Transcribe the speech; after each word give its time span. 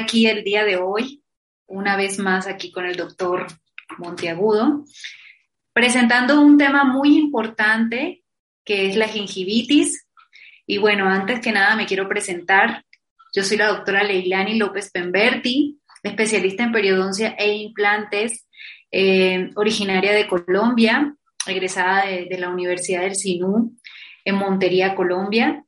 aquí 0.00 0.26
el 0.26 0.42
día 0.44 0.64
de 0.64 0.76
hoy, 0.76 1.22
una 1.66 1.96
vez 1.96 2.18
más 2.18 2.46
aquí 2.46 2.72
con 2.72 2.84
el 2.84 2.96
doctor 2.96 3.46
Monteagudo, 3.98 4.84
presentando 5.72 6.40
un 6.40 6.58
tema 6.58 6.84
muy 6.84 7.16
importante 7.16 8.22
que 8.64 8.88
es 8.88 8.96
la 8.96 9.08
gingivitis. 9.08 10.06
Y 10.66 10.78
bueno, 10.78 11.08
antes 11.08 11.40
que 11.40 11.52
nada 11.52 11.76
me 11.76 11.86
quiero 11.86 12.08
presentar. 12.08 12.84
Yo 13.34 13.44
soy 13.44 13.56
la 13.56 13.68
doctora 13.68 14.02
Leilani 14.02 14.56
López 14.56 14.90
Pemberti, 14.90 15.78
especialista 16.02 16.64
en 16.64 16.72
periodoncia 16.72 17.34
e 17.38 17.54
implantes, 17.54 18.46
eh, 18.90 19.50
originaria 19.54 20.12
de 20.12 20.26
Colombia, 20.26 21.14
egresada 21.46 22.06
de, 22.06 22.26
de 22.26 22.38
la 22.38 22.48
Universidad 22.48 23.02
del 23.02 23.14
Sinú 23.14 23.76
en 24.24 24.34
Montería, 24.34 24.94
Colombia 24.94 25.64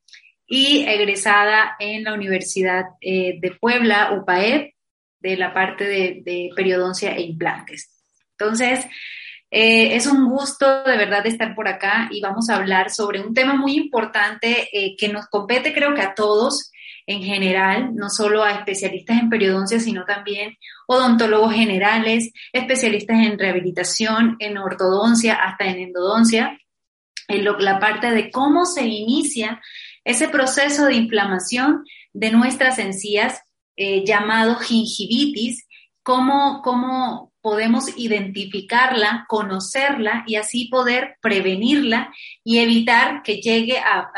y 0.55 0.85
egresada 0.87 1.77
en 1.79 2.05
la 2.05 2.13
Universidad 2.13 2.85
eh, 3.01 3.39
de 3.41 3.53
Puebla, 3.53 4.13
UPAEP, 4.13 4.75
de 5.19 5.37
la 5.39 5.55
parte 5.55 5.85
de, 5.85 6.51
periodoncia 6.55 7.17
e 7.17 7.23
implantes. 7.23 7.91
Entonces, 8.33 8.85
eh, 9.51 9.97
es 9.97 10.07
un 10.07 10.29
gusto 10.29 10.85
de 10.85 10.99
verdad 10.99 11.23
de 11.23 11.31
estar 11.31 11.55
por 11.55 11.69
acá 11.69 12.11
y 12.11 12.21
vamos 12.21 12.51
a 12.51 12.57
hablar 12.57 12.91
sobre 12.91 13.23
un 13.23 13.33
tema 13.33 13.55
muy 13.55 13.77
importante 13.77 14.69
eh, 14.75 14.95
que 14.99 15.09
nos 15.09 15.27
compete 15.29 15.73
creo 15.73 15.95
que 15.95 16.03
a 16.03 16.15
todos 16.15 16.71
en 17.07 17.23
general, 17.23 17.95
no 17.95 18.11
solo 18.11 18.45
a 18.45 18.53
especialistas 18.53 19.21
en 19.21 19.31
periodoncia, 19.31 19.81
sino 19.81 20.05
también 20.05 20.59
odontólogos 20.87 21.55
generales, 21.55 22.31
especialistas 22.53 23.25
en 23.25 23.39
rehabilitación, 23.39 24.37
en 24.39 24.59
ortodoncia, 24.59 25.33
hasta 25.33 25.65
en 25.65 25.79
endodoncia, 25.79 26.59
en 27.27 27.45
la 27.45 27.79
parte 27.79 28.11
de 28.11 28.31
cómo 28.31 28.67
se 28.67 28.85
inicia 28.85 29.63
ese 30.05 30.29
proceso 30.29 30.87
de 30.87 30.95
inflamación 30.95 31.85
de 32.13 32.31
nuestras 32.31 32.79
encías 32.79 33.43
eh, 33.77 34.05
llamado 34.05 34.57
gingivitis, 34.57 35.67
cómo, 36.03 36.61
cómo 36.63 37.33
podemos 37.41 37.97
identificarla, 37.97 39.25
conocerla 39.29 40.25
y 40.27 40.37
así 40.37 40.67
poder 40.67 41.17
prevenirla 41.21 42.13
y 42.45 42.59
evitar 42.59 43.23
que 43.23 43.41
llegue 43.41 43.79
a, 43.79 44.11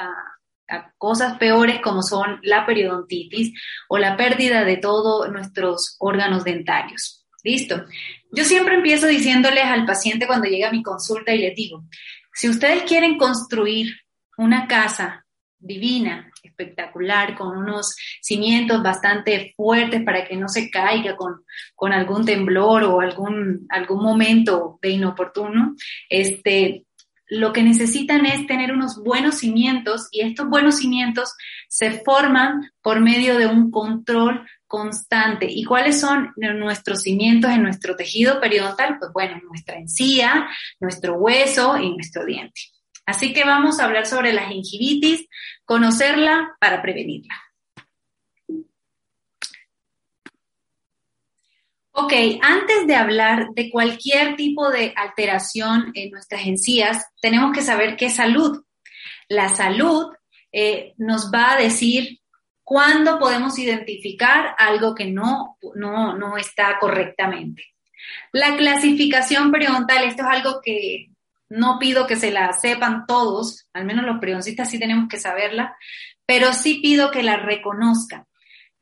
a 0.69 0.93
cosas 0.99 1.39
peores 1.39 1.81
como 1.81 2.03
son 2.03 2.41
la 2.43 2.67
periodontitis 2.67 3.53
o 3.89 3.99
la 3.99 4.17
pérdida 4.17 4.65
de 4.65 4.77
todos 4.77 5.31
nuestros 5.31 5.97
órganos 5.99 6.45
dentarios. 6.45 7.25
Listo. 7.43 7.85
Yo 8.33 8.45
siempre 8.45 8.77
empiezo 8.77 9.07
diciéndoles 9.07 9.65
al 9.65 9.85
paciente 9.85 10.27
cuando 10.27 10.49
llega 10.49 10.69
a 10.69 10.73
mi 10.73 10.83
consulta 10.83 11.35
y 11.35 11.39
les 11.39 11.55
digo, 11.55 11.85
si 12.33 12.49
ustedes 12.49 12.85
quieren 12.85 13.19
construir 13.19 13.95
una 14.37 14.67
casa 14.67 15.24
divina, 15.65 16.31
espectacular, 16.43 17.37
con 17.37 17.57
unos 17.57 17.97
cimientos 18.21 18.83
bastante 18.83 19.53
fuertes 19.57 20.03
para 20.05 20.27
que 20.27 20.37
no 20.37 20.49
se 20.49 20.71
caiga 20.71 21.17
con, 21.17 21.93
algún 21.93 22.25
temblor 22.25 22.85
o 22.85 23.01
algún, 23.01 23.67
algún 23.71 24.03
momento 24.03 24.79
de 24.81 24.91
inoportuno. 24.91 25.75
Este, 26.09 26.87
lo 27.27 27.53
que 27.53 27.63
necesitan 27.63 28.27
es 28.27 28.47
tener 28.47 28.73
unos 28.73 29.03
buenos 29.03 29.37
cimientos 29.39 30.09
y 30.13 30.21
estos 30.21 30.49
buenos 30.49 30.77
cimientos 30.77 31.35
se 31.69 32.03
forman 32.03 32.71
por 32.83 33.01
medio 33.01 33.39
de 33.39 33.47
un 33.47 33.71
control 33.71 34.47
constante. 34.67 35.47
¿Y 35.49 35.65
cuáles 35.65 36.01
son 36.01 36.33
nuestros 36.37 37.03
cimientos 37.03 37.51
en 37.51 37.63
nuestro 37.63 37.97
tejido 37.97 38.41
periodontal? 38.41 38.99
Pues 38.99 39.13
bueno, 39.13 39.41
nuestra 39.49 39.79
encía, 39.79 40.49
nuestro 40.81 41.15
hueso 41.15 41.79
y 41.79 41.95
nuestro 41.95 42.25
diente. 42.25 42.61
Así 43.07 43.33
que 43.33 43.45
vamos 43.45 43.79
a 43.79 43.85
hablar 43.85 44.07
sobre 44.07 44.33
la 44.33 44.49
gingivitis, 44.49 45.27
conocerla 45.65 46.57
para 46.59 46.81
prevenirla. 46.81 47.35
Ok, 51.97 52.13
antes 52.43 52.89
de 52.89 52.97
hablar 52.97 53.51
de 53.55 53.71
cualquier 53.71 54.35
tipo 54.35 54.69
de 54.71 54.93
alteración 54.97 55.93
en 55.95 56.11
nuestras 56.11 56.45
encías, 56.45 57.07
tenemos 57.21 57.53
que 57.53 57.63
saber 57.63 57.97
qué 57.97 58.07
es 58.07 58.17
salud. 58.17 58.65
La 59.29 59.49
salud 59.55 60.13
eh, 60.51 60.95
nos 60.97 61.31
va 61.33 61.53
a 61.53 61.57
decir 61.57 62.19
cuándo 62.65 63.19
podemos 63.21 63.59
identificar 63.61 64.57
algo 64.59 64.95
que 64.95 65.05
no, 65.05 65.57
no, 65.77 66.19
no 66.19 66.37
está 66.37 66.79
correctamente. 66.81 67.63
La 68.33 68.57
clasificación 68.57 69.53
periodontal, 69.53 70.05
esto 70.05 70.23
es 70.23 70.29
algo 70.29 70.61
que 70.65 71.14
no 71.55 71.79
pido 71.79 72.07
que 72.07 72.17
se 72.17 72.31
la 72.31 72.53
sepan 72.53 73.07
todos, 73.07 73.69
al 73.73 73.85
menos 73.85 74.05
los 74.05 74.19
periodoncistas 74.19 74.71
sí 74.71 74.79
tenemos 74.79 75.09
que 75.09 75.19
saberla, 75.19 75.77
pero 76.27 76.53
sí 76.53 76.81
pido 76.83 77.11
que 77.11 77.23
la 77.23 77.37
reconozcan. 77.37 78.25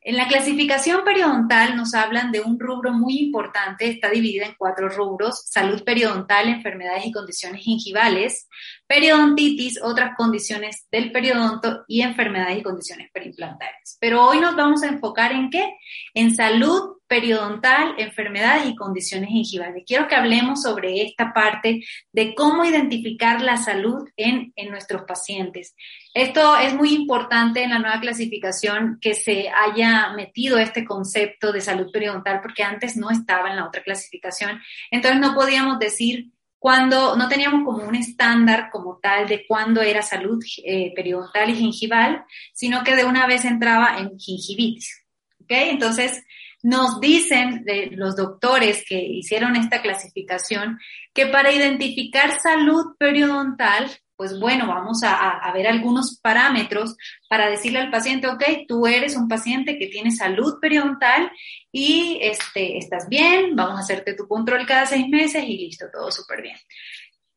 En 0.05 0.16
la 0.16 0.27
clasificación 0.27 1.05
periodontal 1.05 1.77
nos 1.77 1.94
hablan 1.94 2.32
de 2.32 2.41
un 2.41 2.59
rubro 2.59 2.93
muy 2.93 3.19
importante, 3.19 3.88
está 3.88 4.11
dividida 4.11 4.47
en 4.47 4.56
cuatro 4.59 4.88
rubros, 4.88 5.44
salud 5.47 5.84
periodontal, 5.84 6.49
enfermedades 6.49 7.06
y 7.06 7.12
condiciones 7.12 7.62
gingivales, 7.62 8.49
periodontitis, 8.88 9.81
otras 9.81 10.16
condiciones 10.16 10.88
del 10.91 11.12
periodonto 11.12 11.84
y 11.87 12.03
enfermedades 12.03 12.59
y 12.59 12.62
condiciones 12.65 13.11
periimplantarias. 13.12 13.97
Pero 14.00 14.27
hoy 14.27 14.41
nos 14.41 14.56
vamos 14.56 14.82
a 14.82 14.88
enfocar 14.88 15.31
en 15.31 15.50
qué? 15.50 15.72
En 16.15 16.34
salud 16.34 16.97
periodontal, 17.12 17.95
enfermedades 17.99 18.71
y 18.71 18.75
condiciones 18.75 19.28
gingivales. 19.28 19.84
Quiero 19.87 20.09
que 20.09 20.15
hablemos 20.15 20.62
sobre 20.62 21.03
esta 21.03 21.34
parte 21.34 21.84
de 22.11 22.34
cómo 22.34 22.65
identificar 22.65 23.43
la 23.43 23.59
salud 23.59 24.09
en, 24.17 24.50
en, 24.56 24.71
nuestros 24.71 25.03
pacientes. 25.03 25.75
Esto 26.15 26.56
es 26.56 26.73
muy 26.73 26.95
importante 26.95 27.62
en 27.62 27.69
la 27.69 27.81
nueva 27.81 28.00
clasificación 28.00 28.97
que 28.99 29.12
se 29.12 29.50
haya 29.50 30.15
metido 30.17 30.56
este 30.56 30.87
concepto 30.87 31.53
de 31.53 31.61
salud 31.61 31.93
periodontal 31.93 32.41
porque 32.41 32.62
antes 32.62 32.97
no 32.97 33.11
estaba 33.11 33.50
en 33.50 33.56
la 33.56 33.67
otra 33.67 33.83
clasificación. 33.83 34.62
Entonces 34.91 35.21
no 35.21 35.34
podíamos 35.34 35.79
decir 35.79 36.31
cuando 36.59 37.15
no 37.15 37.29
teníamos 37.29 37.62
como 37.67 37.87
un 37.87 37.94
estándar 37.94 38.71
como 38.73 38.99
tal 39.03 39.29
de 39.29 39.44
cuándo 39.47 39.83
era 39.83 40.00
salud 40.00 40.43
eh, 40.65 40.94
periodontal 40.97 41.50
y 41.50 41.56
gingival, 41.56 42.25
sino 42.55 42.83
que 42.83 42.97
de 42.97 43.05
una 43.05 43.27
vez 43.27 43.44
entraba 43.44 43.99
en 43.99 44.19
gingivitis. 44.19 45.05
¿Ok? 45.43 45.50
Entonces, 45.50 46.25
nos 46.62 47.00
dicen 47.00 47.65
los 47.93 48.17
doctores 48.17 48.84
que 48.89 49.03
hicieron 49.03 49.56
esta 49.56 49.83
clasificación 49.83 50.78
que 51.12 51.27
para 51.27 51.53
identificar 51.53 52.39
salud 52.41 52.95
periodontal, 52.99 53.91
pues 54.17 54.39
bueno, 54.39 54.69
vamos 54.69 55.00
a, 55.03 55.50
ver 55.53 55.67
algunos 55.67 56.21
parámetros 56.23 56.97
para 57.28 57.50
decirle 57.50 57.81
al 57.81 57.91
paciente, 57.91 58.28
ok, 58.28 58.45
tú 58.69 58.87
eres 58.87 59.17
un 59.17 59.27
paciente 59.27 59.77
que 59.77 59.89
tiene 59.89 60.12
salud 60.12 60.61
periodontal 60.61 61.33
y 61.73 62.21
este, 62.23 62.79
estás 62.79 63.09
bien, 63.09 63.56
vamos 63.56 63.79
a 63.79 63.83
hacerte 63.83 64.15
tu 64.15 64.29
control 64.29 64.65
cada 64.65 64.87
seis 64.87 65.09
meses 65.09 65.43
y 65.44 65.59
listo, 65.59 65.87
todo 65.93 66.12
súper 66.12 66.43
bien. 66.43 66.56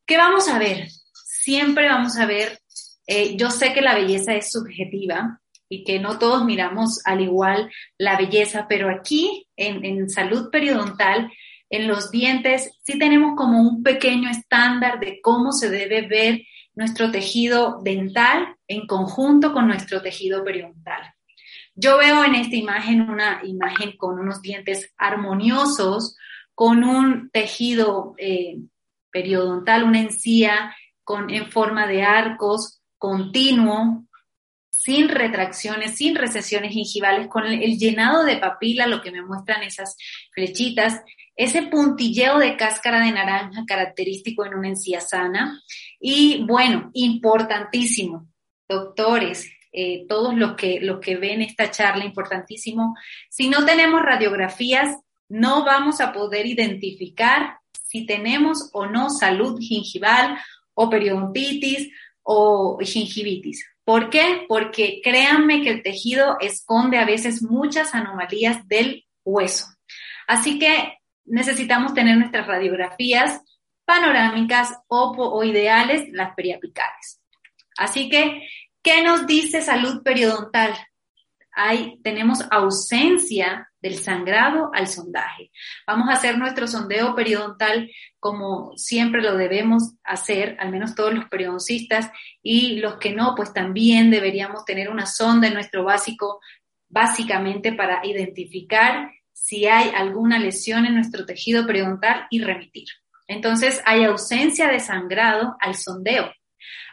¿Qué 0.06 0.18
vamos 0.18 0.47
a 0.47 0.59
ver? 0.59 0.88
Siempre 1.12 1.88
vamos 1.88 2.18
a 2.18 2.28
ver, 2.28 2.59
eh, 3.07 3.36
yo 3.36 3.50
sé 3.50 3.74
que 3.74 3.81
la 3.81 3.96
belleza 3.96 4.36
es 4.36 4.52
subjetiva, 4.52 5.42
y 5.70 5.84
que 5.84 6.00
no 6.00 6.20
todos 6.20 6.46
miramos 6.46 7.02
al 7.06 7.22
igual 7.22 7.72
la 7.98 8.18
belleza, 8.18 8.68
pero 8.68 8.90
aquí 8.90 9.48
en, 9.56 10.09
salud 10.09 10.50
periodontal, 10.52 11.31
en 11.70 11.88
los 11.88 12.12
dientes, 12.12 12.72
sí 12.84 13.00
tenemos 13.00 13.36
como 13.36 13.62
un 13.62 13.84
pequeño 13.84 14.30
estándar 14.30 15.00
de 15.00 15.20
cómo 15.22 15.52
se 15.52 15.70
debe 15.70 16.08
ver 16.08 16.44
nuestro 16.75 17.12
tejido 17.12 17.80
dental 17.84 18.56
en 18.68 18.86
conjunto 18.86 19.54
con 19.54 19.68
nuestro 19.68 20.02
tejido 20.02 20.44
periodontal. 20.44 21.14
Yo 21.74 21.98
veo 21.98 22.24
en 22.24 22.36
esta 22.36 22.56
imagen 22.56 23.10
una 23.10 23.42
imagen 23.44 23.98
con 23.98 24.19
unos 24.19 24.42
dientes 24.42 24.94
armoniosos, 24.98 26.16
con 26.54 26.84
un 26.84 27.30
tejido 27.31 28.13
eh, 28.18 28.57
periodontal, 29.12 29.84
una 29.84 30.00
encía 30.00 30.75
con, 31.04 31.30
en 31.30 31.50
forma 31.51 31.88
de 31.88 32.04
arcos 32.04 32.81
continuo, 32.98 34.06
sin 34.86 35.10
retracciones, 35.10 35.96
sin 35.96 36.14
recesiones 36.14 36.72
gingivales, 36.72 37.28
con 37.28 37.48
el 37.48 37.80
llenado 37.80 38.24
de 38.24 38.38
papila, 38.38 38.86
lo 38.86 39.02
que 39.02 39.10
me 39.10 39.24
muestran 39.24 39.64
esas 39.64 39.98
flechitas, 40.32 41.02
ese 41.36 41.64
puntilleo 41.64 42.38
de 42.38 42.56
cáscara 42.56 43.04
de 43.04 43.12
naranja 43.12 43.64
característico 43.66 44.46
en 44.46 44.54
una 44.54 44.68
encía 44.68 45.02
sana. 45.02 45.60
Y 46.00 46.46
bueno, 46.46 46.92
importantísimo, 46.94 48.28
doctores, 48.70 49.50
eh, 49.72 50.06
todos 50.08 50.36
los 50.36 50.54
que, 50.54 50.80
los 50.80 51.00
que 51.00 51.16
ven 51.16 51.42
esta 51.42 51.72
charla, 51.72 52.06
importantísimo, 52.06 52.96
si 53.28 53.50
no 53.50 53.66
tenemos 53.66 54.04
radiografías, 54.04 55.00
no 55.30 55.66
vamos 55.66 56.00
a 56.00 56.14
poder 56.14 56.46
identificar 56.46 57.58
si 57.88 58.06
tenemos 58.06 58.70
o 58.72 58.86
no 58.86 59.10
salud 59.10 59.60
gingival 59.60 60.38
o 60.76 60.92
periodontitis 60.92 61.90
o 62.22 62.78
gingivitis. 62.84 63.66
¿Por 63.86 64.10
qué? 64.10 64.46
Porque 64.48 65.00
créanme 65.04 65.62
que 65.62 65.70
el 65.70 65.84
tejido 65.84 66.38
esconde 66.42 66.98
a 66.98 67.06
veces 67.06 67.44
muchas 67.44 67.94
anomalías 67.94 68.68
del 68.68 69.06
hueso. 69.24 69.68
Así 70.28 70.58
que 70.58 70.98
necesitamos 71.24 71.94
tener 71.94 72.18
nuestras 72.18 72.48
radiografías 72.48 73.42
panorámicas 73.86 74.76
o, 74.88 75.44
ideales, 75.44 76.10
las 76.12 76.34
periapicales. 76.34 77.22
Así 77.78 78.10
que, 78.10 78.48
¿qué 78.82 79.04
nos 79.04 79.28
dice 79.28 79.62
salud 79.62 80.02
periodontal? 80.04 80.74
Hay, 81.56 82.00
tenemos 82.04 82.40
ausencia 82.52 83.72
del 83.81 83.98
sangrado 83.98 84.72
al 84.74 84.88
sondaje. 84.88 85.52
Vamos 85.88 86.10
a 86.10 86.13
hacer 86.13 86.38
nuestro 86.38 86.68
sondeo 86.68 87.16
periodontal 87.16 87.90
como 88.19 88.75
siempre 88.75 89.22
lo 89.22 89.38
debemos 89.38 89.94
hacer, 90.04 90.57
al 90.60 90.72
menos 90.72 90.96
todos 90.96 91.13
los 91.13 91.25
periodoncistas, 91.25 92.10
y 92.42 92.78
los 92.78 92.98
que 92.98 93.13
no, 93.13 93.36
pues 93.36 93.54
también 93.54 94.10
deberíamos 94.10 94.66
tener 94.66 94.90
una 94.90 95.06
sonda 95.06 95.48
en 95.48 95.54
nuestro 95.54 95.84
básico, 95.84 96.42
básicamente 96.90 97.74
para 97.74 98.04
identificar 98.04 99.12
si 99.31 99.68
hay 99.68 99.92
alguna 99.96 100.40
lesión 100.40 100.86
en 100.86 100.96
nuestro 100.96 101.25
tejido 101.25 101.68
periodontal 101.68 102.25
y 102.31 102.42
remitir. 102.42 102.88
Entonces, 103.28 103.81
hay 103.86 104.04
ausencia 104.04 104.69
de 104.69 104.80
sangrado 104.80 105.56
al 105.60 105.75
sondeo 105.75 106.31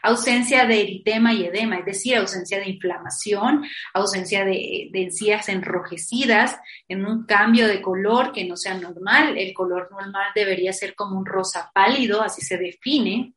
ausencia 0.03 0.67
de 0.67 0.81
eritema 0.81 1.33
y 1.33 1.45
edema, 1.45 1.79
es 1.79 1.85
decir, 1.85 2.17
ausencia 2.17 2.59
de 2.59 2.71
inflamación, 2.71 3.65
ausencia 3.95 4.45
de, 4.45 4.91
encías 4.93 5.49
enrojecidas, 5.49 6.59
en 6.89 7.07
un 7.07 7.25
cambio 7.25 7.69
de 7.69 7.81
color 7.81 8.33
que 8.33 8.45
no 8.45 8.57
sea 8.57 8.75
normal. 8.75 9.39
El 9.39 9.55
color 9.55 9.91
normal 9.91 10.27
debería 10.35 10.73
ser 10.73 10.95
como 10.95 11.19
un 11.19 11.27
rosa 11.27 11.71
pálido, 11.73 12.23
así 12.23 12.43
se 12.43 12.59
define. 12.59 13.35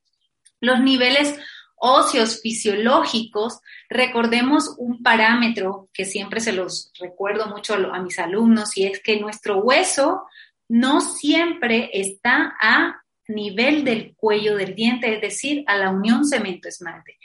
Los 0.59 0.79
niveles 0.79 1.37
óseos 1.75 2.41
fisiológicos, 2.41 3.59
recordemos 3.89 4.73
un 4.77 5.03
parámetro 5.03 5.89
que 5.93 6.05
siempre 6.05 6.39
se 6.39 6.53
los 6.53 6.91
recuerdo 6.99 7.47
mucho 7.47 7.75
a, 7.75 7.99
mis 7.99 8.17
alumnos 8.17 8.75
y 8.77 8.87
es 8.87 9.01
que 9.01 9.19
nuestro 9.19 9.59
hueso 9.59 10.23
no 10.67 11.01
siempre 11.01 11.91
está 11.93 12.55
a 12.59 13.03
nivel 13.27 13.83
del 13.83 14.15
cuello 14.15 14.55
del 14.55 14.75
diente, 14.75 15.13
es 15.13 15.21
decir, 15.21 15.63
a 15.67 15.77
la 15.77 15.89
unión 15.89 16.25
cemento-esmalte. 16.25 17.17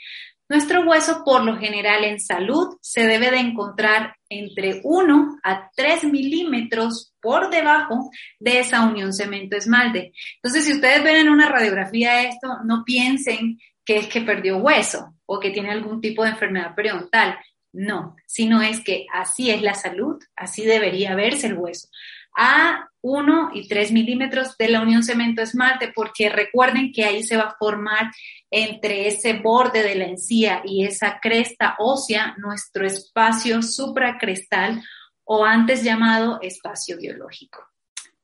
Nuestro 0.51 0.81
hueso, 0.81 1.23
por 1.23 1.45
lo 1.45 1.55
general 1.57 2.03
en 2.03 2.19
salud, 2.19 2.77
se 2.81 3.05
debe 3.05 3.31
de 3.31 3.37
encontrar 3.37 4.17
entre 4.27 4.81
1 4.83 5.39
a 5.43 5.71
3 5.73 6.03
milímetros 6.05 7.13
por 7.21 7.49
debajo 7.49 8.09
de 8.37 8.59
esa 8.59 8.85
unión 8.85 9.13
cemento-esmalte. 9.13 10.11
Entonces, 10.35 10.65
si 10.65 10.73
ustedes 10.73 11.03
ven 11.05 11.15
en 11.15 11.29
una 11.29 11.47
radiografía 11.47 12.23
esto, 12.23 12.57
no 12.65 12.83
piensen 12.83 13.59
que 13.85 13.97
es 13.97 14.07
que 14.07 14.19
perdió 14.19 14.57
hueso 14.57 15.15
o 15.25 15.39
que 15.39 15.51
tiene 15.51 15.71
algún 15.71 16.01
tipo 16.01 16.23
de 16.23 16.31
enfermedad 16.31 16.75
periodontal. 16.75 17.37
No, 17.71 18.17
sino 18.25 18.61
es 18.61 18.83
que 18.83 19.05
así 19.13 19.51
es 19.51 19.61
la 19.61 19.73
salud, 19.73 20.21
así 20.35 20.65
debería 20.65 21.15
verse 21.15 21.47
el 21.47 21.57
hueso 21.57 21.87
a 22.35 22.89
1 23.01 23.51
y 23.53 23.67
3 23.67 23.91
milímetros 23.91 24.55
de 24.57 24.69
la 24.69 24.81
unión 24.81 25.03
cemento-esmalte, 25.03 25.91
porque 25.93 26.29
recuerden 26.29 26.91
que 26.91 27.03
ahí 27.03 27.23
se 27.23 27.37
va 27.37 27.43
a 27.43 27.55
formar 27.57 28.11
entre 28.49 29.07
ese 29.07 29.33
borde 29.39 29.83
de 29.83 29.95
la 29.95 30.05
encía 30.05 30.61
y 30.63 30.85
esa 30.85 31.19
cresta 31.19 31.75
ósea 31.79 32.35
nuestro 32.37 32.85
espacio 32.85 33.61
supracrestal 33.61 34.83
o 35.23 35.45
antes 35.45 35.83
llamado 35.83 36.39
espacio 36.41 36.97
biológico. 36.97 37.65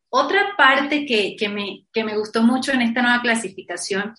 Otra 0.10 0.56
parte 0.58 1.06
que, 1.06 1.50
me, 1.50 1.86
me 2.04 2.18
gustó 2.18 2.42
mucho 2.42 2.72
en 2.72 2.82
esta 2.82 3.02
nueva 3.02 3.22
clasificación 3.22 4.16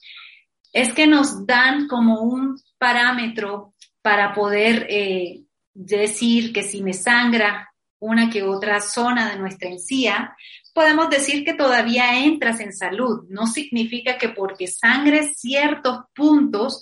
es 0.72 0.92
que 0.92 1.06
nos 1.06 1.46
dan 1.46 1.88
como 1.88 2.20
un 2.20 2.60
parámetro 2.78 3.74
para 4.02 4.34
poder 4.34 4.86
eh, 4.90 5.44
decir 5.72 6.52
que 6.52 6.62
si 6.62 6.82
me 6.82 6.92
sangra 6.92 7.68
una 8.00 8.30
que 8.30 8.42
otra 8.42 8.80
zona 8.80 9.30
de 9.30 9.38
nuestra 9.38 9.68
encía, 9.68 10.36
podemos 10.72 11.10
decir 11.10 11.44
que 11.44 11.54
todavía 11.54 12.24
entras 12.24 12.60
en 12.60 12.72
salud. 12.72 13.24
No 13.28 13.46
significa 13.46 14.18
que 14.18 14.28
porque 14.28 14.66
sangres 14.66 15.38
ciertos 15.38 16.00
puntos 16.14 16.80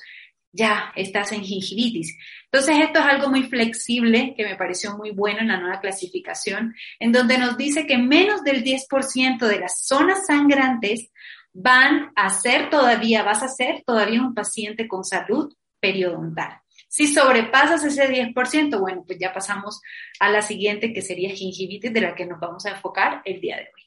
ya 0.53 0.93
estás 0.97 1.33
en 1.33 1.43
gingivitis. 1.43 2.17
Entonces, 2.51 2.77
esto 2.81 3.01
es 3.01 3.05
algo 3.07 3.29
muy 3.29 3.45
flexible 3.45 4.35
que 4.37 4.45
me 4.45 4.57
pareció 4.57 4.97
muy 4.97 5.11
bueno 5.11 5.41
en 5.41 5.49
la 5.49 5.61
nueva 5.61 5.81
clasificación, 5.81 6.75
en 6.99 7.13
donde 7.13 7.39
nos 7.39 7.57
dice 7.57 7.87
que 7.87 7.99
menos 7.99 8.43
del 8.43 8.65
10% 8.65 9.47
de 9.47 9.61
las 9.61 9.85
zonas 9.85 10.27
sangrantes 10.27 11.11
van 11.53 12.13
a 12.17 12.31
ser 12.31 12.71
todavía, 12.71 13.23
vas 13.23 13.43
a 13.43 13.49
ser 13.49 13.83
todavía 13.87 14.23
un 14.23 14.35
paciente 14.35 14.89
con 14.89 15.05
salud 15.05 15.55
periodontal. 15.81 16.61
Si 16.97 17.09
sobrepasas 17.09 17.85
ese 17.85 18.09
10%, 18.09 18.81
bueno, 18.81 19.05
pues 19.07 19.19
ya 19.19 19.31
pasamos 19.31 19.83
a 20.19 20.31
la 20.31 20.41
siguiente 20.41 20.95
que 20.95 21.03
sería 21.03 21.29
gingivitis 21.29 21.93
de 21.93 22.01
la 22.01 22.15
que 22.15 22.25
nos 22.25 22.41
vamos 22.41 22.65
a 22.65 22.71
enfocar 22.71 23.21
el 23.27 23.39
día 23.39 23.57
de 23.57 23.65
hoy. 23.65 23.83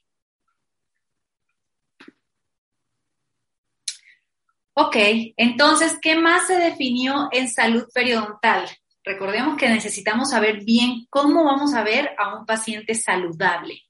Ok, 4.74 4.96
entonces, 5.36 5.98
¿qué 6.00 6.14
más 6.14 6.46
se 6.46 6.54
definió 6.54 7.28
en 7.32 7.48
salud 7.48 7.84
periodontal? 7.92 8.68
Recordemos 9.02 9.56
que 9.56 9.68
necesitamos 9.68 10.30
saber 10.30 10.62
bien 10.64 11.08
cómo 11.10 11.42
vamos 11.42 11.74
a 11.74 11.82
ver 11.82 12.10
a 12.16 12.38
un 12.38 12.46
paciente 12.46 12.94
saludable. 12.94 13.82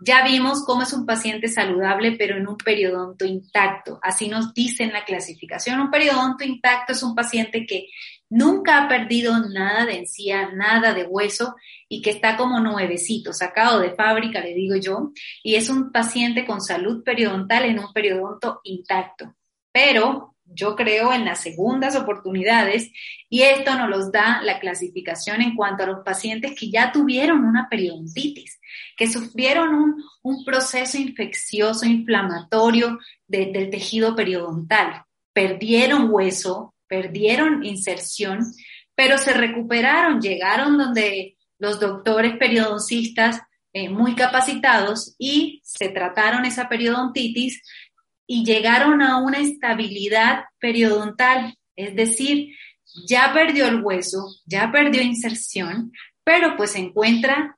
Ya 0.00 0.24
vimos 0.24 0.64
cómo 0.64 0.82
es 0.82 0.92
un 0.92 1.06
paciente 1.06 1.46
saludable, 1.46 2.16
pero 2.18 2.36
en 2.36 2.48
un 2.48 2.56
periodonto 2.56 3.24
intacto. 3.24 3.98
Así 4.02 4.28
nos 4.28 4.52
dice 4.52 4.82
en 4.84 4.92
la 4.92 5.04
clasificación. 5.04 5.80
Un 5.80 5.90
periodonto 5.90 6.44
intacto 6.44 6.92
es 6.92 7.02
un 7.04 7.14
paciente 7.16 7.66
que 7.66 7.86
nunca 8.30 8.82
ha 8.82 8.88
perdido 8.88 9.38
nada 9.48 9.86
de 9.86 9.98
encía, 9.98 10.50
nada 10.52 10.94
de 10.94 11.04
hueso 11.04 11.56
y 11.88 12.02
que 12.02 12.10
está 12.10 12.36
como 12.36 12.60
nuevecito, 12.60 13.32
sacado 13.32 13.80
de 13.80 13.94
fábrica, 13.94 14.40
le 14.40 14.54
digo 14.54 14.76
yo, 14.76 15.12
y 15.42 15.54
es 15.54 15.70
un 15.70 15.92
paciente 15.92 16.44
con 16.44 16.60
salud 16.60 17.02
periodontal 17.02 17.64
en 17.64 17.78
un 17.78 17.92
periodonto 17.92 18.60
intacto. 18.64 19.34
Pero 19.72 20.34
yo 20.44 20.76
creo 20.76 21.12
en 21.12 21.24
las 21.24 21.40
segundas 21.40 21.94
oportunidades 21.94 22.90
y 23.28 23.42
esto 23.42 23.74
nos 23.76 23.88
los 23.90 24.12
da 24.12 24.40
la 24.42 24.58
clasificación 24.58 25.42
en 25.42 25.54
cuanto 25.54 25.82
a 25.82 25.86
los 25.86 26.04
pacientes 26.04 26.58
que 26.58 26.70
ya 26.70 26.90
tuvieron 26.90 27.44
una 27.44 27.68
periodontitis, 27.68 28.58
que 28.96 29.10
sufrieron 29.10 29.74
un, 30.22 30.44
proceso 30.44 30.96
infeccioso, 30.98 31.84
inflamatorio 31.84 32.98
del 33.26 33.70
tejido 33.70 34.14
periodontal, 34.16 35.04
perdieron 35.32 36.08
hueso, 36.10 36.74
perdieron 36.88 37.64
inserción, 37.64 38.40
pero 38.94 39.18
se 39.18 39.32
recuperaron, 39.32 40.20
llegaron 40.20 40.78
donde 40.78 41.36
los 41.58 41.80
doctores 41.80 42.36
periodoncistas 42.38 43.40
eh, 43.72 43.88
muy 43.88 44.14
capacitados 44.14 45.14
y 45.18 45.60
se 45.64 45.88
trataron 45.90 46.44
esa 46.44 46.68
periodontitis 46.68 47.62
y 48.26 48.44
llegaron 48.44 49.02
a 49.02 49.18
una 49.18 49.38
estabilidad 49.38 50.44
periodontal, 50.58 51.54
es 51.76 51.94
decir, 51.94 52.54
ya 53.06 53.32
perdió 53.32 53.66
el 53.66 53.82
hueso, 53.82 54.26
ya 54.46 54.70
perdió 54.72 55.02
inserción, 55.02 55.92
pero 56.24 56.56
pues 56.56 56.72
se 56.72 56.78
encuentra, 56.78 57.57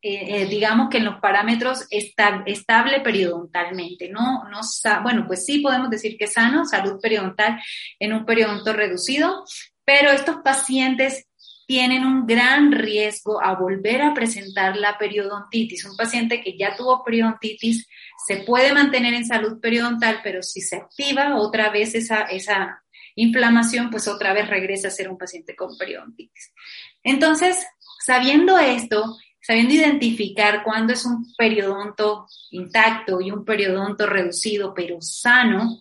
eh, 0.00 0.42
eh, 0.42 0.46
digamos 0.46 0.88
que 0.90 0.98
en 0.98 1.06
los 1.06 1.20
parámetros 1.20 1.86
estable 1.90 3.00
periodontalmente, 3.00 4.08
no, 4.08 4.44
no, 4.44 4.60
bueno, 5.02 5.24
pues 5.26 5.44
sí 5.44 5.58
podemos 5.58 5.90
decir 5.90 6.16
que 6.16 6.28
sano, 6.28 6.64
salud 6.64 7.00
periodontal 7.00 7.60
en 7.98 8.12
un 8.12 8.24
periodonto 8.24 8.72
reducido, 8.72 9.44
pero 9.84 10.10
estos 10.10 10.36
pacientes 10.44 11.26
tienen 11.66 12.06
un 12.06 12.26
gran 12.26 12.72
riesgo 12.72 13.42
a 13.42 13.54
volver 13.54 14.00
a 14.00 14.14
presentar 14.14 14.76
la 14.76 14.96
periodontitis. 14.96 15.84
Un 15.84 15.96
paciente 15.96 16.40
que 16.40 16.56
ya 16.56 16.74
tuvo 16.74 17.04
periodontitis 17.04 17.86
se 18.26 18.38
puede 18.38 18.72
mantener 18.72 19.12
en 19.12 19.26
salud 19.26 19.60
periodontal, 19.60 20.20
pero 20.22 20.42
si 20.42 20.62
se 20.62 20.76
activa 20.76 21.36
otra 21.36 21.68
vez 21.68 21.94
esa, 21.94 22.22
esa 22.22 22.82
inflamación, 23.16 23.90
pues 23.90 24.08
otra 24.08 24.32
vez 24.32 24.48
regresa 24.48 24.88
a 24.88 24.92
ser 24.92 25.10
un 25.10 25.18
paciente 25.18 25.54
con 25.54 25.76
periodontitis. 25.76 26.54
Entonces, 27.02 27.66
sabiendo 28.06 28.58
esto, 28.58 29.18
sabiendo 29.48 29.72
identificar 29.72 30.62
cuándo 30.62 30.92
es 30.92 31.06
un 31.06 31.32
periodonto 31.34 32.26
intacto 32.50 33.22
y 33.22 33.30
un 33.30 33.46
periodonto 33.46 34.04
reducido 34.04 34.74
pero 34.74 35.00
sano, 35.00 35.80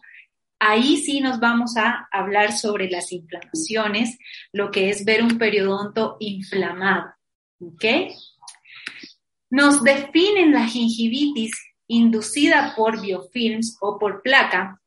Ahí 0.59 0.97
sí 0.97 1.19
nos 1.19 1.39
vamos 1.39 1.77
a 1.77 2.07
hablar 2.11 2.51
sobre 2.51 2.89
las 2.89 3.11
inflamaciones, 3.11 4.17
lo 4.51 4.71
que 4.71 4.89
es 4.89 5.05
ver 5.05 5.21
un 5.21 5.37
periodonto 5.37 6.17
inflamado. 6.19 7.13
¿Ok? 7.59 7.85
Nos 9.51 9.83
definen 9.83 10.53
la 10.53 10.65
gingivitis 10.65 11.51
inducida 11.87 12.73
por 12.75 12.99
biofilms 12.99 13.77
o 13.81 13.99
por 13.99 14.23
placa, 14.23 14.81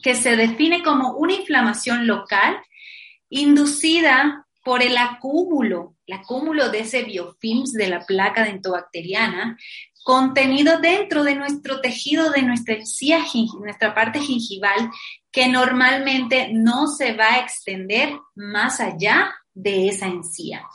que 0.00 0.14
se 0.14 0.36
define 0.36 0.84
como 0.84 1.16
una 1.16 1.34
inflamación 1.34 2.06
local 2.06 2.56
inducida 3.28 4.46
por 4.64 4.82
el 4.82 4.96
acúmulo, 4.96 5.96
el 6.10 6.18
acúmulo 6.18 6.70
de 6.70 6.80
ese 6.80 7.04
biofilms 7.04 7.72
de 7.72 7.88
la 7.88 8.04
placa 8.04 8.44
dentobacteriana 8.44 9.56
contenido 10.02 10.80
dentro 10.80 11.22
de 11.22 11.36
nuestro 11.36 11.80
tejido, 11.80 12.30
de 12.30 12.42
nuestra 12.42 12.74
encía, 12.74 13.20
nuestra 13.60 13.94
parte 13.94 14.18
gingival, 14.18 14.90
que 15.30 15.46
normalmente 15.46 16.50
no 16.52 16.86
se 16.88 17.12
va 17.12 17.34
a 17.34 17.38
extender 17.40 18.10
más 18.34 18.80
allá 18.80 19.32
de 19.54 19.88
esa 19.88 20.06
encía. 20.06 20.66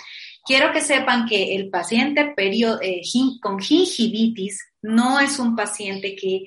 Quiero 0.46 0.72
que 0.72 0.80
sepan 0.80 1.26
que 1.26 1.56
el 1.56 1.70
paciente 1.70 2.34
eh, 2.38 3.02
con 3.42 3.60
gingivitis 3.60 4.64
no 4.84 5.20
es 5.20 5.40
un 5.40 5.56
paciente 5.56 6.16
que 6.16 6.44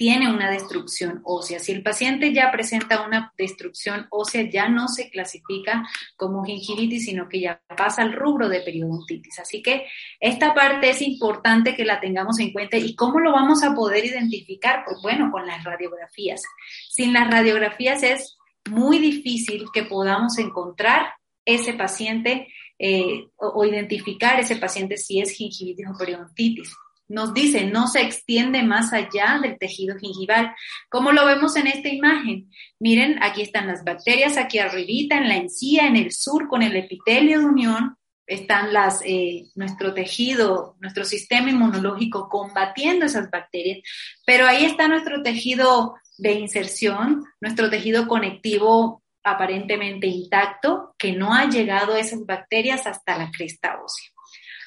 tiene 0.00 0.32
una 0.32 0.50
destrucción 0.50 1.20
ósea. 1.24 1.58
Si 1.58 1.72
el 1.72 1.82
paciente 1.82 2.32
ya 2.32 2.50
presenta 2.50 3.04
una 3.06 3.34
destrucción 3.36 4.06
ósea, 4.08 4.48
ya 4.50 4.66
no 4.66 4.88
se 4.88 5.10
clasifica 5.10 5.86
como 6.16 6.42
gingivitis, 6.42 7.04
sino 7.04 7.28
que 7.28 7.42
ya 7.42 7.60
pasa 7.76 8.00
al 8.00 8.14
rubro 8.14 8.48
de 8.48 8.62
periodontitis. 8.62 9.40
Así 9.40 9.60
que 9.60 9.84
esta 10.18 10.54
parte 10.54 10.88
es 10.88 11.02
importante 11.02 11.76
que 11.76 11.84
la 11.84 12.00
tengamos 12.00 12.38
en 12.38 12.50
cuenta. 12.50 12.78
¿Y 12.78 12.94
cómo 12.94 13.20
lo 13.20 13.30
vamos 13.30 13.62
a 13.62 13.74
poder 13.74 14.06
identificar? 14.06 14.84
Pues 14.86 15.02
bueno, 15.02 15.30
con 15.30 15.46
las 15.46 15.62
radiografías. 15.64 16.40
Sin 16.88 17.12
las 17.12 17.30
radiografías 17.30 18.02
es 18.02 18.38
muy 18.70 19.00
difícil 19.00 19.66
que 19.70 19.82
podamos 19.82 20.38
encontrar 20.38 21.12
ese 21.44 21.74
paciente 21.74 22.48
eh, 22.78 23.26
o, 23.36 23.66
identificar 23.66 24.40
ese 24.40 24.56
paciente 24.56 24.96
si 24.96 25.20
es 25.20 25.32
gingivitis 25.32 25.88
o 25.88 25.98
periodontitis 25.98 26.74
nos 27.10 27.34
dice, 27.34 27.64
no 27.64 27.88
se 27.88 28.02
extiende 28.02 28.62
más 28.62 28.92
allá 28.92 29.40
del 29.42 29.58
tejido 29.58 29.96
gingival. 29.98 30.54
¿Cómo 30.88 31.10
lo 31.10 31.26
vemos 31.26 31.56
en 31.56 31.66
esta 31.66 31.88
imagen? 31.88 32.48
Miren, 32.78 33.20
aquí 33.22 33.42
están 33.42 33.66
las 33.66 33.82
bacterias, 33.84 34.36
aquí 34.36 34.58
arribita, 34.58 35.18
en 35.18 35.28
la 35.28 35.36
encía, 35.36 35.86
en 35.88 35.96
el 35.96 36.12
sur, 36.12 36.46
con 36.48 36.62
el 36.62 36.76
epitelio 36.76 37.40
de 37.40 37.46
unión, 37.46 37.96
están 38.26 38.72
las, 38.72 39.02
eh, 39.04 39.46
nuestro 39.56 39.92
tejido, 39.92 40.76
nuestro 40.78 41.04
sistema 41.04 41.50
inmunológico 41.50 42.28
combatiendo 42.28 43.06
esas 43.06 43.28
bacterias, 43.28 43.80
pero 44.24 44.46
ahí 44.46 44.64
está 44.64 44.86
nuestro 44.86 45.20
tejido 45.20 45.96
de 46.16 46.34
inserción, 46.34 47.24
nuestro 47.40 47.68
tejido 47.68 48.06
conectivo 48.06 49.02
aparentemente 49.24 50.06
intacto, 50.06 50.94
que 50.96 51.10
no 51.10 51.34
ha 51.34 51.48
llegado 51.48 51.96
esas 51.96 52.24
bacterias 52.24 52.86
hasta 52.86 53.18
la 53.18 53.32
cresta 53.32 53.80
ósea. 53.82 54.10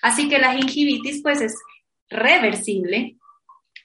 Así 0.01 0.27
que 0.27 0.39
la 0.39 0.53
gingivitis, 0.53 1.21
pues 1.23 1.39
es 1.39 1.55
reversible, 2.13 3.17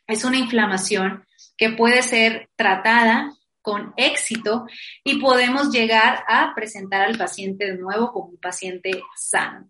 es 0.06 0.24
una 0.24 0.38
inflamación 0.38 1.24
que 1.56 1.70
puede 1.70 2.02
ser 2.02 2.48
tratada 2.56 3.32
con 3.60 3.92
éxito 3.96 4.66
y 5.04 5.18
podemos 5.18 5.70
llegar 5.70 6.24
a 6.26 6.54
presentar 6.54 7.02
al 7.02 7.18
paciente 7.18 7.66
de 7.66 7.78
nuevo 7.78 8.12
como 8.12 8.28
un 8.28 8.38
paciente 8.38 9.02
sano. 9.16 9.68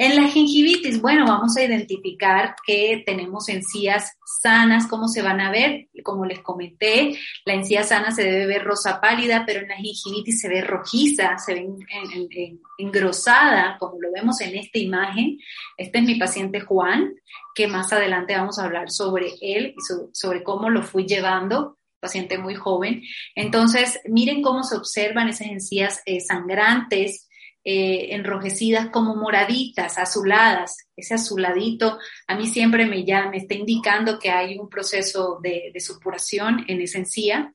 En 0.00 0.14
la 0.14 0.28
gingivitis, 0.28 1.00
bueno, 1.00 1.26
vamos 1.26 1.56
a 1.56 1.64
identificar 1.64 2.54
que 2.64 3.02
tenemos 3.04 3.48
encías 3.48 4.12
sanas, 4.40 4.86
cómo 4.86 5.08
se 5.08 5.22
van 5.22 5.40
a 5.40 5.50
ver, 5.50 5.88
como 6.04 6.24
les 6.24 6.38
comenté, 6.38 7.18
la 7.44 7.54
encía 7.54 7.82
sana 7.82 8.12
se 8.12 8.22
debe 8.22 8.46
ver 8.46 8.62
rosa 8.62 9.00
pálida, 9.00 9.42
pero 9.44 9.60
en 9.60 9.68
la 9.68 9.74
gingivitis 9.74 10.40
se 10.40 10.48
ve 10.48 10.60
rojiza, 10.60 11.36
se 11.38 11.54
ve 11.54 11.66
engrosada, 12.78 13.76
como 13.80 14.00
lo 14.00 14.12
vemos 14.12 14.40
en 14.40 14.54
esta 14.54 14.78
imagen. 14.78 15.36
Este 15.76 15.98
es 15.98 16.04
mi 16.04 16.14
paciente 16.14 16.60
Juan, 16.60 17.16
que 17.52 17.66
más 17.66 17.92
adelante 17.92 18.36
vamos 18.36 18.60
a 18.60 18.66
hablar 18.66 18.92
sobre 18.92 19.32
él 19.40 19.74
y 19.76 19.80
sobre 20.12 20.44
cómo 20.44 20.70
lo 20.70 20.84
fui 20.84 21.06
llevando 21.06 21.76
paciente 22.00 22.38
muy 22.38 22.54
joven. 22.54 23.02
Entonces, 23.34 24.00
miren 24.04 24.42
cómo 24.42 24.62
se 24.62 24.76
observan 24.76 25.28
esas 25.28 25.48
encías 25.48 26.02
eh, 26.06 26.20
sangrantes, 26.20 27.27
eh, 27.64 28.14
enrojecidas 28.14 28.88
como 28.90 29.16
moraditas, 29.16 29.98
azuladas. 29.98 30.88
Ese 30.96 31.14
azuladito 31.14 31.98
a 32.26 32.34
mí 32.34 32.46
siempre 32.46 32.86
me, 32.86 33.04
ya, 33.04 33.28
me 33.28 33.38
está 33.38 33.54
indicando 33.54 34.18
que 34.18 34.30
hay 34.30 34.58
un 34.58 34.68
proceso 34.68 35.38
de, 35.42 35.72
supuración 35.80 36.64
en 36.68 36.80
esa 36.80 36.98
encía. 36.98 37.52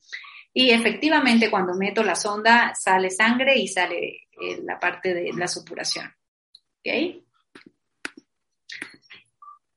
Y 0.52 0.70
efectivamente 0.70 1.50
cuando 1.50 1.74
meto 1.74 2.02
la 2.04 2.14
sonda 2.14 2.72
sale 2.78 3.10
sangre 3.10 3.58
y 3.58 3.66
sale 3.66 4.06
eh, 4.06 4.60
la 4.62 4.78
parte 4.78 5.14
de 5.14 5.32
la 5.32 5.48
supuración. 5.48 6.12
¿Okay? 6.80 7.24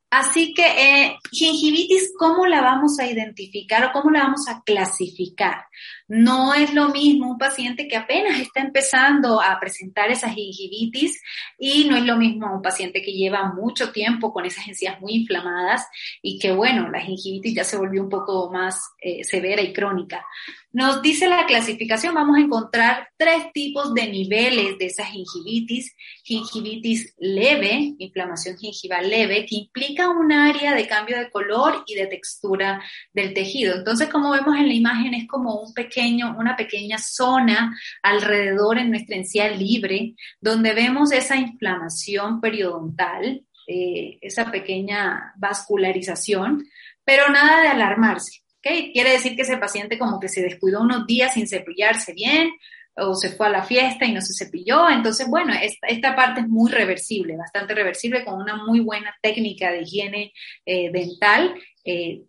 Así 0.10 0.54
que 0.54 0.64
eh, 0.66 1.18
gingivitis, 1.32 2.14
¿cómo 2.18 2.46
la 2.46 2.62
vamos 2.62 2.98
a 3.00 3.06
identificar 3.06 3.86
o 3.86 3.92
cómo 3.92 4.10
la 4.10 4.24
vamos 4.24 4.48
a 4.48 4.62
clasificar? 4.64 5.66
No 6.08 6.54
es 6.54 6.74
lo 6.74 6.90
mismo 6.90 7.32
un 7.32 7.38
paciente 7.38 7.88
que 7.88 7.98
apenas 7.98 8.40
está 8.40 8.62
empezando 8.62 9.42
a 9.42 9.60
presentar 9.60 10.10
esa 10.10 10.30
gingivitis 10.30 11.22
y 11.60 11.86
no 11.86 11.98
es 11.98 12.06
lo 12.06 12.16
mismo 12.16 12.54
un 12.54 12.62
paciente 12.62 13.02
que 13.02 13.12
lleva 13.12 13.54
mucho 13.54 13.92
tiempo 13.92 14.32
con 14.32 14.46
esas 14.46 14.68
encías 14.68 15.02
muy 15.02 15.14
inflamadas 15.14 15.86
y 16.22 16.40
que, 16.40 16.54
bueno, 16.54 16.90
la 16.90 17.02
gingivitis 17.02 17.56
ya 17.56 17.64
se 17.66 17.78
volvió 17.78 18.02
un 18.02 18.10
poco 18.10 18.50
más 18.52 18.80
eh, 19.02 19.24
severa 19.24 19.62
y 19.62 19.74
crónica. 19.74 20.26
Nos 20.72 21.02
dice 21.02 21.28
la 21.28 21.46
clasificación, 21.46 22.14
vamos 22.14 22.38
a 22.38 22.42
encontrar 22.42 23.10
tres 23.18 23.52
tipos 23.52 23.94
de 23.96 24.08
niveles 24.08 24.78
de 24.78 24.86
esa 24.86 25.06
gingivitis. 25.06 25.96
Gingivitis 26.24 27.16
leve, 27.18 27.96
inflamación 27.98 28.58
gingival 28.58 29.10
leve, 29.10 29.46
que 29.48 29.56
implica 29.56 30.08
un 30.10 30.32
área 30.32 30.76
de 30.76 30.88
cambio 30.88 31.18
de 31.18 31.32
color 31.32 31.84
y 31.88 31.96
de 31.96 32.06
textura 32.06 32.84
del 33.12 33.34
tejido. 33.34 33.76
Entonces, 33.76 34.08
como 34.10 34.30
vemos 34.30 34.56
en 34.56 34.68
la 34.68 34.74
imagen, 34.74 35.16
es 35.16 35.28
como 35.28 35.56
un 35.56 35.74
pequeño, 35.74 35.97
una 36.38 36.56
pequeña 36.56 36.98
zona 36.98 37.78
alrededor 38.02 38.78
en 38.78 38.90
nuestra 38.90 39.16
encía 39.16 39.50
libre, 39.50 40.16
donde 40.40 40.74
vemos 40.74 41.12
esa 41.12 41.36
inflamación 41.36 42.40
periodontal, 42.42 43.44
eh, 43.68 44.18
esa 44.22 44.50
pequeña 44.52 45.34
vascularización, 45.38 46.66
pero 47.04 47.30
nada 47.30 47.62
de 47.62 47.68
alarmarse. 47.70 48.42
Quiere 48.62 49.12
decir 49.12 49.36
que 49.36 49.44
ese 49.44 49.58
paciente 49.58 49.98
como 49.98 50.20
que 50.20 50.28
se 50.28 50.42
descuidó 50.42 50.82
unos 50.82 51.08
días 51.08 51.34
sin 51.34 51.48
cepillarse 51.48 52.14
bien 52.14 52.50
o 52.98 53.14
se 53.14 53.30
fue 53.30 53.48
a 53.48 53.52
la 53.52 53.64
fiesta 53.64 54.06
y 54.06 54.14
no 54.14 54.22
se 54.22 54.34
cepilló. 54.34 54.90
Entonces, 54.90 55.28
bueno, 55.28 55.54
esta, 55.88 56.16
parte 56.16 56.42
es 56.42 56.48
muy 56.48 56.72
reversible, 56.72 57.38
bastante 57.38 57.76
reversible 57.76 58.26
con 58.26 58.42
una 58.42 58.56
muy 58.66 58.80
buena 58.80 59.16
técnica 59.22 59.72
de 59.72 59.84
higiene 59.84 60.34
eh, 60.66 60.92
dental. 60.92 61.56
Eh, 61.86 62.24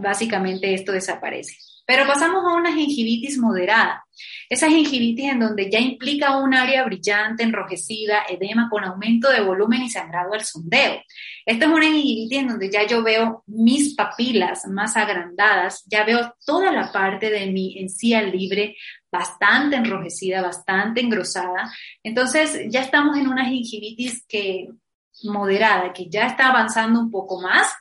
básicamente 0.00 0.74
esto 0.74 0.92
desaparece. 0.92 1.56
Pero 1.88 2.06
pasamos 2.06 2.44
a 2.44 2.54
una 2.54 2.74
gingivitis 2.74 3.38
moderada. 3.38 4.04
Esa 4.50 4.68
gingivitis 4.68 5.32
en 5.32 5.40
donde 5.40 5.70
ya 5.70 5.78
implica 5.78 6.36
un 6.36 6.52
área 6.52 6.84
brillante, 6.84 7.44
enrojecida, 7.44 8.24
edema 8.28 8.68
con 8.70 8.84
aumento 8.84 9.30
de 9.30 9.40
volumen 9.40 9.80
y 9.80 9.88
sangrado 9.88 10.34
al 10.34 10.44
sondeo. 10.44 11.00
Esta 11.46 11.64
es 11.64 11.70
una 11.70 11.86
gingivitis 11.86 12.40
en 12.40 12.48
donde 12.48 12.70
ya 12.70 12.86
yo 12.86 13.02
veo 13.02 13.42
mis 13.46 13.94
papilas 13.94 14.66
más 14.66 14.98
agrandadas, 14.98 15.82
ya 15.86 16.04
veo 16.04 16.34
toda 16.44 16.70
la 16.72 16.92
parte 16.92 17.30
de 17.30 17.46
mi 17.46 17.78
encía 17.78 18.20
libre 18.20 18.76
bastante 19.10 19.76
enrojecida, 19.76 20.42
bastante 20.42 21.00
engrosada. 21.00 21.72
Entonces 22.02 22.66
ya 22.68 22.82
estamos 22.82 23.16
en 23.16 23.28
una 23.28 23.46
gingivitis 23.46 24.26
que 24.28 24.68
moderada, 25.22 25.94
que 25.94 26.10
ya 26.10 26.26
está 26.26 26.48
avanzando 26.50 27.00
un 27.00 27.10
poco 27.10 27.40
más 27.40 27.72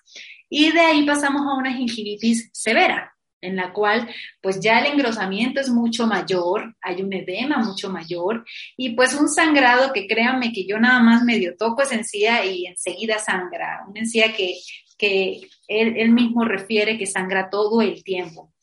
y 0.50 0.72
de 0.72 0.80
ahí 0.80 1.06
pasamos 1.06 1.42
a 1.42 1.58
una 1.58 1.74
gingivitis 1.74 2.50
severa 2.54 3.17
en 3.41 3.56
la 3.56 3.74
cual 3.74 4.10
pues 4.41 4.60
ya 4.60 4.79
el 4.79 4.94
engrosamiento 4.94 5.62
es 5.62 5.70
mucho 5.70 6.08
mayor, 6.08 6.75
hay 6.82 7.01
un 7.01 7.13
edema 7.13 7.58
mucho 7.58 7.89
mayor 7.89 8.46
y 8.75 8.96
pues 8.96 9.13
un 9.13 9.29
sangrado 9.29 9.94
que 9.94 10.08
créanme 10.08 10.51
que 10.51 10.65
yo 10.65 10.79
nada 10.79 11.00
más 11.00 11.24
medio 11.24 11.56
toco 11.58 11.84
esa 11.84 11.96
encía 11.96 12.46
y 12.46 12.65
enseguida 12.65 13.20
sangra, 13.20 13.84
una 13.88 14.00
encía 14.00 14.34
que, 14.34 14.56
que 14.98 15.41
él, 15.67 15.96
él 15.98 16.12
mismo 16.12 16.44
refiere 16.44 16.98
que 16.98 17.06
sangra 17.06 17.50
todo 17.50 17.82
el 17.82 18.03
tiempo. 18.03 18.53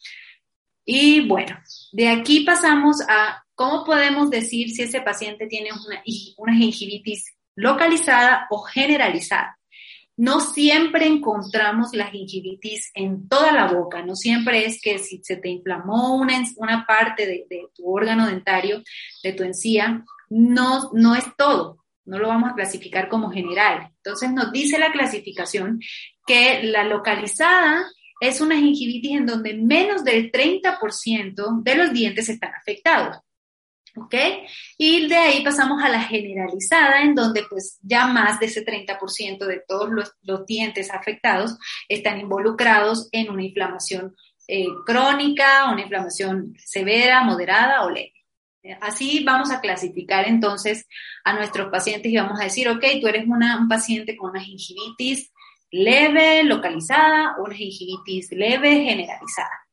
Y 0.85 1.27
bueno, 1.27 1.59
de 1.93 2.09
aquí 2.09 2.41
pasamos 2.41 2.97
a 3.09 3.43
cómo 3.55 3.85
podemos 3.85 4.31
decir 4.31 4.71
si 4.71 4.83
ese 4.83 5.01
paciente 5.01 5.47
tiene 5.47 5.71
una, 5.73 6.03
una 6.37 6.55
gingivitis 6.55 7.25
localizada 7.55 8.47
o 8.51 8.59
generalizada. 8.63 9.59
No 10.17 10.41
siempre 10.41 11.07
encontramos 11.07 11.93
la 11.93 12.07
gingivitis 12.07 12.91
en 12.95 13.29
toda 13.29 13.51
la 13.51 13.67
boca, 13.67 14.03
no 14.03 14.15
siempre 14.15 14.65
es 14.65 14.81
que 14.81 14.99
si 14.99 15.21
se 15.25 15.37
te 15.37 15.49
inflamó 15.49 16.17
una, 16.17 16.41
una 16.57 16.87
parte 16.87 17.27
de, 17.27 17.47
tu 17.75 17.93
órgano 17.93 18.27
dentario, 18.27 18.83
de 19.23 19.33
tu 19.33 19.43
encía, 19.43 20.05
no, 20.31 20.91
no 20.93 21.17
es 21.17 21.25
todo, 21.37 21.85
no 22.05 22.19
lo 22.19 22.29
vamos 22.29 22.51
a 22.51 22.55
clasificar 22.55 23.09
como 23.09 23.31
general. 23.31 23.91
Entonces 23.97 24.31
nos 24.33 24.53
dice 24.53 24.79
la 24.79 24.93
clasificación 24.93 25.81
que 26.27 26.63
la 26.63 26.85
localizada 26.85 27.85
es 28.21 28.41
una 28.41 28.57
gingivitis 28.57 29.19
en 29.19 29.27
donde 29.27 29.55
menos 29.55 30.05
del 30.05 30.31
30% 30.31 31.63
de 31.63 31.75
los 31.75 31.93
dientes 31.93 32.29
están 32.29 32.53
afectados. 32.55 33.19
¿Ok? 33.97 34.15
Y 34.79 35.09
de 35.09 35.17
ahí 35.17 35.45
pasamos 35.45 35.83
a 35.83 35.89
la 35.89 36.01
generalizada, 36.01 37.03
en 37.03 37.15
donde 37.15 37.45
pues 37.49 37.79
ya 37.83 38.07
más 38.07 38.41
de 38.41 38.47
ese 38.47 38.65
30% 38.65 39.47
de 39.47 39.63
todos 39.67 39.91
los, 39.91 40.47
dientes 40.47 40.91
afectados 40.91 41.57
están 41.89 42.21
involucrados 42.21 43.09
en 43.13 43.31
una 43.31 43.45
inflamación 43.45 44.15
eh, 44.49 44.67
crónica, 44.85 45.71
una 45.71 45.83
inflamación 45.83 46.55
severa, 46.59 47.23
moderada 47.23 47.85
o 47.85 47.91
leve. 47.91 48.13
Así 48.81 49.23
vamos 49.25 49.51
a 49.51 49.61
clasificar 49.61 50.27
entonces 50.27 50.87
a 51.23 51.35
nuestros 51.35 51.71
pacientes 51.71 52.11
y 52.11 52.17
vamos 52.17 52.41
a 52.41 52.45
decir, 52.45 52.69
ok, 52.69 52.83
tú 53.01 53.09
eres 53.09 53.27
un 53.27 53.69
paciente 53.69 54.17
con 54.17 54.31
una 54.31 54.41
gingivitis 54.41 55.33
leve, 55.71 56.45
localizada, 56.45 57.35
una 57.39 57.55
gingivitis 57.55 58.33
leve, 58.33 58.85
generalizada. 58.85 59.64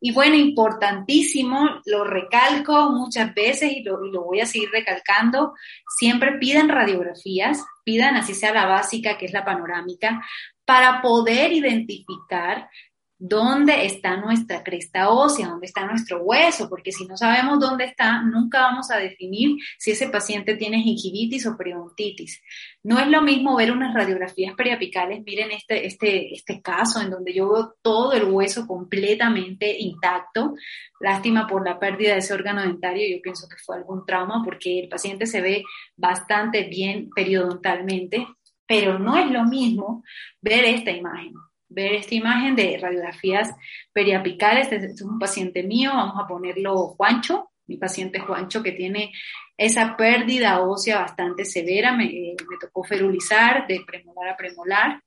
Y 0.00 0.12
bueno, 0.12 0.36
importantísimo, 0.36 1.80
lo 1.86 2.04
recalco 2.04 2.90
muchas 2.90 3.34
veces 3.34 3.72
y 3.72 3.82
lo, 3.82 3.98
voy 4.24 4.40
a 4.40 4.46
seguir 4.46 4.70
recalcando, 4.70 5.54
siempre 5.98 6.38
pidan 6.38 6.68
radiografías, 6.68 7.64
pidan 7.84 8.16
así 8.16 8.34
sea 8.34 8.52
la 8.52 8.66
básica, 8.66 9.18
que 9.18 9.26
es 9.26 9.32
la 9.32 9.44
panorámica, 9.44 10.24
para 10.64 11.02
poder 11.02 11.52
identificar 11.52 12.68
dónde 13.18 13.84
está 13.84 14.16
nuestra 14.16 14.62
cresta 14.62 15.08
ósea, 15.10 15.48
dónde 15.48 15.66
está 15.66 15.84
nuestro 15.84 16.22
hueso, 16.22 16.68
porque 16.68 16.92
si 16.92 17.04
no 17.06 17.16
sabemos 17.16 17.58
dónde 17.58 17.84
está, 17.84 18.22
nunca 18.22 18.60
vamos 18.60 18.90
a 18.92 18.96
definir 18.96 19.56
si 19.76 19.90
ese 19.90 20.08
paciente 20.08 20.54
tiene 20.56 20.82
gingivitis 20.82 21.46
o 21.46 21.56
periodontitis. 21.56 22.40
No 22.84 23.00
es 23.00 23.08
lo 23.08 23.20
mismo 23.22 23.56
ver 23.56 23.72
unas 23.72 23.92
radiografías 23.92 24.54
periapicales, 24.54 25.22
miren 25.24 25.50
este, 25.50 25.84
este, 25.86 26.32
este 26.32 26.62
caso 26.62 27.00
en 27.00 27.10
donde 27.10 27.34
yo 27.34 27.52
veo 27.52 27.74
todo 27.82 28.12
el 28.12 28.24
hueso 28.24 28.66
completamente 28.66 29.76
intacto, 29.78 30.54
lástima 31.00 31.46
por 31.48 31.66
la 31.66 31.78
pérdida 31.80 32.12
de 32.12 32.18
ese 32.18 32.34
órgano 32.34 32.62
dentario, 32.62 33.04
yo 33.08 33.20
pienso 33.20 33.48
que 33.48 33.56
fue 33.56 33.76
algún 33.76 34.06
trauma 34.06 34.42
porque 34.44 34.78
el 34.78 34.88
paciente 34.88 35.26
se 35.26 35.40
ve 35.40 35.64
bastante 35.96 36.64
bien 36.64 37.10
periodontalmente, 37.10 38.28
pero 38.64 38.98
no 38.98 39.16
es 39.16 39.28
lo 39.30 39.44
mismo 39.44 40.04
ver 40.40 40.64
esta 40.64 40.92
imagen 40.92 41.32
ver 41.68 41.94
esta 41.94 42.14
imagen 42.14 42.56
de 42.56 42.78
radiografías 42.80 43.54
periapicales. 43.92 44.72
Este 44.72 44.86
es 44.86 45.02
un 45.02 45.18
paciente 45.18 45.62
mío, 45.62 45.90
vamos 45.94 46.16
a 46.22 46.26
ponerlo 46.26 46.88
Juancho, 46.88 47.50
mi 47.66 47.76
paciente 47.76 48.20
Juancho 48.20 48.62
que 48.62 48.72
tiene 48.72 49.12
esa 49.56 49.96
pérdida 49.96 50.60
ósea 50.60 51.00
bastante 51.00 51.44
severa, 51.44 51.92
me, 51.92 52.04
eh, 52.04 52.36
tocó 52.60 52.84
ferulizar 52.84 53.66
de 53.66 53.80
premolar 53.86 54.28
a 54.28 54.36
premolar, 54.36 55.02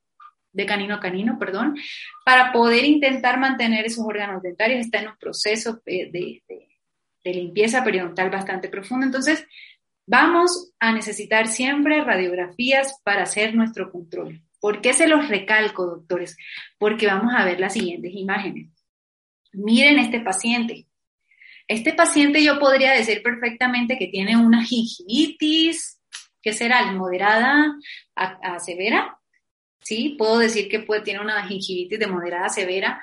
de 0.52 0.66
canino 0.66 0.94
a 0.94 1.00
canino, 1.00 1.38
perdón, 1.38 1.76
para 2.24 2.52
poder 2.52 2.84
intentar 2.84 3.40
mantener 3.40 3.86
esos 3.86 4.04
órganos 4.04 4.42
dentarios. 4.42 4.80
Está 4.80 5.00
en 5.00 5.08
un 5.08 5.16
proceso 5.16 5.80
de, 5.86 6.10
de, 6.12 6.42
de 7.24 7.34
limpieza 7.34 7.82
periodontal 7.82 8.28
bastante 8.28 8.68
profundo. 8.68 9.06
Entonces, 9.06 9.46
vamos 10.06 10.74
a 10.78 10.92
necesitar 10.92 11.48
siempre 11.48 12.04
radiografías 12.04 13.00
para 13.02 13.22
hacer 13.22 13.54
nuestro 13.54 13.90
control. 13.90 14.42
¿Por 14.62 14.80
qué 14.80 14.92
se 14.92 15.08
los 15.08 15.28
recalco, 15.28 15.86
doctores? 15.86 16.36
Porque 16.78 17.08
vamos 17.08 17.34
a 17.36 17.44
ver 17.44 17.58
las 17.58 17.72
siguientes 17.72 18.12
imágenes. 18.14 18.70
Miren 19.52 19.98
este 19.98 20.20
paciente. 20.20 20.86
Este 21.66 21.92
paciente 21.92 22.44
yo 22.44 22.60
podría 22.60 22.92
decir 22.92 23.24
perfectamente 23.24 23.98
que 23.98 24.06
tiene 24.06 24.36
una 24.36 24.64
gingivitis, 24.64 26.00
que 26.40 26.52
será 26.52 26.92
moderada 26.92 27.74
a, 28.14 28.60
severa. 28.60 29.18
Sí, 29.80 30.14
puedo 30.16 30.38
decir 30.38 30.68
que 30.68 30.78
puede, 30.78 31.02
tiene 31.02 31.18
una 31.18 31.44
gingivitis 31.44 31.98
de 31.98 32.06
moderada 32.06 32.46
a 32.46 32.50
severa. 32.50 33.02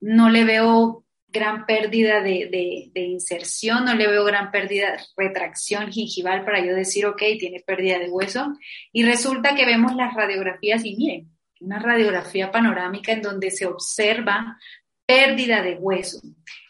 No 0.00 0.30
le 0.30 0.42
veo 0.42 1.01
gran 1.32 1.64
pérdida 1.66 2.20
de, 2.20 2.90
inserción, 2.94 3.84
no 3.84 3.94
le 3.94 4.06
veo 4.06 4.24
gran 4.24 4.50
pérdida, 4.50 4.92
de 4.92 4.98
retracción 5.16 5.90
gingival 5.90 6.44
para 6.44 6.64
yo 6.64 6.74
decir, 6.74 7.06
ok, 7.06 7.22
tiene 7.38 7.60
pérdida 7.60 7.98
de 7.98 8.10
hueso. 8.10 8.52
Y 8.92 9.04
resulta 9.04 9.54
que 9.54 9.66
vemos 9.66 9.94
las 9.96 10.14
radiografías 10.14 10.84
y 10.84 10.96
miren, 10.96 11.30
una 11.60 11.78
radiografía 11.78 12.50
panorámica 12.50 13.12
en 13.12 13.22
donde 13.22 13.50
se 13.50 13.66
observa 13.66 14.58
pérdida 15.06 15.62
de 15.62 15.74
hueso. 15.74 16.20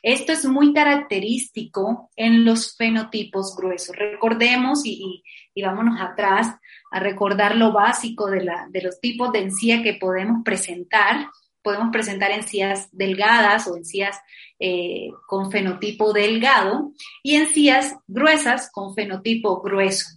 Esto 0.02 0.33
es 0.33 0.45
muy 0.45 0.73
característico 0.73 2.11
en 2.16 2.45
los 2.45 2.76
fenotipos 2.76 3.57
gruesos. 3.57 3.97
Recordemos 3.97 4.85
y, 4.85 5.23
y, 5.54 5.62
vámonos 5.62 6.00
atrás 6.00 6.57
a 6.90 7.00
recordar 7.00 7.57
lo 7.57 7.73
básico 7.73 8.28
de, 8.28 8.45
la, 8.45 8.66
de 8.71 8.83
los 8.83 9.00
tipos 9.00 9.33
de 9.33 9.40
encía 9.40 9.83
que 9.83 9.95
podemos 9.95 10.42
presentar 10.45 11.26
podemos 11.62 11.90
presentar 11.92 12.31
encías 12.31 12.88
delgadas 12.92 13.66
o 13.69 13.76
encías 13.76 14.19
eh, 14.59 15.11
con 15.26 15.50
fenotipo 15.50 16.12
delgado 16.12 16.92
y 17.23 17.37
encías 17.37 17.97
gruesas 18.07 18.71
con 18.73 18.95
fenotipo 18.95 19.61
grueso. 19.62 20.11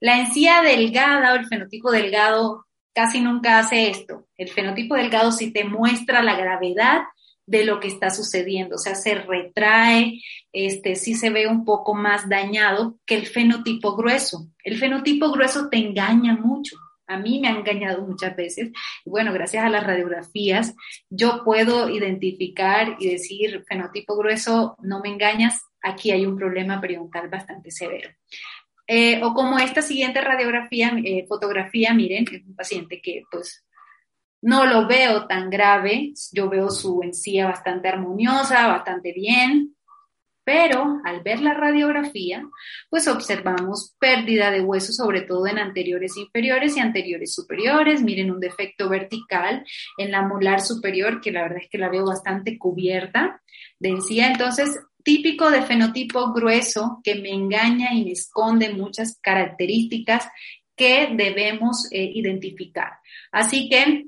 La 0.00 0.20
encía 0.20 0.62
delgada 0.62 1.32
o 1.32 1.36
el 1.36 1.46
fenotipo 1.46 1.90
delgado 1.90 2.66
casi 2.94 3.20
nunca 3.20 3.58
hace 3.58 3.90
esto. 3.90 4.26
El 4.36 4.48
fenotipo 4.48 4.94
delgado 4.94 5.32
sí 5.32 5.52
te 5.52 5.64
muestra 5.64 6.22
la 6.22 6.36
gravedad 6.36 7.02
de 7.46 7.64
lo 7.64 7.80
que 7.80 7.88
está 7.88 8.10
sucediendo, 8.10 8.76
o 8.76 8.78
sea, 8.78 8.94
se 8.94 9.14
retrae, 9.14 10.20
este, 10.52 10.96
sí 10.96 11.14
se 11.14 11.30
ve 11.30 11.46
un 11.46 11.64
poco 11.64 11.94
más 11.94 12.28
dañado 12.28 12.98
que 13.06 13.14
el 13.14 13.26
fenotipo 13.26 13.96
grueso. 13.96 14.48
El 14.62 14.76
fenotipo 14.76 15.30
grueso 15.32 15.70
te 15.70 15.78
engaña 15.78 16.36
mucho 16.36 16.76
a 17.08 17.18
mí 17.18 17.40
me 17.40 17.48
ha 17.48 17.52
engañado 17.52 18.06
muchas 18.06 18.36
veces. 18.36 18.70
Bueno, 19.04 19.32
gracias 19.32 19.64
a 19.64 19.70
las 19.70 19.84
radiografías, 19.84 20.74
yo 21.10 21.42
puedo 21.44 21.88
identificar 21.88 22.96
y 23.00 23.10
decir, 23.10 23.64
fenotipo 23.66 24.16
grueso, 24.16 24.76
no 24.82 25.00
me 25.00 25.08
engañas, 25.08 25.60
aquí 25.82 26.10
hay 26.10 26.26
un 26.26 26.36
problema 26.36 26.80
periodontal 26.80 27.28
bastante 27.28 27.70
severo. 27.70 28.10
Eh, 28.86 29.20
o 29.22 29.34
como 29.34 29.58
esta 29.58 29.82
siguiente 29.82 30.20
radiografía, 30.20 30.92
eh, 31.04 31.26
fotografía, 31.28 31.92
miren, 31.92 32.24
es 32.30 32.44
un 32.44 32.54
paciente 32.54 33.00
que 33.02 33.22
pues 33.30 33.64
no 34.40 34.66
lo 34.66 34.86
veo 34.86 35.26
tan 35.26 35.50
grave, 35.50 36.12
yo 36.32 36.48
veo 36.48 36.70
su 36.70 37.02
encía 37.02 37.46
bastante 37.46 37.88
armoniosa, 37.88 38.68
bastante 38.68 39.12
bien, 39.12 39.76
pero 40.48 41.02
al 41.04 41.20
ver 41.22 41.42
la 41.42 41.52
radiografía, 41.52 42.42
pues 42.88 43.06
observamos 43.06 43.94
pérdida 44.00 44.50
de 44.50 44.62
hueso, 44.62 44.94
sobre 44.94 45.20
todo 45.20 45.46
en 45.46 45.58
anteriores 45.58 46.16
inferiores 46.16 46.74
y 46.74 46.80
anteriores 46.80 47.34
superiores. 47.34 48.00
Miren 48.00 48.30
un 48.30 48.40
defecto 48.40 48.88
vertical 48.88 49.62
en 49.98 50.10
la 50.10 50.22
molar 50.22 50.62
superior, 50.62 51.20
que 51.20 51.32
la 51.32 51.42
verdad 51.42 51.58
es 51.60 51.68
que 51.68 51.76
la 51.76 51.90
veo 51.90 52.06
bastante 52.06 52.56
cubierta 52.56 53.42
de 53.78 53.90
encía. 53.90 54.28
Entonces, 54.28 54.74
típico 55.04 55.50
de 55.50 55.60
fenotipo 55.60 56.32
grueso 56.32 57.02
que 57.04 57.16
me 57.16 57.30
engaña 57.30 57.92
y 57.92 58.06
me 58.06 58.12
esconde 58.12 58.72
muchas 58.72 59.18
características 59.20 60.28
que 60.74 61.10
debemos 61.14 61.88
eh, 61.90 62.10
identificar. 62.14 62.92
Así 63.32 63.68
que 63.68 64.06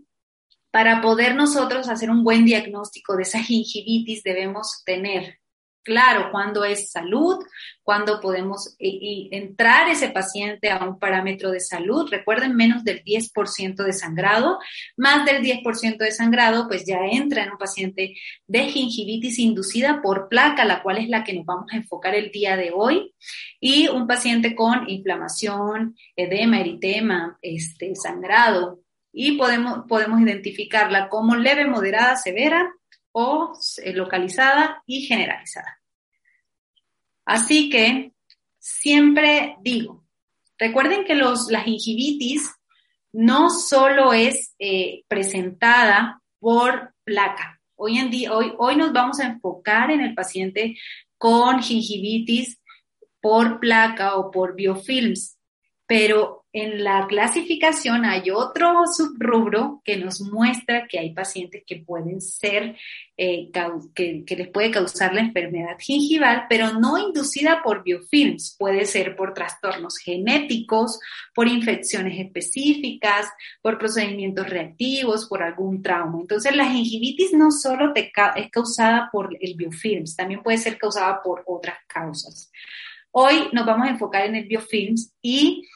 para 0.70 1.03
poder 1.03 1.35
nosotros 1.35 1.90
hacer 1.90 2.09
un 2.09 2.24
buen 2.24 2.46
diagnóstico 2.46 3.14
de 3.14 3.24
esa 3.24 3.42
gingivitis 3.42 4.22
debemos 4.22 4.83
tener 4.87 5.39
claro 5.83 6.31
cuándo 6.31 6.64
es 6.64 6.90
salud, 6.90 7.45
cuándo 7.83 8.21
podemos 8.21 8.77
entrar 8.79 9.88
ese 9.88 10.11
paciente 10.11 10.71
a 10.71 10.85
un 10.85 10.99
parámetro 10.99 11.51
de 11.51 11.61
salud. 11.61 12.09
Recuerden, 12.11 12.55
menos 12.55 12.85
del 12.85 13.03
10% 13.05 13.85
de 13.85 13.93
sangrado, 13.93 14.59
más 14.97 15.25
del 15.25 15.43
10% 15.43 15.99
de 15.99 16.12
sangrado, 16.12 16.69
pues 16.69 16.85
ya 16.87 16.99
entra 17.11 17.45
en 17.45 17.53
un 17.53 17.59
paciente 17.59 18.14
de 18.47 18.64
gingivitis 18.66 19.38
inducida 19.38 20.01
por 20.03 20.29
placa, 20.29 20.64
la 20.64 20.83
cual 20.83 20.99
es 20.99 21.09
la 21.09 21.25
que 21.25 21.33
nos 21.33 21.47
vamos 21.47 21.66
a 21.73 21.77
enfocar 21.77 22.14
el 22.14 22.31
día 22.31 22.57
de 22.57 22.73
hoy, 22.75 23.14
y 23.61 23.88
un 23.88 24.07
paciente 24.07 24.55
con 24.55 24.88
inflamación, 24.88 25.97
edema, 26.16 26.61
eritema, 26.61 27.38
este, 27.43 27.95
sangrado. 27.95 28.81
Y 29.12 29.37
podemos, 29.37 29.87
podemos 29.88 30.21
identificarla 30.21 31.09
como 31.09 31.35
leve, 31.35 31.66
moderada, 31.66 32.14
severa 32.14 32.73
o 33.12 33.53
eh, 33.83 33.92
localizada 33.92 34.83
y 34.87 35.03
generalizada. 35.03 35.81
Así 37.25 37.70
que 37.70 38.12
siempre 38.59 39.57
digo, 39.62 40.05
recuerden 40.59 41.05
que 41.05 41.14
los, 41.14 41.51
la 41.51 41.61
gingivitis 41.61 42.51
no 43.12 43.51
solo 43.51 44.12
es 44.12 44.55
eh, 44.59 45.05
presentada 45.09 46.23
por 46.38 46.94
placa. 47.05 47.61
Hoy, 47.75 47.99
en 47.99 48.11
día, 48.11 48.33
hoy, 48.33 48.53
hoy 48.59 48.77
nos 48.77 48.92
vamos 48.92 49.20
a 49.20 49.27
enfocar 49.27 49.90
en 49.90 50.01
el 50.01 50.14
paciente 50.14 50.77
con 51.18 51.62
gingivitis 51.62 52.61
por 53.20 53.61
placa 53.61 54.16
o 54.16 54.31
por 54.31 54.55
biofilms, 54.55 55.38
pero 55.87 56.39
en 56.53 56.83
la 56.83 57.07
clasificación 57.07 58.05
hay 58.05 58.31
otro 58.31 58.83
subrubro 58.87 59.81
que 59.85 59.97
nos 59.97 60.21
muestra 60.21 60.89
que 60.89 60.99
hay 60.99 61.15
pacientes 61.15 61.63
que 61.65 61.77
pueden 61.77 62.21
ser, 62.21 62.77
eh, 63.17 63.51
que, 63.95 64.25
les 64.27 64.49
puede 64.49 64.73
causar 64.73 65.15
la 65.15 65.21
enfermedad 65.21 65.77
gingival, 65.79 66.47
pero 66.49 66.73
no 66.73 66.99
inducida 66.99 67.63
por 67.63 67.85
biofilms. 67.85 68.57
Puede 68.59 68.85
ser 68.87 69.15
por 69.15 69.33
trastornos 69.33 69.99
genéticos, 69.99 70.99
por 71.35 71.47
infecciones 71.47 72.19
específicas, 72.19 73.29
por 73.63 73.79
procedimientos 73.79 74.51
reactivos, 74.51 75.27
por 75.29 75.45
algún 75.45 75.83
trauma. 75.83 76.19
Entonces, 76.21 76.57
la 76.57 76.69
gingivitis 76.69 77.33
no 77.33 77.53
solo 77.53 77.93
es 77.95 78.51
causada 78.51 79.09
por 79.13 79.37
el 79.41 79.55
biofilms, 79.55 80.17
también 80.17 80.43
puede 80.43 80.59
ser 80.59 80.79
causada 80.79 81.23
por 81.23 81.45
otras 81.47 81.77
causas. 81.87 82.51
Hoy 83.13 83.49
nos 83.53 83.67
vamos 83.67 83.87
a 83.87 83.91
enfocar 83.91 84.27
en 84.27 84.37
el 84.37 84.47
biofilms 84.47 85.13
y 85.21 85.69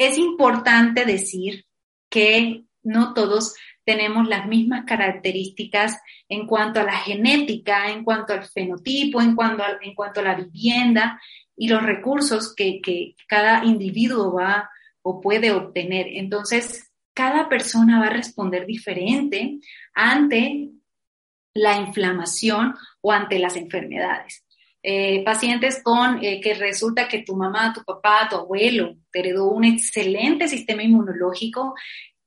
es 0.00 0.16
importante 0.16 1.04
decir 1.04 1.66
que 2.08 2.64
no 2.82 3.12
todos 3.12 3.54
tenemos 3.84 4.26
las 4.26 4.46
mismas 4.46 4.86
características 4.86 6.00
en 6.26 6.46
cuanto 6.46 6.80
a 6.80 6.84
la 6.84 6.96
genética, 6.96 7.90
en 7.90 8.02
cuanto 8.02 8.32
al 8.32 8.46
fenotipo, 8.46 9.20
en 9.20 9.36
cuanto 9.36 9.62
a, 9.62 10.22
la 10.22 10.34
vivienda 10.36 11.20
y 11.54 11.68
los 11.68 11.82
recursos 11.82 12.54
que 12.54 12.80
cada 13.28 13.62
individuo 13.62 14.32
va 14.32 14.70
o 15.02 15.20
puede 15.20 15.52
obtener. 15.52 16.06
Entonces, 16.08 16.90
cada 17.12 17.50
persona 17.50 18.00
va 18.00 18.06
a 18.06 18.16
responder 18.16 18.64
diferente 18.64 19.58
ante 19.92 20.70
la 21.52 21.76
inflamación 21.76 22.74
o 23.02 23.12
ante 23.12 23.38
las 23.38 23.54
enfermedades. 23.54 24.46
Eh, 24.82 25.22
pacientes 25.24 25.82
con 25.82 26.24
eh, 26.24 26.40
que 26.40 26.54
resulta 26.54 27.06
que 27.06 27.22
tu 27.22 27.36
mamá, 27.36 27.72
tu 27.74 27.84
papá, 27.84 28.26
tu 28.30 28.36
abuelo 28.36 28.96
te 29.12 29.18
heredó 29.18 29.50
un 29.50 29.64
excelente 29.64 30.48
sistema 30.48 30.82
inmunológico. 30.82 31.74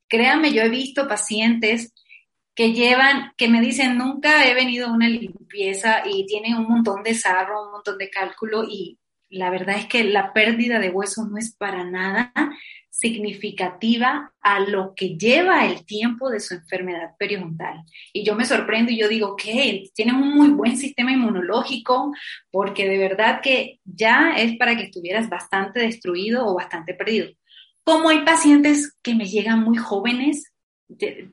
Créanme, 0.07 0.53
yo 0.53 0.61
he 0.61 0.69
visto 0.69 1.07
pacientes 1.07 1.93
que 2.53 2.73
llevan, 2.73 3.33
que 3.37 3.47
me 3.47 3.59
dicen, 3.59 3.97
nunca 3.97 4.45
he 4.47 4.53
venido 4.53 4.87
a 4.87 4.93
una 4.93 5.09
limpieza 5.09 6.03
y 6.05 6.27
tienen 6.27 6.55
un 6.55 6.67
montón 6.67 7.01
de 7.01 7.15
sarro, 7.15 7.65
un 7.65 7.71
montón 7.71 7.97
de 7.97 8.11
cálculo 8.11 8.63
y 8.69 8.99
la 9.29 9.49
verdad 9.49 9.77
es 9.77 9.87
que 9.87 10.03
la 10.03 10.31
pérdida 10.31 10.77
de 10.77 10.91
hueso 10.91 11.25
no 11.25 11.37
es 11.39 11.55
para 11.55 11.83
nada 11.83 12.31
significativa 12.93 14.31
a 14.39 14.59
lo 14.59 14.93
que 14.95 15.17
lleva 15.17 15.65
el 15.65 15.83
tiempo 15.83 16.29
de 16.29 16.39
su 16.39 16.53
enfermedad 16.53 17.15
periodontal. 17.17 17.83
Y 18.13 18.23
yo 18.23 18.35
me 18.35 18.45
sorprendo 18.45 18.91
y 18.91 18.99
yo 18.99 19.09
digo, 19.09 19.35
que 19.35 19.89
tienen 19.95 20.15
un 20.15 20.35
muy 20.35 20.49
buen 20.49 20.77
sistema 20.77 21.11
inmunológico 21.11 22.13
porque 22.51 22.87
de 22.87 22.99
verdad 22.99 23.41
que 23.41 23.79
ya 23.83 24.35
es 24.37 24.55
para 24.57 24.77
que 24.77 24.83
estuvieras 24.83 25.27
bastante 25.27 25.79
destruido 25.79 26.45
o 26.45 26.53
bastante 26.53 26.93
perdido. 26.93 27.29
Como 27.83 28.09
hay 28.09 28.19
pacientes 28.19 28.95
que 29.01 29.15
me 29.15 29.25
llegan 29.25 29.63
muy 29.63 29.77
jóvenes, 29.77 30.53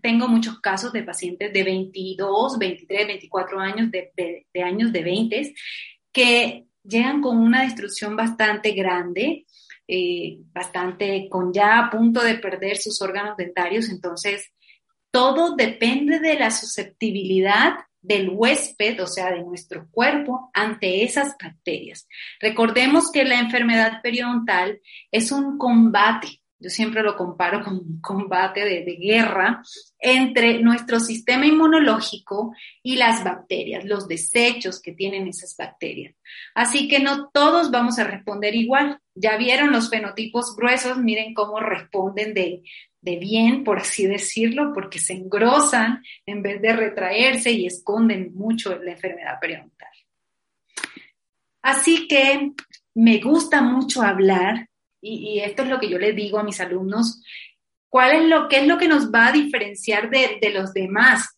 tengo 0.01 0.29
muchos 0.29 0.61
casos 0.61 0.95
de 0.95 1.03
pacientes 1.03 1.53
de 1.53 1.63
22, 1.63 2.59
23, 2.59 3.07
24 3.07 3.61
años, 3.61 3.91
de, 3.91 4.47
años 4.65 4.93
de 4.93 5.03
20, 5.03 5.55
que 6.11 6.65
llegan 6.83 7.21
con 7.21 7.37
una 7.37 7.65
destrucción 7.65 8.17
bastante 8.17 8.73
grande, 8.73 9.45
eh, 9.93 10.39
bastante 10.53 11.29
con 11.29 11.53
ya 11.53 11.79
a 11.79 11.91
punto 11.91 12.23
de 12.23 12.37
perder 12.37 12.77
sus 12.77 13.03
órganos 13.03 13.37
dentarios. 13.37 13.89
Entonces, 13.89 14.53
todo 15.11 15.57
depende 15.57 16.21
de 16.21 16.39
la 16.39 16.53
susceptibilidad 16.53 17.75
del 18.01 18.31
huésped, 18.31 19.03
o 19.03 19.07
sea, 19.07 19.31
de 19.33 19.43
nuestro 19.43 19.89
cuerpo, 19.91 20.51
ante 20.55 21.03
esas 21.03 21.35
bacterias. 21.43 22.07
Recordemos 22.41 23.11
que 23.11 23.25
la 23.25 23.41
enfermedad 23.41 24.01
periodontal 24.03 24.81
es 25.11 25.33
un 25.33 25.59
combate 25.59 26.40
yo 26.61 26.69
siempre 26.69 27.03
lo 27.03 27.17
comparo 27.17 27.65
con 27.65 27.75
un 27.75 28.01
combate 28.03 28.61
de, 28.65 28.97
guerra 29.01 29.63
entre 29.99 30.61
nuestro 30.61 31.01
sistema 31.01 31.47
inmunológico 31.47 32.55
y 32.83 32.97
las 32.97 33.25
bacterias, 33.25 33.87
los 33.87 34.07
desechos 34.07 34.81
que 34.81 34.93
tienen 34.93 35.27
esas 35.27 35.57
bacterias. 35.57 36.15
Así 36.55 36.87
que 36.87 37.01
no 37.01 37.31
todos 37.31 37.71
vamos 37.71 37.99
a 37.99 38.05
responder 38.05 38.55
igual. 38.55 39.01
Ya 39.15 39.39
vieron 39.39 39.73
los 39.73 39.89
fenotipos 39.89 40.55
gruesos, 40.55 40.99
miren 40.99 41.33
cómo 41.33 41.61
responden 41.61 42.35
de, 42.35 42.63
de 43.01 43.17
bien, 43.17 43.65
por 43.65 43.79
así 43.79 44.07
decirlo, 44.07 44.73
porque 44.75 44.99
se 44.99 45.15
engrosan 45.15 46.03
en 46.27 46.43
vez 46.43 46.61
de 46.61 46.75
retraerse 46.75 47.53
y 47.53 47.67
esconden 47.67 48.35
mucho 48.35 48.79
la 48.79 48.93
enfermedad 48.93 49.41
periodontal. 49.41 49.89
Así 51.63 52.07
que 52.07 52.53
me 52.95 53.19
gusta 53.19 53.63
mucho 53.63 54.03
hablar 54.03 54.70
y, 55.01 55.41
esto 55.41 55.63
es 55.63 55.69
lo 55.69 55.79
que 55.79 55.89
yo 55.89 55.99
les 55.99 56.15
digo 56.15 56.39
a 56.39 56.45
mis 56.45 56.61
alumnos, 56.61 57.23
¿cuál 57.89 58.13
es 58.13 58.25
lo, 58.29 58.49
qué 58.49 58.61
es 58.61 58.67
lo 58.67 58.79
que 58.79 58.89
nos 58.89 59.13
va 59.13 59.29
a 59.29 59.33
diferenciar 59.33 60.11
de, 60.11 60.39
de 60.41 60.51
los 60.51 60.73
demás? 60.73 61.37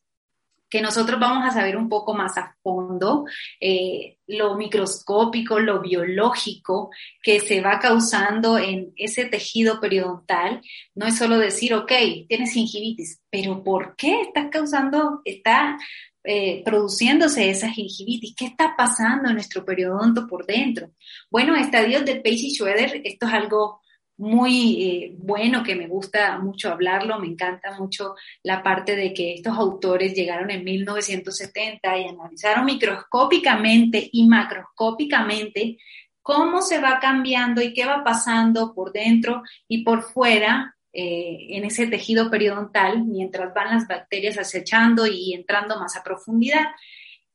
que 0.72 0.80
nosotros 0.80 1.20
vamos 1.20 1.44
a 1.46 1.50
saber 1.50 1.76
un 1.76 1.86
poco 1.86 2.14
más 2.14 2.38
a 2.38 2.56
fondo 2.62 3.26
eh, 3.60 4.16
lo 4.26 4.56
microscópico, 4.56 5.60
lo 5.60 5.82
biológico 5.82 6.90
que 7.22 7.40
se 7.40 7.60
va 7.60 7.78
causando 7.78 8.56
en 8.56 8.90
ese 8.96 9.26
tejido 9.26 9.82
periodontal. 9.82 10.62
No 10.94 11.06
es 11.06 11.18
solo 11.18 11.36
decir, 11.36 11.74
ok, 11.74 11.92
tienes 12.26 12.54
gingivitis, 12.54 13.20
pero 13.28 13.62
¿por 13.62 13.96
qué 13.96 14.22
estás 14.22 14.46
causando, 14.50 15.20
está 15.26 15.76
eh, 16.24 16.62
produciéndose 16.64 17.50
esa 17.50 17.68
gingivitis? 17.68 18.34
¿Qué 18.36 18.46
está 18.46 18.74
pasando 18.76 19.28
en 19.28 19.34
nuestro 19.34 19.64
periodonto 19.64 20.26
por 20.26 20.46
dentro? 20.46 20.90
Bueno, 21.30 21.56
estadios 21.56 22.04
de 22.04 22.20
y 22.24 22.54
Schroeder, 22.54 23.00
esto 23.04 23.26
es 23.26 23.32
algo 23.32 23.80
muy 24.18 24.82
eh, 24.82 25.16
bueno 25.18 25.62
que 25.62 25.74
me 25.74 25.88
gusta 25.88 26.38
mucho 26.38 26.70
hablarlo, 26.70 27.18
me 27.18 27.26
encanta 27.26 27.76
mucho 27.78 28.14
la 28.42 28.62
parte 28.62 28.94
de 28.94 29.12
que 29.12 29.34
estos 29.34 29.56
autores 29.56 30.14
llegaron 30.14 30.50
en 30.50 30.62
1970 30.62 31.98
y 31.98 32.08
analizaron 32.08 32.64
microscópicamente 32.66 34.08
y 34.12 34.28
macroscópicamente 34.28 35.78
cómo 36.22 36.62
se 36.62 36.80
va 36.80 37.00
cambiando 37.00 37.60
y 37.60 37.74
qué 37.74 37.84
va 37.84 38.04
pasando 38.04 38.72
por 38.74 38.92
dentro 38.92 39.42
y 39.66 39.82
por 39.82 40.02
fuera 40.02 40.76
eh, 40.92 41.46
en 41.50 41.64
ese 41.64 41.86
tejido 41.86 42.30
periodontal 42.30 43.04
mientras 43.04 43.54
van 43.54 43.74
las 43.74 43.88
bacterias 43.88 44.38
acechando 44.38 45.06
y 45.06 45.32
entrando 45.32 45.78
más 45.78 45.96
a 45.96 46.02
profundidad. 46.02 46.66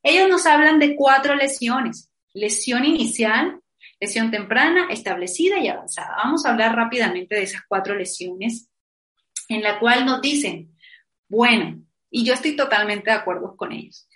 Ellos 0.02 0.28
nos 0.28 0.46
hablan 0.46 0.78
de 0.78 0.94
cuatro 0.94 1.34
lesiones. 1.34 2.12
Lesión 2.34 2.84
inicial, 2.84 3.60
lesión 4.00 4.30
temprana, 4.30 4.86
establecida 4.90 5.58
y 5.58 5.68
avanzada. 5.68 6.14
Vamos 6.16 6.46
a 6.46 6.50
hablar 6.50 6.76
rápidamente 6.76 7.34
de 7.34 7.42
esas 7.42 7.62
cuatro 7.66 7.94
lesiones 7.94 8.70
en 9.48 9.62
la 9.62 9.78
cual 9.80 10.04
nos 10.04 10.20
dicen, 10.20 10.76
bueno, 11.28 11.82
y 12.10 12.24
yo 12.24 12.34
estoy 12.34 12.54
totalmente 12.54 13.10
de 13.10 13.16
acuerdo 13.16 13.56
con 13.56 13.72
ellos. 13.72 14.08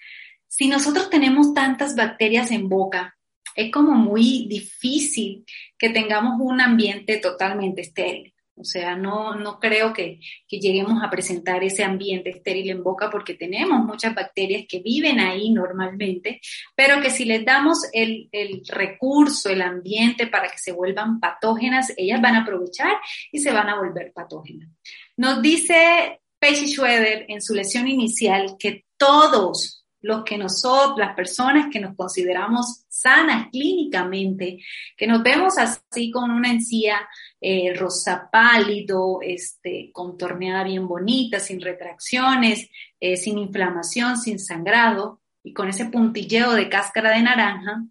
Si 0.46 0.68
nosotros 0.68 1.11
tenemos 1.11 1.55
tantas 1.55 1.96
bacterias 1.96 2.50
en 2.50 2.68
boca, 2.68 3.16
es 3.57 3.70
como 3.72 3.92
muy 3.92 4.46
difícil 4.48 5.44
que 5.78 5.90
tengamos 5.90 6.35
un 6.40 6.61
ambiente 6.61 7.18
totalmente 7.18 7.83
estéril. 7.83 8.32
O 8.55 8.65
sea, 8.65 8.95
no, 8.95 9.35
no 9.35 9.59
creo 9.59 9.93
que, 9.93 10.21
lleguemos 10.49 11.03
a 11.03 11.11
presentar 11.11 11.65
ese 11.65 11.83
ambiente 11.83 12.31
estéril 12.31 12.71
en 12.71 12.83
boca 12.83 13.09
porque 13.11 13.35
tenemos 13.35 13.81
muchas 13.85 14.15
bacterias 14.15 14.65
que 14.69 14.81
viven 14.81 15.19
ahí 15.19 15.51
normalmente, 15.51 16.41
pero 16.75 17.01
que 17.01 17.11
si 17.11 17.25
les 17.25 17.45
damos 17.45 17.79
el, 17.93 18.29
recurso, 18.69 19.49
el 19.49 19.62
ambiente 19.62 20.27
para 20.27 20.49
que 20.49 20.59
se 20.59 20.73
vuelvan 20.73 21.19
patógenas, 21.19 21.93
ellas 21.97 22.21
van 22.21 22.35
a 22.35 22.43
aprovechar 22.43 22.93
y 23.31 23.38
se 23.38 23.53
van 23.53 23.69
a 23.69 23.81
volver 23.81 24.12
patógenas. 24.12 24.69
Nos 25.17 25.41
dice 25.41 26.21
Pacey 26.38 26.69
Schroeder 26.69 27.25
en 27.29 27.41
su 27.41 27.55
lesión 27.55 27.88
inicial 27.88 28.57
que 28.59 28.85
todos 28.99 29.82
los 30.03 30.25
que 30.25 30.37
nosotros, 30.37 30.99
las 30.99 31.15
personas 31.15 31.69
que 31.73 31.81
nos 31.81 31.97
consideramos 31.97 32.85
sanas 32.88 33.49
clínicamente, 33.51 34.59
que 34.97 35.07
nos 35.07 35.23
vemos 35.23 35.57
así 35.59 36.11
con 36.11 36.31
una 36.31 36.51
encía 36.51 37.09
eh, 37.41 37.73
rosa 37.75 38.29
pálido, 38.31 39.21
este, 39.23 39.91
contorneada 39.93 40.65
bien 40.65 40.87
bonita, 40.87 41.38
sin 41.38 41.61
retracciones, 41.61 42.69
eh, 43.01 43.17
sin 43.17 43.38
inflamación, 43.38 44.19
sin 44.19 44.38
sangrado 44.38 45.21
y 45.43 45.53
con 45.53 45.69
ese 45.69 45.87
puntilleo 45.87 46.53
de 46.53 46.69
cáscara 46.69 47.11
de 47.11 47.23
naranja, 47.23 47.85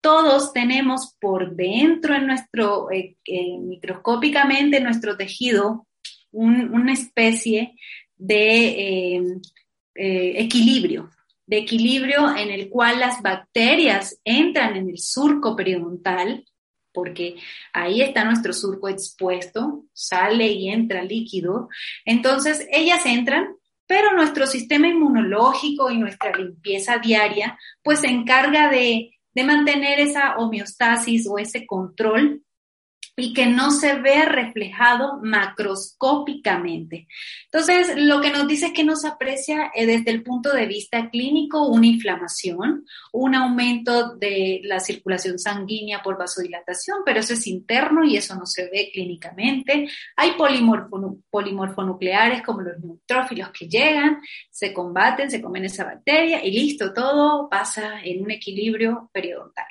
todos 0.00 0.52
tenemos 0.52 1.16
por 1.20 1.56
dentro 1.56 2.14
en 2.14 2.28
nuestro, 2.28 2.90
eh, 2.92 3.16
microscópicamente 3.60 4.78
en 4.78 4.84
nuestro 4.84 5.16
tejido, 5.16 5.86
una 6.30 6.92
especie 6.92 7.74
de 8.16 9.40
equilibrio, 9.98 11.10
de 11.46 11.58
equilibrio 11.58 12.36
en 12.36 12.50
el 12.50 12.68
cual 12.68 13.00
las 13.00 13.20
bacterias 13.22 14.20
entran 14.24 14.76
en 14.76 14.90
el 14.90 14.98
surco 14.98 15.56
periodontal 15.56 16.44
porque 16.92 17.36
ahí 17.72 18.02
está 18.02 18.24
nuestro 18.24 18.52
surco 18.52 18.88
expuesto, 18.88 19.84
sale 19.92 20.48
y 20.48 20.68
entra 20.68 21.04
líquido. 21.04 21.68
Entonces, 22.04 22.66
ellas 22.72 23.06
entran, 23.06 23.54
pero 23.86 24.14
nuestro 24.14 24.48
sistema 24.48 24.88
inmunológico 24.88 25.90
y 25.90 25.96
nuestra 25.96 26.36
limpieza 26.36 26.98
diaria, 26.98 27.56
pues 27.84 28.00
se 28.00 28.08
encarga 28.08 28.68
de, 28.68 29.12
de 29.32 29.44
mantener 29.44 30.00
esa 30.00 30.36
homeostasis 30.38 31.28
o 31.28 31.38
ese 31.38 31.66
control 31.66 32.42
y 33.18 33.34
que 33.34 33.46
no 33.46 33.72
se 33.72 33.96
vea 33.96 34.26
reflejado 34.26 35.18
macroscópicamente. 35.22 37.08
Entonces, 37.46 37.96
lo 37.96 38.20
que 38.20 38.30
nos 38.30 38.46
dice 38.46 38.66
es 38.66 38.72
que 38.72 38.84
no 38.84 38.94
se 38.94 39.08
aprecia 39.08 39.72
eh, 39.74 39.86
desde 39.86 40.12
el 40.12 40.22
punto 40.22 40.52
de 40.52 40.66
vista 40.66 41.10
clínico 41.10 41.66
una 41.66 41.86
inflamación, 41.86 42.86
un 43.12 43.34
aumento 43.34 44.14
de 44.14 44.60
la 44.62 44.78
circulación 44.78 45.38
sanguínea 45.38 46.00
por 46.00 46.16
vasodilatación, 46.16 46.98
pero 47.04 47.18
eso 47.18 47.34
es 47.34 47.44
interno 47.48 48.04
y 48.04 48.16
eso 48.16 48.36
no 48.36 48.46
se 48.46 48.70
ve 48.70 48.90
clínicamente. 48.92 49.88
Hay 50.16 50.36
polimorfonucleares 51.30 52.42
como 52.42 52.62
los 52.62 52.78
neutrófilos 52.78 53.50
que 53.50 53.68
llegan, 53.68 54.20
se 54.48 54.72
combaten, 54.72 55.28
se 55.28 55.42
comen 55.42 55.64
esa 55.64 55.84
bacteria 55.84 56.44
y 56.44 56.52
listo, 56.52 56.94
todo 56.94 57.48
pasa 57.48 58.00
en 58.04 58.22
un 58.22 58.30
equilibrio 58.30 59.10
periodontal. 59.12 59.66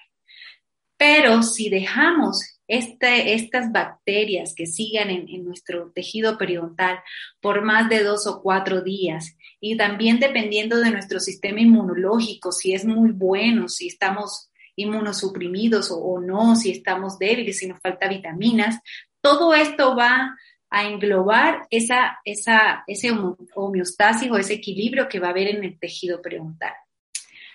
Pero 0.97 1.43
si 1.43 1.69
dejamos 1.69 2.56
estas 2.67 3.71
bacterias 3.71 4.53
que 4.55 4.65
sigan 4.65 5.09
en, 5.09 5.45
nuestro 5.45 5.91
tejido 5.91 6.37
periodontal 6.37 6.99
por 7.39 7.63
más 7.63 7.89
de 7.89 8.03
dos 8.03 8.27
o 8.27 8.41
cuatro 8.41 8.81
días 8.81 9.37
y 9.61 9.77
también 9.77 10.19
dependiendo 10.19 10.77
de 10.79 10.91
nuestro 10.91 11.19
sistema 11.19 11.61
inmunológico, 11.61 12.51
si 12.51 12.73
es 12.73 12.85
muy 12.85 13.11
bueno, 13.11 13.69
si 13.69 13.87
estamos 13.87 14.49
inmunosuprimidos 14.75 15.91
o, 15.91 15.97
o 15.97 16.19
no, 16.19 16.55
si 16.55 16.71
estamos 16.71 17.17
débiles, 17.17 17.59
si 17.59 17.67
nos 17.67 17.79
falta 17.79 18.07
vitaminas, 18.07 18.79
todo 19.21 19.53
esto 19.53 19.95
va 19.95 20.35
a 20.69 20.85
englobar 20.85 21.65
esa, 21.69 22.19
esa, 22.25 22.83
ese 22.87 23.11
homeostasis 23.55 24.29
o 24.29 24.37
ese 24.37 24.55
equilibrio 24.55 25.07
que 25.07 25.19
va 25.19 25.27
a 25.27 25.31
haber 25.31 25.47
en 25.47 25.63
el 25.63 25.79
tejido 25.79 26.21
periodontal. 26.21 26.73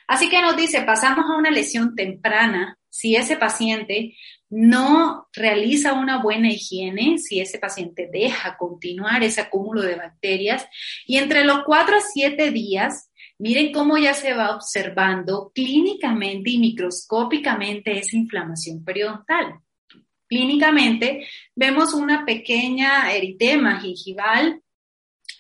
Así 0.07 0.29
que 0.29 0.43
nos 0.43 0.57
dice, 0.57 0.83
pasamos 0.83 1.25
a 1.31 1.37
una 1.37 1.51
lesión 1.51 1.95
temprana 1.95 2.79
si 2.89 3.17
ese 3.17 3.37
paciente 3.37 4.15
no 4.53 5.29
realiza 5.33 5.95
una 5.95 6.23
buena 6.23 6.51
higiene, 6.51 7.17
si 7.17 7.41
ese 7.41 7.59
paciente 7.59 8.11
deja 8.13 8.59
continuar 8.59 9.25
ese 9.25 9.41
acúmulo 9.41 9.81
de 9.81 9.95
bacterias, 9.95 10.67
y 11.07 11.17
entre 11.17 11.45
los 11.45 11.65
4 11.65 11.97
a 11.97 12.01
7 12.01 12.51
días, 12.51 13.11
miren 13.39 13.73
cómo 13.73 13.97
ya 13.97 14.13
se 14.13 14.35
va 14.35 14.55
observando 14.55 15.53
clínicamente 15.55 16.51
y 16.51 16.59
microscópicamente 16.59 17.99
esa 17.99 18.15
inflamación 18.15 18.85
periodontal. 18.85 19.59
Clínicamente 20.29 21.27
vemos 21.55 21.95
una 21.95 22.27
pequeña 22.27 23.11
eritema 23.11 23.81
gingival, 23.81 24.61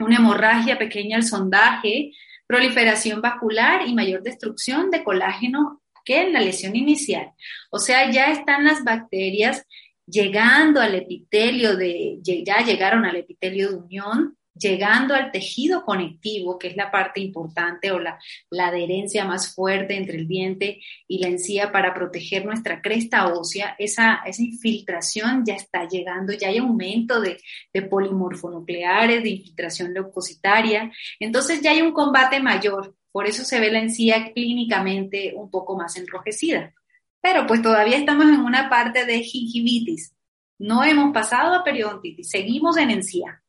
una 0.01 0.17
hemorragia 0.17 0.79
pequeña 0.79 1.19
al 1.19 1.25
sondaje, 1.25 2.13
proliferación 2.47 3.21
vascular 3.21 3.87
y 3.87 3.93
mayor 3.93 4.23
destrucción 4.23 4.91
de 4.91 5.05
colágeno 5.05 5.82
que 6.05 6.23
en 6.23 6.33
la 6.33 6.41
lesión 6.41 6.77
inicial. 6.77 7.33
O 7.71 7.79
sea, 7.79 8.11
ya 8.11 8.33
están 8.33 8.65
las 8.65 8.85
bacterias 8.85 9.67
llegando 10.07 10.81
al 10.81 10.95
epitelio 10.95 11.77
de, 11.77 12.19
ya 12.23 12.59
llegaron 12.65 13.05
al 13.05 13.17
epitelio 13.17 13.71
de 13.71 13.77
unión, 13.77 14.37
llegando 14.55 15.15
al 15.15 15.31
tejido 15.33 15.85
conectivo, 15.85 16.59
que 16.59 16.69
es 16.69 16.77
la 16.77 16.91
parte 16.91 17.21
importante 17.21 17.91
o 17.91 17.99
la, 17.99 18.19
adherencia 18.51 19.25
más 19.25 19.55
fuerte 19.55 19.97
entre 19.97 20.19
el 20.19 20.29
diente 20.29 20.81
y 21.09 21.19
la 21.19 21.29
encía 21.29 21.73
para 21.73 21.95
proteger 21.95 22.45
nuestra 22.45 22.83
cresta 22.83 23.33
ósea, 23.33 23.75
esa, 23.79 24.21
esa 24.27 24.43
infiltración 24.43 25.45
ya 25.47 25.55
está 25.55 25.89
llegando, 25.89 26.33
ya 26.33 26.49
hay 26.49 26.59
aumento 26.59 27.21
de, 27.21 27.39
de 27.73 27.83
polimorfonucleares, 27.83 29.23
de 29.23 29.31
infiltración 29.31 29.95
leucocitaria, 29.95 30.93
entonces 31.19 31.61
ya 31.63 31.71
hay 31.71 31.81
un 31.81 31.93
combate 31.93 32.41
mayor, 32.41 32.95
por 33.13 33.27
eso 33.27 33.45
se 33.45 33.61
ve 33.61 33.71
la 33.71 33.81
encía 33.81 34.33
clínicamente 34.33 35.35
un 35.37 35.51
poco 35.51 35.77
más 35.77 35.97
enrojecida. 35.97 36.75
Pero 37.21 37.47
pues 37.47 37.63
todavía 37.63 37.99
estamos 37.99 38.25
en 38.25 38.41
una 38.41 38.69
parte 38.69 39.05
de 39.05 39.23
gingivitis. 39.23 40.15
No 40.59 40.83
hemos 40.83 41.13
pasado 41.13 41.55
a 41.55 41.65
periodontitis, 41.65 42.31
seguimos 42.31 42.77
en 42.79 42.91
encía. 42.91 43.43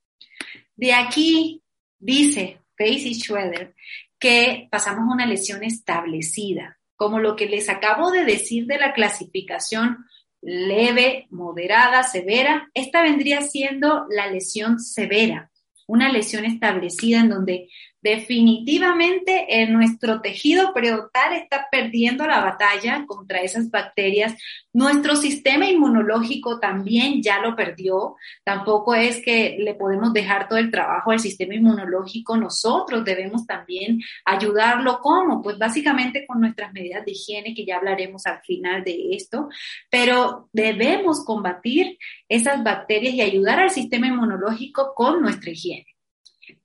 De 0.76 0.94
aquí 0.94 1.64
dice 1.98 2.60
Pace 2.78 3.14
Schroeder 3.14 3.74
que 4.20 4.68
pasamos 4.72 5.10
a 5.10 5.14
una 5.14 5.26
lesión 5.26 5.64
establecida, 5.64 6.80
como 6.96 7.20
lo 7.20 7.36
que 7.36 7.46
les 7.46 7.70
acabo 7.70 8.12
de 8.12 8.26
decir 8.26 8.66
de 8.68 8.78
la 8.78 8.94
clasificación 8.94 10.06
leve, 10.42 11.28
moderada, 11.30 12.04
severa. 12.04 12.70
Esta 12.74 13.02
vendría 13.02 13.42
siendo 13.42 14.06
la 14.10 14.28
lesión 14.28 14.80
severa, 14.80 15.52
una 15.88 16.12
lesión 16.12 16.46
establecida 16.46 17.22
en 17.22 17.30
donde 17.30 17.70
definitivamente 18.04 19.62
en 19.62 19.72
nuestro 19.72 20.20
tejido 20.20 20.74
periodontal 20.74 21.34
está 21.34 21.68
perdiendo 21.72 22.28
la 22.28 22.42
batalla 22.42 23.06
contra 23.08 23.40
esas 23.40 23.72
bacterias. 23.72 24.36
Nuestro 24.74 25.16
sistema 25.16 25.70
inmunológico 25.70 26.60
también 26.60 27.24
ya 27.24 27.40
lo 27.40 27.56
perdió. 27.56 28.16
Tampoco 28.44 28.94
es 28.94 29.24
que 29.24 29.56
le 29.58 29.74
podemos 29.76 30.12
dejar 30.12 30.50
todo 30.50 30.60
el 30.60 30.70
trabajo 30.70 31.12
al 31.12 31.22
sistema 31.22 31.56
inmunológico. 31.56 32.36
Nosotros 32.36 33.06
debemos 33.06 33.48
también 33.48 34.02
ayudarlo. 34.26 35.00
¿Cómo? 35.00 35.42
Pues 35.42 35.58
básicamente 35.58 36.26
con 36.28 36.42
nuestras 36.42 36.74
medidas 36.74 37.06
de 37.06 37.12
higiene, 37.14 37.56
que 37.56 37.66
ya 37.66 37.78
hablaremos 37.78 38.26
al 38.26 38.42
final 38.42 38.84
de 38.84 39.16
esto. 39.16 39.48
Pero 39.90 40.50
debemos 40.52 41.24
combatir 41.24 41.98
esas 42.28 42.62
bacterias 42.64 43.14
y 43.14 43.22
ayudar 43.22 43.62
al 43.62 43.70
sistema 43.70 44.08
inmunológico 44.08 44.94
con 44.94 45.22
nuestra 45.22 45.52
higiene. 45.52 45.93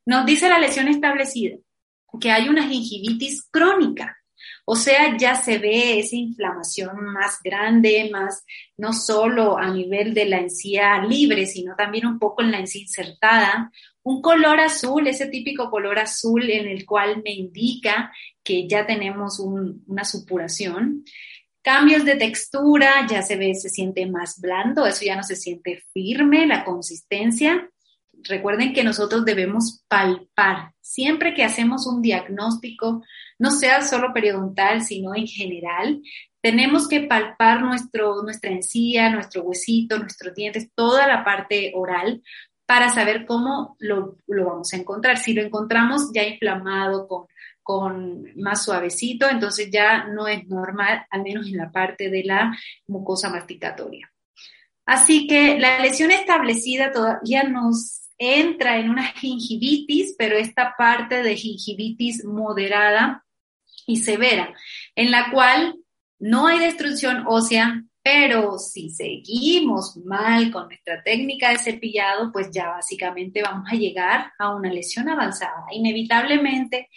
Nos 0.09 0.25
dice 0.25 0.49
la 0.49 0.59
lesión 0.59 0.89
establecida 0.89 1.59
que 2.19 2.31
hay 2.31 2.49
una 2.49 2.67
gingivitis 2.67 3.47
crónica, 3.51 4.17
o 4.65 4.75
sea, 4.75 5.15
ya 5.19 5.35
se 5.35 5.59
ve 5.59 5.99
esa 5.99 6.17
inflamación 6.17 7.13
más 7.13 7.41
grande, 7.45 8.09
más 8.11 8.43
no 8.79 8.95
solo 8.95 9.59
a 9.59 9.71
nivel 9.71 10.15
de 10.15 10.25
la 10.25 10.39
encía 10.39 11.03
libre, 11.05 11.45
sino 11.45 11.77
también 11.77 12.07
un 12.07 12.19
poco 12.19 12.41
en 12.41 12.53
la 12.53 12.59
encía 12.59 12.81
insertada. 12.81 13.71
Un 14.03 14.23
color 14.23 14.61
azul, 14.61 15.07
ese 15.07 15.27
típico 15.27 15.71
color 15.71 15.99
azul 15.99 16.49
en 16.51 16.69
el 16.69 16.87
cual 16.87 17.23
me 17.23 17.33
indica 17.33 18.11
que 18.43 18.67
ya 18.67 18.87
tenemos 18.87 19.41
una 19.41 20.05
supuración. 20.05 21.05
Cambios 21.61 22.07
de 22.07 22.17
textura, 22.17 23.07
ya 23.07 23.21
se 23.21 23.37
ve, 23.37 23.55
se 23.55 23.69
siente 23.69 24.07
más 24.07 24.41
blando, 24.41 24.87
eso 24.87 25.05
ya 25.05 25.17
no 25.17 25.23
se 25.23 25.37
siente 25.37 25.83
firme, 25.93 26.47
la 26.47 26.65
consistencia. 26.65 27.71
Recuerden 28.25 28.73
que 28.73 28.85
nosotros 28.85 29.25
debemos 29.25 29.85
palpar. 29.89 30.73
Siempre 30.81 31.35
que 31.35 31.45
hacemos 31.45 31.87
un 31.87 32.03
diagnóstico, 32.03 33.03
no 33.39 33.51
sea 33.51 33.83
solo 33.83 34.13
periodontal, 34.13 34.83
sino 34.83 35.15
en 35.15 35.27
general, 35.27 36.03
tenemos 36.41 36.89
que 36.89 37.01
palpar 37.01 37.63
nuestro, 37.63 38.23
nuestra 38.23 38.51
encía, 38.51 39.11
nuestro 39.11 39.43
huesito, 39.43 39.99
nuestros 39.99 40.35
dientes, 40.35 40.71
toda 40.75 41.07
la 41.07 41.25
parte 41.25 41.73
oral 41.75 42.23
para 42.67 42.91
saber 42.91 43.25
cómo 43.27 43.77
lo, 43.79 44.19
vamos 44.27 44.73
a 44.73 44.77
encontrar. 44.77 45.17
Si 45.17 45.33
lo 45.33 45.43
encontramos 45.43 46.11
ya 46.13 46.23
inflamado, 46.23 47.09
con, 47.09 47.27
con 47.63 48.25
más 48.37 48.65
suavecito, 48.65 49.29
entonces 49.29 49.71
ya 49.71 50.05
no 50.05 50.29
es 50.29 50.47
normal, 50.49 51.07
al 51.11 51.23
menos 51.23 51.47
en 51.47 51.57
la 51.57 51.71
parte 51.71 52.11
de 52.11 52.25
la 52.25 52.57
mucosa 52.87 53.31
masticatoria. 53.31 54.13
Así 54.85 55.27
que 55.27 55.59
la 55.59 55.81
lesión 55.81 56.11
establecida 56.11 56.93
todavía 56.93 57.43
nos 57.43 58.08
entra 58.19 58.79
en 58.79 58.91
una 58.91 59.05
gingivitis, 59.13 60.15
pero 60.19 60.37
esta 60.37 60.75
parte 60.77 61.23
de 61.23 61.37
gingivitis 61.37 62.25
moderada 62.25 63.25
y 63.87 63.97
severa, 63.97 64.55
en 64.95 65.11
la 65.11 65.31
cual 65.31 65.77
no 66.19 66.47
hay 66.47 66.59
destrucción 66.59 67.25
ósea, 67.27 67.85
pero 68.03 68.59
si 68.59 68.91
seguimos 68.91 69.97
mal 70.05 70.51
con 70.51 70.67
nuestra 70.69 71.03
técnica 71.03 71.51
de 71.51 71.59
cepillado, 71.59 72.33
pues 72.33 72.51
ya 72.51 72.69
básicamente 72.69 73.43
vamos 73.43 73.67
a 73.71 73.77
llegar 73.77 74.33
a 74.39 74.55
una 74.55 74.73
lesión 74.73 75.09
avanzada. 75.09 75.67
Inevitablemente 75.73 76.89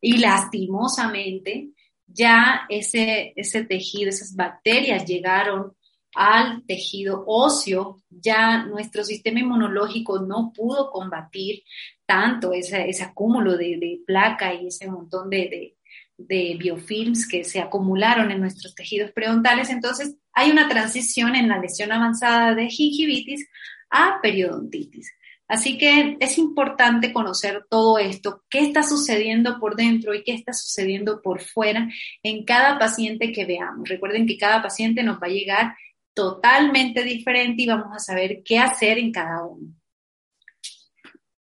y 0.00 0.18
lastimosamente, 0.18 1.70
ya 2.06 2.62
ese, 2.68 3.32
ese 3.36 3.64
tejido, 3.64 4.10
esas 4.10 4.34
bacterias 4.34 5.04
llegaron 5.04 5.72
al 6.14 6.64
tejido 6.66 7.24
óseo, 7.26 8.02
ya 8.10 8.64
nuestro 8.64 9.04
sistema 9.04 9.40
inmunológico 9.40 10.20
no 10.20 10.52
pudo 10.54 10.90
combatir 10.90 11.62
tanto 12.06 12.52
ese, 12.52 12.90
acúmulo 13.02 13.56
de, 13.56 14.00
placa 14.06 14.54
y 14.54 14.66
ese 14.66 14.88
montón 14.88 15.30
de, 15.30 15.76
de, 16.16 16.56
biofilms 16.58 17.28
que 17.28 17.44
se 17.44 17.60
acumularon 17.60 18.30
en 18.30 18.40
nuestros 18.40 18.74
tejidos 18.74 19.12
preontales. 19.12 19.70
Entonces, 19.70 20.16
hay 20.32 20.50
una 20.50 20.68
transición 20.68 21.36
en 21.36 21.48
la 21.48 21.58
lesión 21.58 21.92
avanzada 21.92 22.54
de 22.54 22.68
gingivitis 22.68 23.48
a 23.90 24.18
periodontitis. 24.20 25.12
Así 25.50 25.78
que 25.78 26.16
es 26.20 26.38
importante 26.38 27.12
conocer 27.12 27.66
todo 27.68 27.98
esto, 27.98 28.44
qué 28.48 28.60
está 28.60 28.84
sucediendo 28.84 29.58
por 29.58 29.74
dentro 29.74 30.14
y 30.14 30.22
qué 30.22 30.32
está 30.32 30.52
sucediendo 30.52 31.20
por 31.22 31.40
fuera 31.40 31.88
en 32.22 32.44
cada 32.44 32.78
paciente 32.78 33.32
que 33.32 33.46
veamos. 33.46 33.88
Recuerden 33.88 34.28
que 34.28 34.38
cada 34.38 34.62
paciente 34.62 35.02
nos 35.02 35.16
va 35.16 35.26
a 35.26 35.30
llegar 35.30 35.74
totalmente 36.14 37.02
diferente 37.04 37.62
y 37.62 37.66
vamos 37.66 37.94
a 37.94 37.98
saber 37.98 38.42
qué 38.44 38.58
hacer 38.58 38.98
en 38.98 39.12
cada 39.12 39.44
uno. 39.44 39.74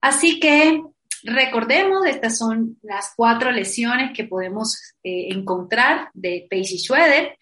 Así 0.00 0.38
que 0.38 0.82
recordemos, 1.24 2.06
estas 2.06 2.38
son 2.38 2.78
las 2.82 3.12
cuatro 3.16 3.50
lesiones 3.50 4.12
que 4.14 4.24
podemos 4.24 4.76
eh, 5.02 5.28
encontrar 5.30 6.10
de 6.14 6.46
Pacey 6.50 6.78
Schroeder, 6.78 7.36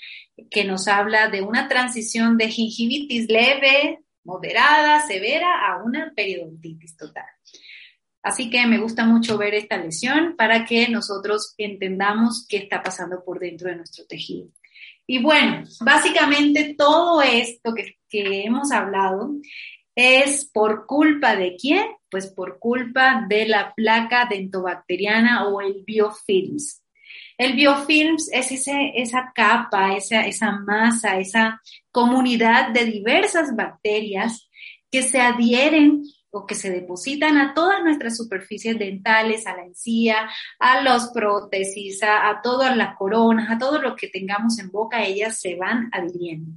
que 0.50 0.64
nos 0.64 0.88
habla 0.88 1.28
de 1.28 1.42
una 1.42 1.68
transición 1.68 2.36
de 2.36 2.48
gingivitis 2.48 3.28
leve, 3.28 4.00
moderada, 4.24 5.06
severa, 5.06 5.68
a 5.68 5.82
una 5.82 6.12
periodontitis 6.14 6.96
total. 6.96 7.26
Así 8.22 8.50
que 8.50 8.66
me 8.66 8.78
gusta 8.78 9.06
mucho 9.06 9.38
ver 9.38 9.54
esta 9.54 9.76
lesión 9.76 10.34
para 10.36 10.64
que 10.64 10.88
nosotros 10.88 11.54
entendamos 11.58 12.44
qué 12.48 12.56
está 12.56 12.82
pasando 12.82 13.22
por 13.24 13.38
dentro 13.38 13.68
de 13.68 13.76
nuestro 13.76 14.04
tejido. 14.04 14.48
Y 15.06 15.22
bueno, 15.22 15.64
básicamente 15.80 16.74
todo 16.76 17.22
esto 17.22 17.74
que, 17.74 17.96
hemos 18.08 18.72
hablado 18.72 19.32
es 19.94 20.50
por 20.52 20.86
culpa 20.86 21.36
de 21.36 21.56
quién? 21.56 21.86
Pues 22.10 22.28
por 22.28 22.58
culpa 22.58 23.26
de 23.28 23.46
la 23.46 23.74
placa 23.74 24.26
dentobacteriana 24.28 25.46
o 25.48 25.60
el 25.60 25.84
biofilms. 25.86 26.82
El 27.36 27.54
biofilms 27.54 28.30
es 28.32 28.52
ese, 28.52 28.92
esa 28.94 29.32
capa, 29.34 29.94
esa, 29.94 30.26
esa 30.26 30.52
masa, 30.52 31.18
esa 31.18 31.60
comunidad 31.90 32.70
de 32.70 32.86
diversas 32.86 33.54
bacterias 33.54 34.48
que 34.90 35.02
se 35.02 35.20
adhieren 35.20 36.02
que 36.44 36.56
se 36.56 36.70
depositan 36.70 37.38
a 37.38 37.54
todas 37.54 37.82
nuestras 37.84 38.16
superficies 38.16 38.78
dentales, 38.78 39.46
a 39.46 39.56
la 39.56 39.64
encía, 39.64 40.28
a 40.58 40.80
los 40.82 41.10
prótesis, 41.10 42.02
a, 42.02 42.40
todas 42.42 42.76
las 42.76 42.96
coronas, 42.96 43.48
a 43.48 43.58
todo 43.58 43.80
lo 43.80 43.94
que 43.94 44.08
tengamos 44.08 44.58
en 44.58 44.70
boca, 44.72 45.04
ellas 45.04 45.40
se 45.40 45.54
van 45.54 45.88
adhiriendo. 45.92 46.50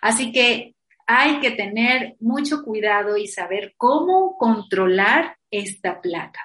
Así 0.00 0.30
que 0.30 0.76
hay 1.06 1.40
que 1.40 1.50
tener 1.50 2.16
mucho 2.20 2.62
cuidado 2.62 3.16
y 3.16 3.26
saber 3.26 3.74
cómo 3.76 4.36
controlar 4.38 5.36
esta 5.50 6.00
placa. 6.00 6.40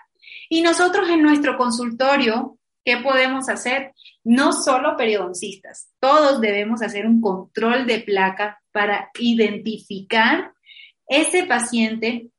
Y 0.49 0.61
nosotros 0.61 1.09
en 1.09 1.21
nuestro 1.21 1.57
consultorio 1.57 2.57
¿qué 2.83 2.97
podemos 2.97 3.49
hacer? 3.49 3.93
No 4.23 4.53
solo 4.53 4.95
periodoncistas, 4.97 5.89
todos 5.99 6.41
debemos 6.41 6.81
hacer 6.81 7.05
un 7.05 7.21
control 7.21 7.85
de 7.85 7.99
placa 7.99 8.61
para 8.71 9.09
identificar 9.19 10.53
ese 11.07 11.43
paciente 11.43 12.29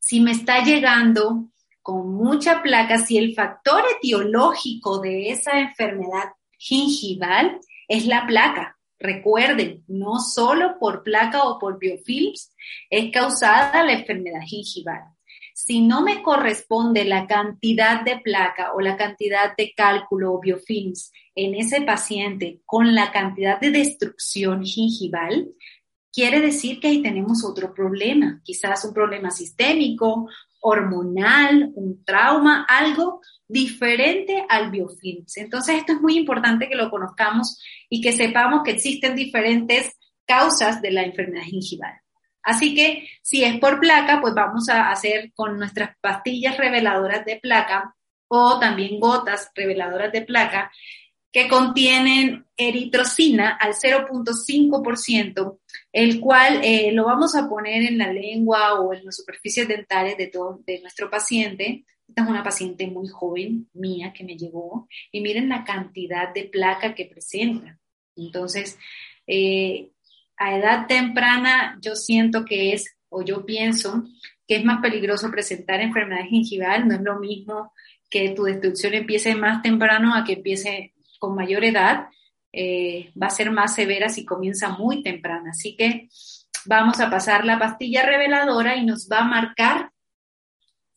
si 0.00 0.20
me 0.20 0.32
está 0.32 0.64
llegando 0.64 1.50
con 1.82 2.14
mucha 2.14 2.62
placa, 2.62 2.98
si 2.98 3.16
el 3.16 3.34
factor 3.34 3.84
etiológico 3.96 4.98
de 5.00 5.30
esa 5.30 5.60
enfermedad 5.60 6.32
gingival 6.58 7.60
es 7.88 8.06
la 8.06 8.26
placa. 8.26 8.76
Recuerden, 8.98 9.84
no 9.88 10.18
solo 10.18 10.78
por 10.78 11.02
placa 11.02 11.44
o 11.44 11.58
por 11.58 11.78
biofilms 11.78 12.54
es 12.90 13.10
causada 13.10 13.82
la 13.82 13.94
enfermedad 13.94 14.42
gingival. 14.44 15.04
Si 15.54 15.80
no 15.80 16.02
me 16.02 16.22
corresponde 16.22 17.04
la 17.04 17.26
cantidad 17.26 18.02
de 18.02 18.18
placa 18.18 18.74
o 18.74 18.80
la 18.80 18.96
cantidad 18.96 19.56
de 19.56 19.72
cálculo 19.74 20.34
o 20.34 20.40
biofilms 20.40 21.12
en 21.34 21.54
ese 21.54 21.82
paciente 21.82 22.60
con 22.66 22.94
la 22.94 23.10
cantidad 23.10 23.58
de 23.60 23.70
destrucción 23.70 24.64
gingival, 24.64 25.48
quiere 26.12 26.40
decir 26.40 26.80
que 26.80 26.88
ahí 26.88 27.02
tenemos 27.02 27.44
otro 27.44 27.72
problema, 27.72 28.40
quizás 28.44 28.84
un 28.84 28.94
problema 28.94 29.30
sistémico, 29.30 30.28
hormonal, 30.60 31.70
un 31.74 32.04
trauma, 32.04 32.66
algo 32.68 33.20
diferente 33.48 34.44
al 34.48 34.70
biofilms. 34.70 35.36
Entonces, 35.38 35.76
esto 35.76 35.94
es 35.94 36.00
muy 36.00 36.16
importante 36.16 36.68
que 36.68 36.76
lo 36.76 36.90
conozcamos 36.90 37.60
y 37.88 38.00
que 38.00 38.12
sepamos 38.12 38.62
que 38.62 38.72
existen 38.72 39.16
diferentes 39.16 39.96
causas 40.26 40.80
de 40.80 40.92
la 40.92 41.02
enfermedad 41.02 41.44
gingival. 41.44 41.94
Así 42.42 42.74
que 42.74 43.08
si 43.22 43.44
es 43.44 43.58
por 43.58 43.80
placa, 43.80 44.20
pues 44.20 44.34
vamos 44.34 44.68
a 44.68 44.90
hacer 44.90 45.32
con 45.34 45.58
nuestras 45.58 45.96
pastillas 46.00 46.56
reveladoras 46.56 47.24
de 47.24 47.36
placa 47.36 47.94
o 48.28 48.58
también 48.58 49.00
gotas 49.00 49.50
reveladoras 49.54 50.12
de 50.12 50.22
placa 50.22 50.70
que 51.32 51.48
contienen 51.48 52.44
eritrocina 52.56 53.50
al 53.50 53.74
0.5%, 53.74 55.58
el 55.92 56.20
cual 56.20 56.60
eh, 56.62 56.90
lo 56.92 57.04
vamos 57.04 57.34
a 57.36 57.48
poner 57.48 57.84
en 57.84 57.98
la 57.98 58.12
lengua 58.12 58.80
o 58.80 58.92
en 58.92 59.04
las 59.04 59.16
superficies 59.16 59.68
dentales 59.68 60.16
de, 60.16 60.26
todo, 60.26 60.60
de 60.66 60.80
nuestro 60.80 61.08
paciente. 61.08 61.84
Esta 62.08 62.24
es 62.24 62.28
una 62.28 62.42
paciente 62.42 62.88
muy 62.88 63.08
joven 63.08 63.68
mía 63.72 64.12
que 64.12 64.24
me 64.24 64.36
llegó 64.36 64.88
y 65.12 65.20
miren 65.20 65.48
la 65.48 65.62
cantidad 65.62 66.34
de 66.34 66.44
placa 66.44 66.94
que 66.94 67.06
presenta. 67.06 67.78
Entonces, 68.16 68.76
eh, 69.26 69.90
a 70.36 70.56
edad 70.56 70.86
temprana 70.88 71.78
yo 71.80 71.94
siento 71.94 72.44
que 72.44 72.72
es, 72.72 72.96
o 73.08 73.22
yo 73.22 73.46
pienso, 73.46 74.04
que 74.48 74.56
es 74.56 74.64
más 74.64 74.80
peligroso 74.82 75.30
presentar 75.30 75.80
enfermedad 75.80 76.24
gingival, 76.28 76.88
no 76.88 76.94
es 76.94 77.02
lo 77.02 77.20
mismo 77.20 77.72
que 78.10 78.30
tu 78.30 78.42
destrucción 78.42 78.94
empiece 78.94 79.36
más 79.36 79.62
temprano 79.62 80.14
a 80.14 80.24
que 80.24 80.32
empiece 80.32 80.92
con 81.20 81.36
mayor 81.36 81.64
edad, 81.64 82.08
eh, 82.52 83.12
va 83.20 83.28
a 83.28 83.30
ser 83.30 83.52
más 83.52 83.76
severa 83.76 84.08
si 84.08 84.24
comienza 84.24 84.70
muy 84.70 85.04
temprana. 85.04 85.50
Así 85.50 85.76
que 85.76 86.08
vamos 86.66 86.98
a 86.98 87.10
pasar 87.10 87.44
la 87.44 87.60
pastilla 87.60 88.04
reveladora 88.04 88.74
y 88.74 88.84
nos 88.84 89.08
va 89.08 89.20
a 89.20 89.24
marcar 89.24 89.92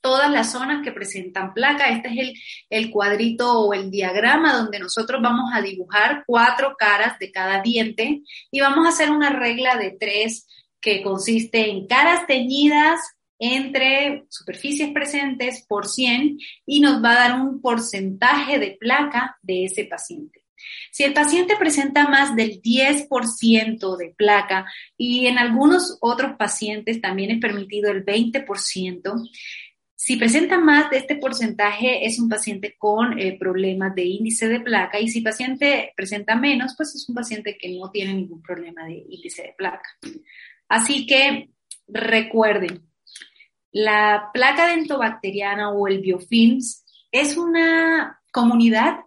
todas 0.01 0.31
las 0.31 0.51
zonas 0.51 0.83
que 0.83 0.91
presentan 0.91 1.53
placa. 1.53 1.89
Este 1.89 2.09
es 2.09 2.17
el, 2.17 2.33
el, 2.69 2.91
cuadrito 2.91 3.59
o 3.59 3.73
el 3.73 3.91
diagrama 3.91 4.53
donde 4.53 4.79
nosotros 4.79 5.21
vamos 5.21 5.51
a 5.53 5.61
dibujar 5.61 6.23
cuatro 6.25 6.75
caras 6.77 7.19
de 7.19 7.31
cada 7.31 7.61
diente 7.61 8.21
y 8.51 8.59
vamos 8.59 8.85
a 8.85 8.89
hacer 8.89 9.11
una 9.11 9.29
regla 9.29 9.77
de 9.77 9.95
tres 9.97 10.47
que 10.81 11.01
consiste 11.03 11.69
en 11.69 11.87
caras 11.87 12.27
teñidas 12.27 12.99
entre 13.43 14.25
superficies 14.29 14.91
presentes 14.91 15.65
por 15.67 15.87
100 15.87 16.37
y 16.65 16.79
nos 16.79 17.03
va 17.03 17.11
a 17.11 17.29
dar 17.29 17.41
un 17.41 17.59
porcentaje 17.59 18.57
de 18.57 18.77
placa 18.79 19.37
de 19.41 19.65
ese 19.65 19.83
paciente. 19.83 20.43
Si 20.91 21.03
el 21.03 21.13
paciente 21.13 21.55
presenta 21.57 22.07
más 22.07 22.37
del 22.37 22.61
10% 22.61 23.97
de 23.97 24.13
placa 24.15 24.65
y 24.95 25.27
en 25.27 25.37
algunos 25.37 25.97
otros 25.99 26.37
pacientes 26.37 27.01
también 27.01 27.31
es 27.31 27.39
permitido 27.41 27.91
el 27.91 28.05
20%, 28.05 29.29
si 29.93 30.15
presenta 30.15 30.57
más 30.59 30.89
de 30.89 30.97
este 30.97 31.15
porcentaje 31.15 32.05
es 32.05 32.19
un 32.19 32.29
paciente 32.29 32.75
con 32.77 33.19
eh, 33.19 33.37
problemas 33.37 33.93
de 33.93 34.03
índice 34.03 34.47
de 34.47 34.61
placa 34.61 34.99
y 35.01 35.09
si 35.09 35.17
el 35.17 35.23
paciente 35.25 35.91
presenta 35.97 36.35
menos, 36.35 36.75
pues 36.77 36.95
es 36.95 37.07
un 37.09 37.15
paciente 37.15 37.57
que 37.57 37.77
no 37.77 37.91
tiene 37.91 38.13
ningún 38.13 38.41
problema 38.41 38.85
de 38.85 39.03
índice 39.09 39.43
de 39.43 39.55
placa. 39.57 39.97
Así 40.69 41.05
que 41.05 41.49
recuerden, 41.87 42.92
la 43.73 44.29
placa 44.33 44.67
dentobacteriana 44.67 45.71
o 45.71 45.87
el 45.87 45.99
biofilms 45.99 46.85
es 47.11 47.35
una 47.37 48.21
comunidad, 48.31 48.99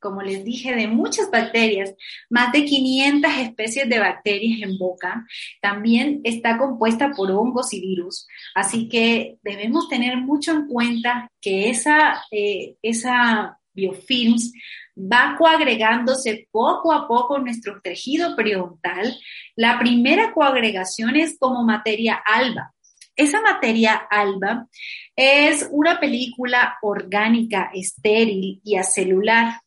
como 0.00 0.20
les 0.22 0.44
dije, 0.44 0.74
de 0.74 0.88
muchas 0.88 1.30
bacterias, 1.30 1.94
más 2.28 2.52
de 2.52 2.64
500 2.64 3.30
especies 3.38 3.88
de 3.88 3.98
bacterias 4.00 4.62
en 4.62 4.78
boca. 4.78 5.26
También 5.62 6.20
está 6.24 6.58
compuesta 6.58 7.12
por 7.12 7.30
hongos 7.30 7.72
y 7.72 7.80
virus, 7.80 8.26
así 8.54 8.88
que 8.88 9.38
debemos 9.42 9.88
tener 9.88 10.16
mucho 10.16 10.52
en 10.52 10.66
cuenta 10.66 11.30
que 11.40 11.70
esa, 11.70 12.24
eh, 12.30 12.76
esa 12.82 13.58
biofilms 13.72 14.52
va 14.96 15.36
coagregándose 15.38 16.48
poco 16.50 16.92
a 16.92 17.06
poco 17.06 17.36
en 17.36 17.44
nuestro 17.44 17.80
tejido 17.80 18.34
periodontal. 18.36 19.16
La 19.56 19.78
primera 19.78 20.32
coagregación 20.32 21.16
es 21.16 21.38
como 21.38 21.64
materia 21.64 22.20
alba, 22.24 22.74
esa 23.20 23.40
materia 23.42 23.94
alba 23.94 24.66
es 25.14 25.68
una 25.70 26.00
película 26.00 26.78
orgánica, 26.82 27.70
estéril 27.74 28.60
y 28.64 28.76
acelular 28.76 29.60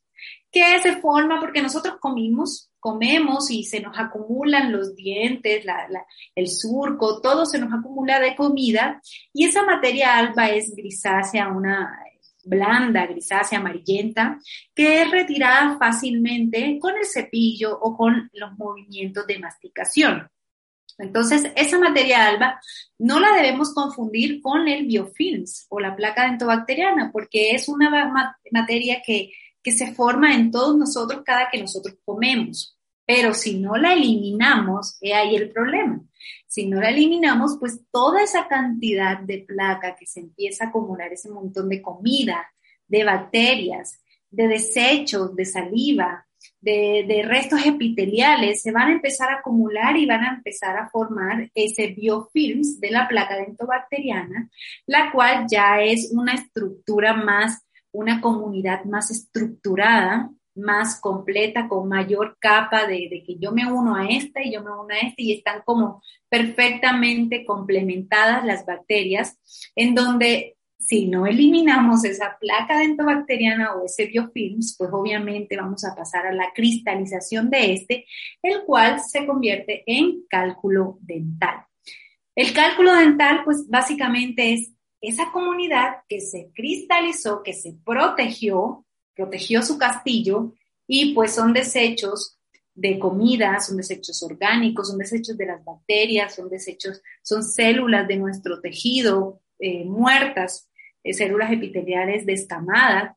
que 0.51 0.79
se 0.81 0.97
forma 0.97 1.39
porque 1.39 1.61
nosotros 1.61 1.95
comimos, 1.99 2.71
comemos 2.79 3.49
y 3.49 3.63
se 3.63 3.79
nos 3.79 3.97
acumulan 3.97 4.71
los 4.71 4.95
dientes, 4.95 5.65
el 6.35 6.47
surco, 6.47 7.21
todo 7.21 7.45
se 7.45 7.59
nos 7.59 7.73
acumula 7.73 8.19
de 8.19 8.35
comida 8.35 9.01
y 9.33 9.45
esa 9.45 9.63
materia 9.63 10.17
alba 10.17 10.49
es 10.49 10.75
grisácea, 10.75 11.47
una 11.49 11.97
blanda, 12.43 13.07
grisácea, 13.07 13.59
amarillenta, 13.59 14.39
que 14.75 15.01
es 15.01 15.11
retirada 15.11 15.77
fácilmente 15.77 16.77
con 16.79 16.95
el 16.95 17.05
cepillo 17.05 17.77
o 17.79 17.95
con 17.95 18.29
los 18.33 18.57
movimientos 18.57 19.25
de 19.25 19.39
masticación. 19.39 20.29
Entonces, 20.97 21.51
esa 21.55 21.79
materia 21.79 22.27
alba 22.27 22.59
no 22.99 23.19
la 23.19 23.33
debemos 23.33 23.73
confundir 23.73 24.41
con 24.41 24.67
el 24.67 24.85
biofilms 24.85 25.65
o 25.69 25.79
la 25.79 25.95
placa 25.95 26.25
dentobacteriana, 26.25 27.11
porque 27.11 27.51
es 27.51 27.67
una 27.67 27.89
materia 28.51 29.01
que, 29.05 29.31
que 29.61 29.71
se 29.71 29.93
forma 29.93 30.33
en 30.33 30.51
todos 30.51 30.77
nosotros 30.77 31.23
cada 31.25 31.49
que 31.49 31.59
nosotros 31.59 31.95
comemos. 32.05 32.77
Pero 33.05 33.33
si 33.33 33.59
no 33.59 33.75
la 33.75 33.93
eliminamos, 33.93 34.97
es 35.01 35.13
ahí 35.13 35.35
el 35.35 35.51
problema. 35.51 36.01
Si 36.47 36.67
no 36.67 36.79
la 36.79 36.89
eliminamos, 36.89 37.57
pues 37.59 37.81
toda 37.91 38.23
esa 38.23 38.47
cantidad 38.47 39.19
de 39.19 39.39
placa 39.39 39.95
que 39.95 40.05
se 40.05 40.21
empieza 40.21 40.65
a 40.65 40.67
acumular, 40.67 41.11
ese 41.11 41.29
montón 41.29 41.67
de 41.67 41.81
comida, 41.81 42.47
de 42.87 43.03
bacterias, 43.03 43.99
de 44.29 44.47
desechos, 44.47 45.35
de 45.35 45.45
saliva, 45.45 46.25
de, 46.63 47.25
restos 47.27 47.65
epiteliales 47.65 48.61
se 48.61 48.71
van 48.71 48.89
a 48.89 48.93
empezar 48.93 49.29
a 49.29 49.39
acumular 49.39 49.97
y 49.97 50.05
van 50.05 50.23
a 50.23 50.35
empezar 50.35 50.77
a 50.77 50.89
formar 50.89 51.49
ese 51.53 51.87
biofilms 51.87 52.79
de 52.79 52.91
la 52.91 53.07
placa 53.07 53.37
dentobacteriana, 53.37 54.49
la 54.85 55.11
cual 55.11 55.45
ya 55.49 55.81
es 55.81 56.11
una 56.13 56.33
estructura 56.33 57.13
más, 57.13 57.65
una 57.91 58.21
comunidad 58.21 58.85
más 58.85 59.11
estructurada, 59.11 60.29
más 60.55 61.01
completa, 61.01 61.67
con 61.67 61.89
mayor 61.89 62.37
capa 62.39 62.85
de, 62.85 63.07
de, 63.09 63.23
que 63.25 63.37
yo 63.39 63.51
me 63.51 63.69
uno 63.71 63.95
a 63.95 64.07
esta 64.07 64.43
y 64.43 64.53
yo 64.53 64.63
me 64.63 64.71
uno 64.71 64.87
a 64.89 64.99
esta 64.99 65.21
y 65.21 65.33
están 65.33 65.63
como 65.65 66.01
perfectamente 66.29 67.43
complementadas 67.43 68.45
las 68.45 68.65
bacterias, 68.65 69.37
en 69.75 69.95
donde 69.95 70.55
si 70.85 71.07
no 71.07 71.25
eliminamos 71.25 72.03
esa 72.03 72.37
placa 72.39 72.77
dentobacteriana 72.77 73.75
o 73.75 73.85
ese 73.85 74.05
biofilms, 74.07 74.75
pues 74.77 74.89
obviamente 74.91 75.55
vamos 75.55 75.85
a 75.85 75.95
pasar 75.95 76.27
a 76.27 76.33
la 76.33 76.51
cristalización 76.53 77.49
de 77.49 77.73
este, 77.73 78.05
el 78.41 78.63
cual 78.65 78.99
se 78.99 79.25
convierte 79.25 79.83
en 79.85 80.25
cálculo 80.27 80.97
dental. 81.01 81.65
El 82.35 82.51
cálculo 82.53 82.93
dental, 82.95 83.41
pues 83.45 83.67
básicamente 83.67 84.53
es 84.53 84.71
esa 84.99 85.31
comunidad 85.31 85.97
que 86.07 86.19
se 86.19 86.49
cristalizó, 86.53 87.43
que 87.43 87.53
se 87.53 87.75
protegió, 87.85 88.85
protegió 89.15 89.61
su 89.61 89.77
castillo 89.77 90.53
y 90.87 91.13
pues 91.13 91.33
son 91.33 91.53
desechos 91.53 92.39
de 92.75 92.97
comida, 92.97 93.59
son 93.59 93.77
desechos 93.77 94.23
orgánicos, 94.23 94.89
son 94.89 94.97
desechos 94.97 95.37
de 95.37 95.45
las 95.45 95.63
bacterias, 95.63 96.35
son 96.35 96.49
desechos, 96.49 97.01
son 97.21 97.43
células 97.43 98.07
de 98.07 98.17
nuestro 98.17 98.59
tejido 98.59 99.41
eh, 99.59 99.85
muertas 99.85 100.69
eh, 101.03 101.13
células 101.13 101.51
epiteliales 101.51 102.25
descamadas, 102.25 103.15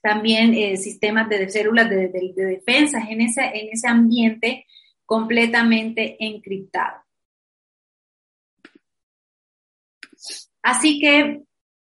también 0.00 0.54
eh, 0.54 0.76
sistemas 0.76 1.28
de, 1.28 1.48
células 1.48 1.88
de, 1.88 2.08
defensa 2.34 3.00
en 3.08 3.22
ese, 3.22 3.42
en 3.42 3.68
ese 3.72 3.88
ambiente 3.88 4.66
completamente 5.06 6.16
encriptado. 6.18 7.02
Así 10.62 10.98
que 10.98 11.42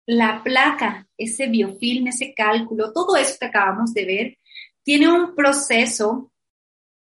la 0.08 0.44
placa, 0.44 1.08
ese 1.18 1.48
biofilm, 1.48 2.08
ese 2.08 2.34
cálculo, 2.34 2.94
todo 2.94 3.16
eso 3.16 3.38
que 3.40 3.46
acabamos 3.46 3.94
de 3.94 4.06
ver, 4.06 4.38
tiene 4.84 5.12
un 5.12 5.36
proceso 5.36 6.32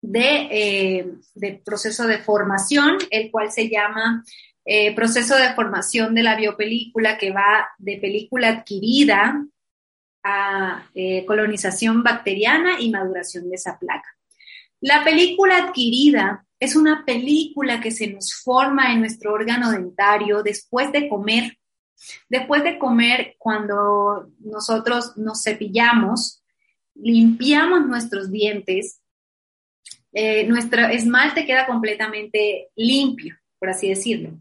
de, 0.01 0.49
eh, 0.51 1.61
proceso 1.65 2.07
de 2.07 2.19
formación, 2.19 2.99
el 3.11 3.31
cual 3.31 3.51
se 3.51 3.69
llama 3.69 4.25
eh, 4.65 4.95
proceso 4.95 5.37
de 5.37 5.55
formación 5.55 6.15
de 6.15 6.23
la 6.23 6.37
biopelícula, 6.37 7.19
que 7.19 7.33
va 7.33 7.69
de 7.79 7.99
película 7.99 8.49
adquirida 8.49 9.45
a 10.23 10.89
eh, 10.95 11.25
colonización 11.27 12.03
bacteriana 12.03 12.81
y 12.81 12.91
maduración 12.91 13.51
de 13.51 13.57
esa 13.57 13.79
placa. 13.79 14.09
La 14.81 15.05
película 15.05 15.59
adquirida 15.59 16.47
es 16.59 16.77
una 16.77 17.05
película 17.05 17.81
que 17.81 17.91
se 17.91 18.07
nos 18.07 18.35
forma 18.35 18.93
en 18.93 19.01
nuestro 19.01 19.33
órgano 19.33 19.71
dentario 19.71 20.43
después 20.43 20.91
de 20.93 21.09
comer. 21.09 21.59
Después 22.29 22.65
de 22.65 22.79
comer, 22.79 23.37
cuando 23.39 24.31
nosotros 24.41 25.17
nos 25.17 25.43
cepillamos, 25.43 26.43
limpiamos 26.95 27.87
nuestros 27.87 28.31
dientes, 28.31 29.01
eh, 30.13 30.47
nuestro 30.47 30.87
esmalte 30.87 31.45
queda 31.45 31.67
completamente 31.67 32.69
limpio, 32.77 33.37
por 33.65 33.71
así 33.71 33.89
decirlo. 33.89 34.39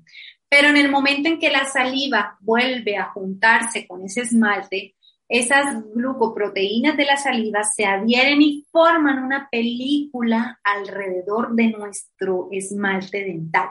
Pero 0.50 0.68
en 0.68 0.76
el 0.76 0.92
momento 0.92 1.30
en 1.30 1.40
que 1.40 1.50
la 1.50 1.64
saliva 1.64 2.38
vuelve 2.42 2.98
a 2.98 3.06
juntarse 3.06 3.88
con 3.88 4.04
ese 4.04 4.20
esmalte, 4.20 4.96
esas 5.30 5.82
glucoproteínas 5.96 6.98
de 6.98 7.06
la 7.06 7.16
saliva 7.16 7.64
se 7.64 7.86
adhieren 7.86 8.42
y 8.42 8.68
forman 8.70 9.24
una 9.24 9.48
película 9.50 10.60
alrededor 10.62 11.56
de 11.56 11.70
nuestro 11.70 12.50
esmalte 12.52 13.24
dental. 13.24 13.70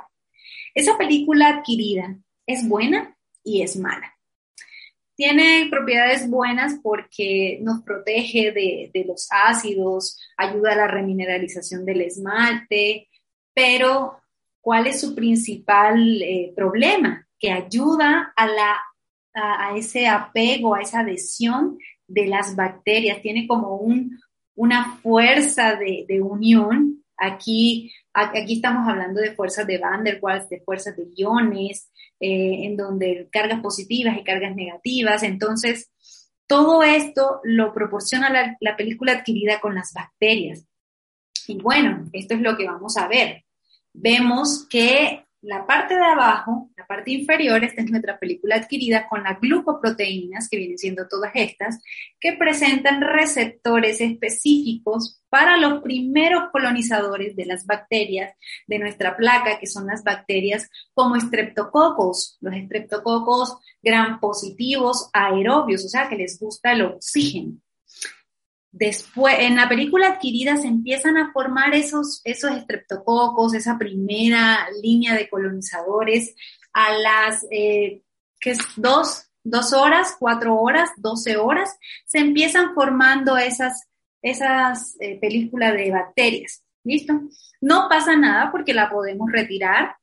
Esa 0.75 0.97
película 0.97 1.51
adquirida 1.51 2.17
es 2.47 2.67
buena 2.67 3.15
y 3.45 3.61
es 3.61 3.77
mala. 3.77 4.17
Tiene 5.15 5.69
propiedades 5.71 6.31
buenas 6.31 6.81
porque 6.83 7.59
nos 7.61 7.83
protege 7.83 8.53
de, 8.53 9.05
los 9.07 9.29
ácidos, 9.31 10.19
ayuda 10.39 10.73
a 10.73 10.77
la 10.77 10.89
remineralización 10.89 11.85
del 11.85 12.01
esmalte, 12.01 13.11
pero 13.53 14.22
¿cuál 14.63 14.87
es 14.87 15.01
su 15.01 15.15
principal 15.15 16.23
eh, 16.23 16.53
problema? 16.57 17.27
Que 17.39 17.51
ayuda 17.51 18.33
a, 18.35 18.47
la, 18.47 18.81
a, 19.35 19.77
ese 19.77 20.07
apego, 20.07 20.75
a 20.75 20.81
esa 20.81 21.01
adhesión 21.01 21.77
de 22.07 22.27
las 22.27 22.57
bacterias. 22.57 23.21
Tiene 23.21 23.47
como 23.47 23.77
un, 23.77 24.19
una 24.55 24.97
fuerza 25.03 25.75
de, 25.75 26.07
de 26.09 26.23
unión. 26.23 27.05
Aquí, 27.19 27.93
aquí 28.15 28.55
estamos 28.55 28.89
hablando 28.89 29.21
de 29.21 29.35
fuerzas 29.35 29.67
de 29.67 29.79
Van 29.79 30.05
der 30.05 30.19
Waals, 30.23 30.49
de 30.49 30.61
fuerzas 30.61 30.97
de 30.97 31.09
iones, 31.15 31.91
eh, 32.19 32.65
en 32.65 32.77
donde 32.77 33.29
cargas 33.31 33.61
positivas 33.61 34.17
y 34.17 34.25
cargas 34.25 34.55
negativas. 34.55 35.23
Entonces, 35.25 35.91
todo 36.47 36.83
esto 36.83 37.41
lo 37.43 37.73
proporciona 37.75 38.31
la, 38.31 38.57
la 38.61 38.77
película 38.77 39.13
adquirida 39.13 39.61
con 39.61 39.75
las 39.75 39.93
bacterias. 39.93 40.65
Y 41.49 41.59
bueno, 41.59 42.09
esto 42.13 42.35
es 42.35 42.41
lo 42.41 42.57
que 42.57 42.67
vamos 42.67 42.97
a 42.97 43.09
ver. 43.09 43.45
Vemos 43.93 44.67
que 44.69 45.27
la 45.43 45.67
parte 45.67 45.97
de 45.97 46.05
abajo, 46.05 46.71
la 46.77 46.87
parte 46.87 47.11
inferior, 47.11 47.65
esta 47.65 47.83
es 47.83 47.91
nuestra 47.91 48.17
película 48.17 48.55
adquirida 48.55 49.09
con 49.09 49.25
las 49.25 49.41
glucoproteínas, 49.41 50.49
que 50.49 50.57
vienen 50.57 50.79
siendo 50.79 51.09
todas 51.09 51.33
estas, 51.35 51.81
que 52.21 52.35
presentan 52.35 53.01
receptores 53.01 54.01
específicos 54.01 55.21
para 55.29 55.57
los 55.57 55.83
primeros 55.83 56.45
colonizadores 56.53 57.35
de 57.35 57.47
las 57.47 57.67
bacterias 57.67 58.33
de 58.69 58.79
nuestra 58.79 59.17
placa, 59.17 59.59
que 59.59 59.67
son 59.67 59.89
las 59.89 60.05
bacterias 60.05 60.71
como 60.95 61.17
estreptococos, 61.17 62.39
los 62.41 62.55
estreptococos 62.55 63.59
gran 63.83 64.21
positivos 64.21 65.11
aerobios, 65.13 65.85
o 65.85 65.89
sea, 65.89 66.09
que 66.09 66.17
les 66.17 66.39
gusta 66.39 66.73
el 66.73 66.83
oxígeno. 66.83 67.59
Después, 68.73 69.37
en 69.39 69.57
la 69.57 69.69
película 69.69 70.09
adquirida 70.09 70.57
se 70.57 70.67
empiezan 70.67 71.19
a 71.19 71.31
formar 71.33 71.75
esos, 71.75 72.23
esos 72.25 72.53
estreptococos, 72.53 73.53
esa 73.53 73.77
primera 73.77 74.67
línea 74.83 75.15
de 75.15 75.29
colonizadores 75.29 76.35
a 76.73 76.91
las 76.95 77.47
eh, 77.51 78.01
que 78.41 78.53
es 78.53 78.59
dos, 78.77 79.29
dos 79.45 79.75
horas, 79.75 80.17
cuatro 80.19 80.57
horas, 80.57 80.91
doce 80.97 81.37
horas, 81.37 81.79
se 82.07 82.19
empiezan 82.19 82.75
formando 82.75 83.37
esas, 83.37 83.89
esas 84.23 84.97
eh, 85.01 85.19
películas 85.21 85.75
de 85.75 85.91
bacterias. 85.91 86.65
¿Listo? 86.83 87.21
No 87.61 87.89
pasa 87.91 88.17
nada 88.17 88.51
porque 88.51 88.73
la 88.73 88.91
podemos 88.91 89.31
retirar 89.31 89.97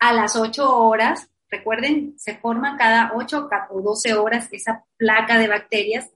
a 0.00 0.12
las 0.12 0.34
ocho 0.34 0.68
horas. 0.76 1.30
Recuerden, 1.48 2.14
se 2.18 2.36
forma 2.36 2.76
cada 2.76 3.12
ocho 3.14 3.48
o 3.70 3.80
doce 3.80 4.14
horas 4.14 4.48
esa 4.50 4.84
placa 4.96 5.38
de 5.38 5.46
bacterias 5.46 6.10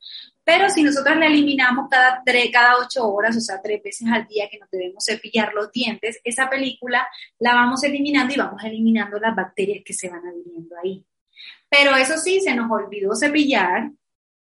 pero 0.51 0.69
si 0.69 0.83
nosotros 0.83 1.17
la 1.17 1.27
eliminamos 1.27 1.87
cada, 1.89 2.23
tres, 2.27 2.51
cada 2.53 2.77
ocho 2.79 3.07
horas, 3.07 3.37
o 3.37 3.41
sea, 3.41 3.63
tres 3.63 3.81
veces 3.85 4.09
al 4.11 4.27
día 4.27 4.49
que 4.51 4.59
nos 4.59 4.69
debemos 4.69 5.05
cepillar 5.05 5.55
los 5.55 5.71
dientes, 5.71 6.21
esa 6.25 6.51
película 6.51 7.07
la 7.39 7.55
vamos 7.55 7.85
eliminando 7.85 8.35
y 8.35 8.37
vamos 8.37 8.61
eliminando 8.65 9.21
las 9.21 9.37
bacterias 9.37 9.85
que 9.85 9.93
se 9.93 10.09
van 10.09 10.27
adhiriendo 10.27 10.75
ahí. 10.83 11.07
Pero 11.69 11.95
eso 11.95 12.19
sí, 12.19 12.41
se 12.41 12.53
nos 12.57 12.69
olvidó 12.69 13.15
cepillar, 13.15 13.93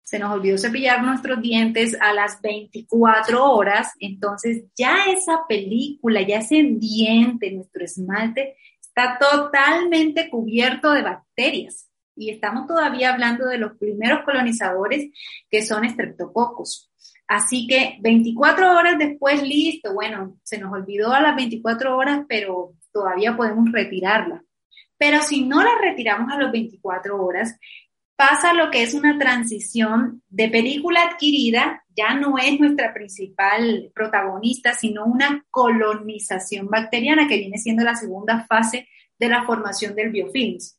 se 0.02 0.18
nos 0.18 0.34
olvidó 0.34 0.58
cepillar 0.58 1.04
nuestros 1.04 1.44
dientes 1.44 1.96
a 2.02 2.12
las 2.12 2.42
24 2.42 3.46
horas, 3.46 3.92
entonces 4.00 4.64
ya 4.76 5.06
esa 5.10 5.42
película, 5.48 6.24
ya 6.24 6.40
ese 6.40 6.64
diente, 6.72 7.52
nuestro 7.52 7.86
esmalte, 7.86 8.56
está 8.82 9.20
totalmente 9.20 10.28
cubierto 10.32 10.92
de 10.92 11.04
bacterias 11.04 11.89
y 12.20 12.32
estamos 12.32 12.68
todavía 12.68 13.14
hablando 13.14 13.48
de 13.48 13.58
los 13.58 13.78
primeros 13.78 14.24
colonizadores 14.26 15.10
que 15.50 15.64
son 15.64 15.86
estreptococos. 15.86 16.92
Así 17.28 17.66
que 17.68 17.98
24 18.02 18.78
horas 18.78 18.98
después, 18.98 19.42
listo, 19.42 19.94
bueno, 19.94 20.38
se 20.44 20.58
nos 20.58 20.74
olvidó 20.74 21.14
a 21.14 21.22
las 21.22 21.36
24 21.36 21.96
horas, 21.96 22.26
pero 22.28 22.74
todavía 22.92 23.38
podemos 23.38 23.72
retirarla. 23.72 24.44
Pero 24.98 25.22
si 25.22 25.46
no 25.46 25.64
la 25.64 25.78
retiramos 25.82 26.32
a 26.34 26.38
las 26.38 26.52
24 26.52 27.24
horas, 27.24 27.58
pasa 28.18 28.54
lo 28.54 28.70
que 28.70 28.84
es 28.84 28.94
una 28.94 29.18
transición 29.18 30.24
de 30.28 30.50
película 30.50 31.04
adquirida, 31.04 31.86
ya 31.96 32.16
no 32.16 32.38
es 32.38 32.60
nuestra 32.60 32.94
principal 32.94 33.92
protagonista, 33.96 34.74
sino 34.74 35.06
una 35.06 35.46
colonización 35.52 36.68
bacteriana 36.68 37.30
que 37.30 37.38
viene 37.38 37.60
siendo 37.60 37.84
la 37.86 37.96
segunda 37.96 38.46
fase 38.46 38.90
de 39.18 39.30
la 39.30 39.44
formación 39.44 39.96
del 39.96 40.10
biofilms. 40.10 40.79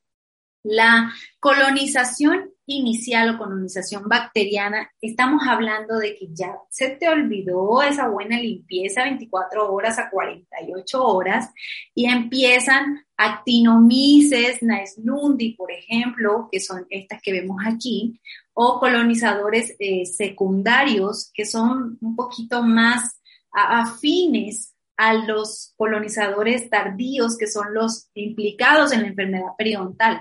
La 0.62 1.12
colonización 1.38 2.50
inicial 2.66 3.34
o 3.34 3.38
colonización 3.38 4.08
bacteriana, 4.08 4.90
estamos 5.00 5.42
hablando 5.48 5.98
de 5.98 6.14
que 6.14 6.28
ya 6.32 6.54
se 6.68 6.90
te 6.90 7.08
olvidó 7.08 7.82
esa 7.82 8.08
buena 8.08 8.38
limpieza 8.38 9.04
24 9.04 9.72
horas 9.72 9.98
a 9.98 10.10
48 10.10 11.02
horas 11.02 11.50
y 11.94 12.06
empiezan 12.06 13.04
actinomices, 13.16 14.62
naeslundi, 14.62 15.54
por 15.54 15.72
ejemplo, 15.72 16.48
que 16.52 16.60
son 16.60 16.86
estas 16.90 17.20
que 17.22 17.32
vemos 17.32 17.56
aquí, 17.66 18.20
o 18.52 18.78
colonizadores 18.78 19.74
eh, 19.78 20.04
secundarios 20.04 21.30
que 21.34 21.46
son 21.46 21.98
un 22.00 22.14
poquito 22.14 22.62
más 22.62 23.20
afines 23.50 24.74
a 25.00 25.14
los 25.14 25.72
colonizadores 25.78 26.68
tardíos, 26.68 27.38
que 27.38 27.46
son 27.46 27.72
los 27.72 28.10
implicados 28.12 28.92
en 28.92 29.00
la 29.00 29.08
enfermedad 29.08 29.52
periodontal. 29.56 30.20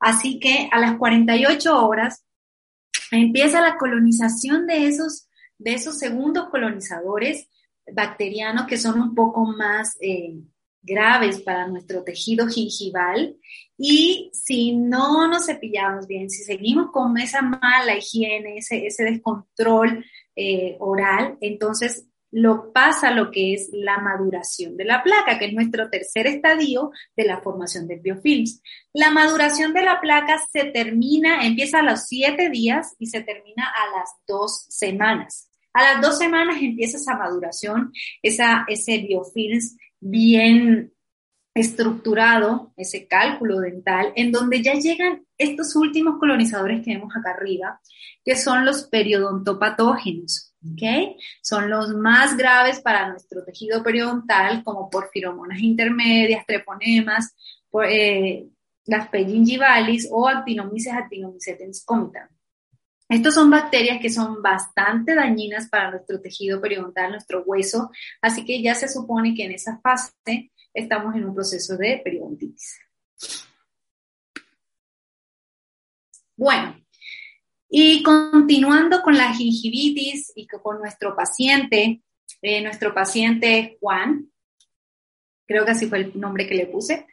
Así 0.00 0.40
que 0.40 0.68
a 0.72 0.80
las 0.80 0.96
48 0.96 1.86
horas 1.86 2.24
empieza 3.12 3.60
la 3.60 3.76
colonización 3.76 4.66
de 4.66 4.88
esos, 4.88 5.28
de 5.58 5.74
esos 5.74 6.00
segundos 6.00 6.48
colonizadores 6.50 7.48
bacterianos 7.92 8.66
que 8.66 8.78
son 8.78 9.00
un 9.00 9.14
poco 9.14 9.46
más 9.46 9.96
eh, 10.00 10.34
graves 10.82 11.40
para 11.40 11.68
nuestro 11.68 12.02
tejido 12.02 12.48
gingival. 12.48 13.36
Y 13.78 14.30
si 14.32 14.74
no 14.74 15.28
nos 15.28 15.46
cepillamos 15.46 16.08
bien, 16.08 16.30
si 16.30 16.42
seguimos 16.42 16.90
con 16.90 17.16
esa 17.16 17.42
mala 17.42 17.96
higiene, 17.96 18.58
ese, 18.58 18.88
ese 18.88 19.04
descontrol 19.04 20.04
eh, 20.34 20.76
oral, 20.80 21.38
entonces 21.40 22.05
lo 22.30 22.72
pasa 22.72 23.10
lo 23.10 23.30
que 23.30 23.54
es 23.54 23.70
la 23.72 23.98
maduración 23.98 24.76
de 24.76 24.84
la 24.84 25.02
placa, 25.02 25.38
que 25.38 25.46
es 25.46 25.52
nuestro 25.52 25.88
tercer 25.88 26.26
estadio 26.26 26.90
de 27.16 27.24
la 27.24 27.40
formación 27.40 27.86
de 27.86 27.96
biofilms. 27.96 28.62
La 28.92 29.10
maduración 29.10 29.72
de 29.72 29.82
la 29.82 30.00
placa 30.00 30.38
se 30.52 30.64
termina, 30.64 31.46
empieza 31.46 31.80
a 31.80 31.82
los 31.82 32.04
siete 32.04 32.50
días 32.50 32.94
y 32.98 33.06
se 33.06 33.22
termina 33.22 33.64
a 33.66 33.98
las 33.98 34.10
dos 34.26 34.66
semanas. 34.68 35.50
A 35.72 35.82
las 35.82 36.00
dos 36.00 36.18
semanas 36.18 36.56
empieza 36.60 36.96
esa 36.96 37.16
maduración, 37.16 37.92
esa, 38.22 38.64
ese 38.68 38.98
biofilms 38.98 39.76
bien 40.00 40.92
estructurado, 41.56 42.74
ese 42.76 43.06
cálculo 43.06 43.60
dental, 43.60 44.12
en 44.14 44.30
donde 44.30 44.62
ya 44.62 44.74
llegan 44.74 45.24
estos 45.38 45.74
últimos 45.74 46.18
colonizadores 46.18 46.84
que 46.84 46.94
vemos 46.94 47.14
acá 47.16 47.30
arriba, 47.30 47.80
que 48.24 48.36
son 48.36 48.66
los 48.66 48.84
periodontopatógenos. 48.88 50.45
¿Ok? 50.72 51.16
Son 51.42 51.70
los 51.70 51.90
más 51.94 52.36
graves 52.36 52.80
para 52.80 53.08
nuestro 53.08 53.44
tejido 53.44 53.82
periodontal, 53.82 54.62
como 54.64 54.90
porfiromonas 54.90 55.60
intermedias, 55.60 56.46
treponemas, 56.46 57.34
eh, 57.88 58.46
las 58.86 59.08
Peyingivalis 59.08 60.08
o 60.10 60.28
Actinomyces 60.28 60.92
actinomycetens 60.92 61.84
comitan. 61.84 62.28
Estos 63.08 63.34
son 63.34 63.50
bacterias 63.50 64.00
que 64.00 64.10
son 64.10 64.42
bastante 64.42 65.14
dañinas 65.14 65.68
para 65.68 65.90
nuestro 65.90 66.20
tejido 66.20 66.60
periodontal, 66.60 67.12
nuestro 67.12 67.42
hueso, 67.44 67.90
así 68.20 68.44
que 68.44 68.60
ya 68.62 68.74
se 68.74 68.88
supone 68.88 69.34
que 69.34 69.44
en 69.44 69.52
esa 69.52 69.78
fase 69.78 70.50
estamos 70.74 71.14
en 71.14 71.24
un 71.24 71.34
proceso 71.34 71.76
de 71.76 72.00
periodontitis. 72.02 72.80
Bueno, 76.36 76.76
y 77.68 78.02
continuando 78.02 79.02
con 79.02 79.16
la 79.16 79.32
gingivitis 79.34 80.32
y 80.34 80.46
con 80.46 80.78
nuestro 80.78 81.16
paciente, 81.16 82.02
eh, 82.42 82.62
nuestro 82.62 82.94
paciente 82.94 83.76
Juan, 83.80 84.30
creo 85.46 85.64
que 85.64 85.72
así 85.72 85.86
fue 85.86 85.98
el 85.98 86.20
nombre 86.20 86.46
que 86.46 86.54
le 86.54 86.66
puse, 86.66 87.06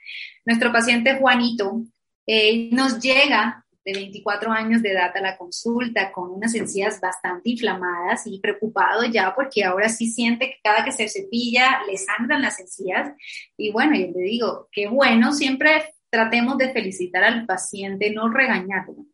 nuestro 0.46 0.72
paciente 0.72 1.16
Juanito 1.16 1.84
eh, 2.28 2.70
nos 2.72 3.00
llega 3.00 3.66
de 3.84 3.94
24 3.94 4.52
años 4.52 4.82
de 4.82 4.92
edad 4.92 5.12
a 5.16 5.22
la 5.22 5.38
consulta 5.38 6.12
con 6.12 6.32
unas 6.32 6.56
encías 6.56 7.02
bastante 7.02 7.50
inflamadas 7.50 8.26
y 8.28 8.40
preocupado 8.40 9.04
ya 9.06 9.34
porque 9.36 9.64
ahora 9.66 9.90
sí 9.90 10.10
siente 10.10 10.48
que 10.48 10.60
cada 10.64 10.86
que 10.86 10.94
se 10.94 11.10
cepilla 11.10 11.82
le 11.86 11.98
sangran 11.98 12.42
las 12.42 12.62
encías. 12.62 13.12
Y 13.58 13.72
bueno, 13.72 13.98
yo 13.98 14.08
le 14.16 14.22
digo, 14.22 14.70
qué 14.72 14.88
bueno, 14.88 15.34
siempre 15.34 15.94
tratemos 16.10 16.58
de 16.58 16.72
felicitar 16.72 17.26
al 17.26 17.46
paciente, 17.46 18.12
no 18.12 18.30
regañarlo 18.30 19.06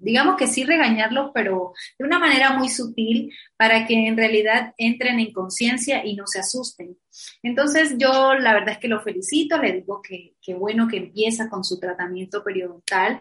digamos 0.00 0.36
que 0.36 0.46
sí 0.46 0.64
regañarlos, 0.64 1.30
pero 1.34 1.72
de 1.98 2.04
una 2.04 2.18
manera 2.18 2.56
muy 2.58 2.68
sutil 2.68 3.32
para 3.56 3.86
que 3.86 4.06
en 4.06 4.16
realidad 4.16 4.74
entren 4.76 5.20
en 5.20 5.32
conciencia 5.32 6.04
y 6.04 6.16
no 6.16 6.26
se 6.26 6.40
asusten. 6.40 6.96
Entonces 7.42 7.96
yo 7.98 8.34
la 8.34 8.54
verdad 8.54 8.74
es 8.74 8.78
que 8.78 8.88
lo 8.88 9.00
felicito, 9.00 9.58
le 9.58 9.72
digo 9.72 10.00
que, 10.02 10.34
bueno 10.54 10.88
que 10.88 10.96
empieza 10.96 11.48
con 11.48 11.64
su 11.64 11.78
tratamiento 11.78 12.42
periodontal, 12.42 13.20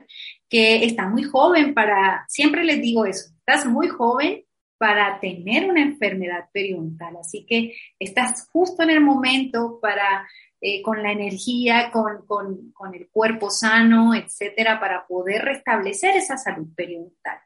que 0.49 0.84
está 0.84 1.07
muy 1.07 1.23
joven 1.23 1.73
para, 1.73 2.25
siempre 2.27 2.63
les 2.63 2.82
digo 2.82 3.05
eso, 3.05 3.30
estás 3.38 3.65
muy 3.65 3.88
joven 3.88 4.43
para 4.77 5.19
tener 5.19 5.69
una 5.69 5.82
enfermedad 5.82 6.45
periodontal, 6.53 7.17
así 7.17 7.45
que 7.45 7.75
estás 7.99 8.47
justo 8.51 8.82
en 8.84 8.91
el 8.91 9.01
momento 9.01 9.77
para 9.82 10.25
eh, 10.62 10.82
con 10.82 11.01
la 11.01 11.12
energía, 11.12 11.89
con, 11.91 12.26
con, 12.26 12.72
con, 12.72 12.93
el 12.93 13.10
cuerpo 13.10 13.49
sano, 13.49 14.14
etcétera, 14.14 14.80
para 14.80 15.07
poder 15.07 15.43
restablecer 15.43 16.16
esa 16.16 16.38
salud 16.38 16.68
periodontal. 16.76 17.39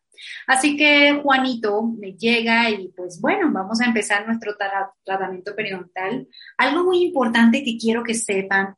Así 0.47 0.75
que 0.77 1.19
Juanito 1.21 1.83
me 1.83 2.13
llega 2.13 2.69
y 2.69 2.89
pues 2.89 3.19
bueno, 3.21 3.51
vamos 3.51 3.81
a 3.81 3.85
empezar 3.85 4.25
nuestro 4.25 4.55
tratamiento 5.03 5.55
periodontal. 5.55 6.27
Algo 6.57 6.83
muy 6.83 7.03
importante 7.03 7.63
que 7.63 7.77
quiero 7.77 8.03
que 8.03 8.13
sepan 8.13 8.75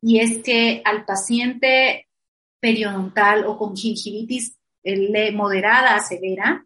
y 0.00 0.20
es 0.20 0.42
que 0.42 0.82
al 0.84 1.04
paciente 1.04 2.08
periodontal 2.60 3.44
o 3.46 3.58
con 3.58 3.76
gingivitis 3.76 4.56
eh, 4.82 5.32
moderada 5.32 5.96
a 5.96 6.02
severa, 6.02 6.64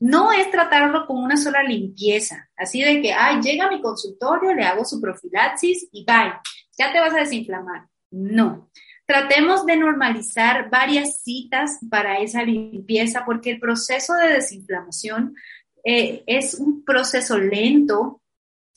no 0.00 0.32
es 0.32 0.50
tratarlo 0.50 1.06
con 1.06 1.22
una 1.22 1.36
sola 1.36 1.62
limpieza, 1.62 2.48
así 2.56 2.82
de 2.82 3.00
que, 3.02 3.12
ay, 3.12 3.40
llega 3.40 3.66
a 3.66 3.70
mi 3.70 3.80
consultorio, 3.80 4.54
le 4.54 4.64
hago 4.64 4.84
su 4.84 5.00
profilaxis 5.00 5.88
y 5.92 6.04
bye, 6.04 6.34
ya 6.78 6.92
te 6.92 7.00
vas 7.00 7.14
a 7.14 7.20
desinflamar. 7.20 7.88
No. 8.10 8.70
Tratemos 9.06 9.64
de 9.66 9.76
normalizar 9.76 10.70
varias 10.70 11.22
citas 11.22 11.78
para 11.90 12.18
esa 12.18 12.42
limpieza 12.42 13.24
porque 13.24 13.52
el 13.52 13.60
proceso 13.60 14.14
de 14.14 14.34
desinflamación 14.34 15.34
eh, 15.82 16.22
es 16.26 16.54
un 16.54 16.84
proceso 16.84 17.38
lento 17.38 18.20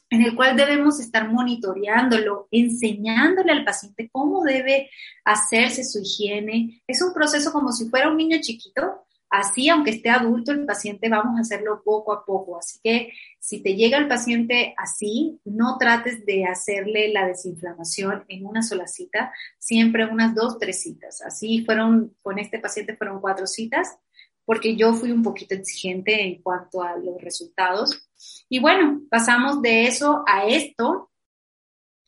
en 0.09 0.23
el 0.23 0.35
cual 0.35 0.57
debemos 0.57 0.99
estar 0.99 1.29
monitoreándolo, 1.29 2.47
enseñándole 2.51 3.51
al 3.51 3.63
paciente 3.63 4.09
cómo 4.11 4.43
debe 4.43 4.89
hacerse 5.23 5.85
su 5.85 6.01
higiene. 6.01 6.81
Es 6.85 7.01
un 7.01 7.13
proceso 7.13 7.51
como 7.53 7.71
si 7.71 7.89
fuera 7.89 8.09
un 8.09 8.17
niño 8.17 8.37
chiquito, 8.41 9.05
Así, 9.31 9.69
aunque 9.69 9.91
esté 9.91 10.09
adulto, 10.09 10.51
el 10.51 10.65
paciente 10.65 11.07
vamos 11.07 11.37
a 11.37 11.41
hacerlo 11.41 11.81
poco 11.85 12.11
a 12.11 12.25
poco. 12.25 12.57
Así 12.57 12.79
que 12.83 13.13
si 13.39 13.63
te 13.63 13.75
llega 13.75 13.97
el 13.97 14.09
paciente 14.09 14.75
así, 14.77 15.39
no 15.45 15.77
trates 15.77 16.25
de 16.25 16.45
hacerle 16.45 17.13
la 17.13 17.25
desinflamación 17.25 18.25
en 18.27 18.45
una 18.45 18.61
sola 18.61 18.87
cita, 18.87 19.31
siempre 19.57 20.05
unas 20.05 20.35
dos, 20.35 20.59
tres 20.59 20.81
citas. 20.81 21.21
Así 21.21 21.63
fueron, 21.63 22.13
con 22.21 22.39
este 22.39 22.59
paciente 22.59 22.97
fueron 22.97 23.21
cuatro 23.21 23.47
citas, 23.47 23.97
porque 24.43 24.75
yo 24.75 24.93
fui 24.93 25.13
un 25.13 25.23
poquito 25.23 25.55
exigente 25.55 26.21
en 26.21 26.41
cuanto 26.41 26.83
a 26.83 26.97
los 26.97 27.21
resultados. 27.21 28.09
Y 28.49 28.59
bueno, 28.59 29.01
pasamos 29.09 29.61
de 29.61 29.85
eso 29.85 30.25
a 30.27 30.45
esto. 30.45 31.09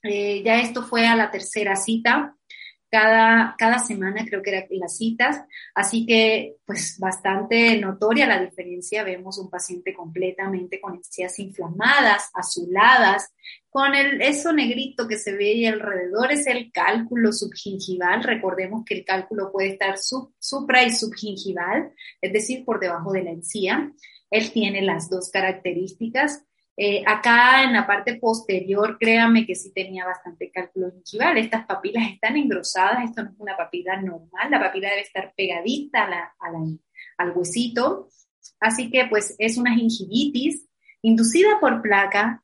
Eh, 0.04 0.44
ya 0.44 0.60
esto 0.60 0.84
fue 0.84 1.08
a 1.08 1.16
la 1.16 1.32
tercera 1.32 1.78
cita 1.78 2.36
cada, 2.94 3.56
cada 3.58 3.80
semana, 3.80 4.24
creo 4.24 4.44
que 4.44 4.52
eran 4.52 4.68
las 4.70 4.98
citas, 4.98 5.42
así 5.74 6.06
que 6.06 6.58
pues 6.64 7.00
bastante 7.00 7.76
notoria 7.80 8.28
la 8.28 8.40
diferencia, 8.40 9.04
vemos 9.04 9.40
un 9.40 9.50
paciente 9.50 9.96
completamente 9.96 10.80
con 10.80 10.94
encías 10.94 11.40
inflamadas, 11.40 12.30
azuladas, 12.36 13.34
con 13.72 13.96
el, 13.96 14.22
eso 14.22 14.54
negrito 14.54 15.08
que 15.08 15.18
se 15.18 15.32
ve 15.34 15.48
ahí 15.48 15.66
alrededor. 15.66 16.32
Es 16.32 16.46
el 16.46 16.72
cálculo 16.72 17.34
subgingival, 17.34 18.22
recordemos 18.22 18.86
que 18.86 18.94
el 18.94 19.06
cálculo 19.06 19.52
puede 19.52 19.70
estar 19.70 19.96
supra 19.98 20.84
y 20.84 20.92
subgingival, 20.92 21.92
es 22.22 22.32
decir, 22.32 22.64
por 22.64 22.80
debajo 22.80 23.12
de 23.12 23.24
la 23.24 23.32
encía, 23.32 23.92
él 24.30 24.52
tiene 24.52 24.84
las 24.84 25.10
dos 25.10 25.32
características, 25.32 26.46
eh, 26.76 27.04
acá 27.06 27.64
en 27.64 27.74
la 27.74 27.86
parte 27.86 28.16
posterior, 28.16 28.98
créame 29.00 29.46
que 29.46 29.54
sí 29.54 29.72
tenía 29.72 30.06
bastante 30.06 30.50
cálculo 30.50 30.92
gingival. 30.92 31.38
Estas 31.38 31.66
papilas 31.66 32.10
están 32.12 32.36
engrosadas, 32.36 33.04
esto 33.04 33.24
no 33.24 33.30
es 33.30 33.36
una 33.40 33.56
papila 33.56 34.02
normal, 34.02 34.50
la 34.50 34.60
papila 34.60 34.90
debe 34.90 35.02
estar 35.02 35.34
pegadita 35.36 36.34
al 37.18 37.32
huesito. 37.32 38.10
Así 38.60 38.90
que 38.90 39.06
pues 39.06 39.36
es 39.38 39.58
una 39.58 39.76
gingivitis 39.76 40.68
inducida 41.04 41.60
por 41.60 41.82
placa 41.82 42.44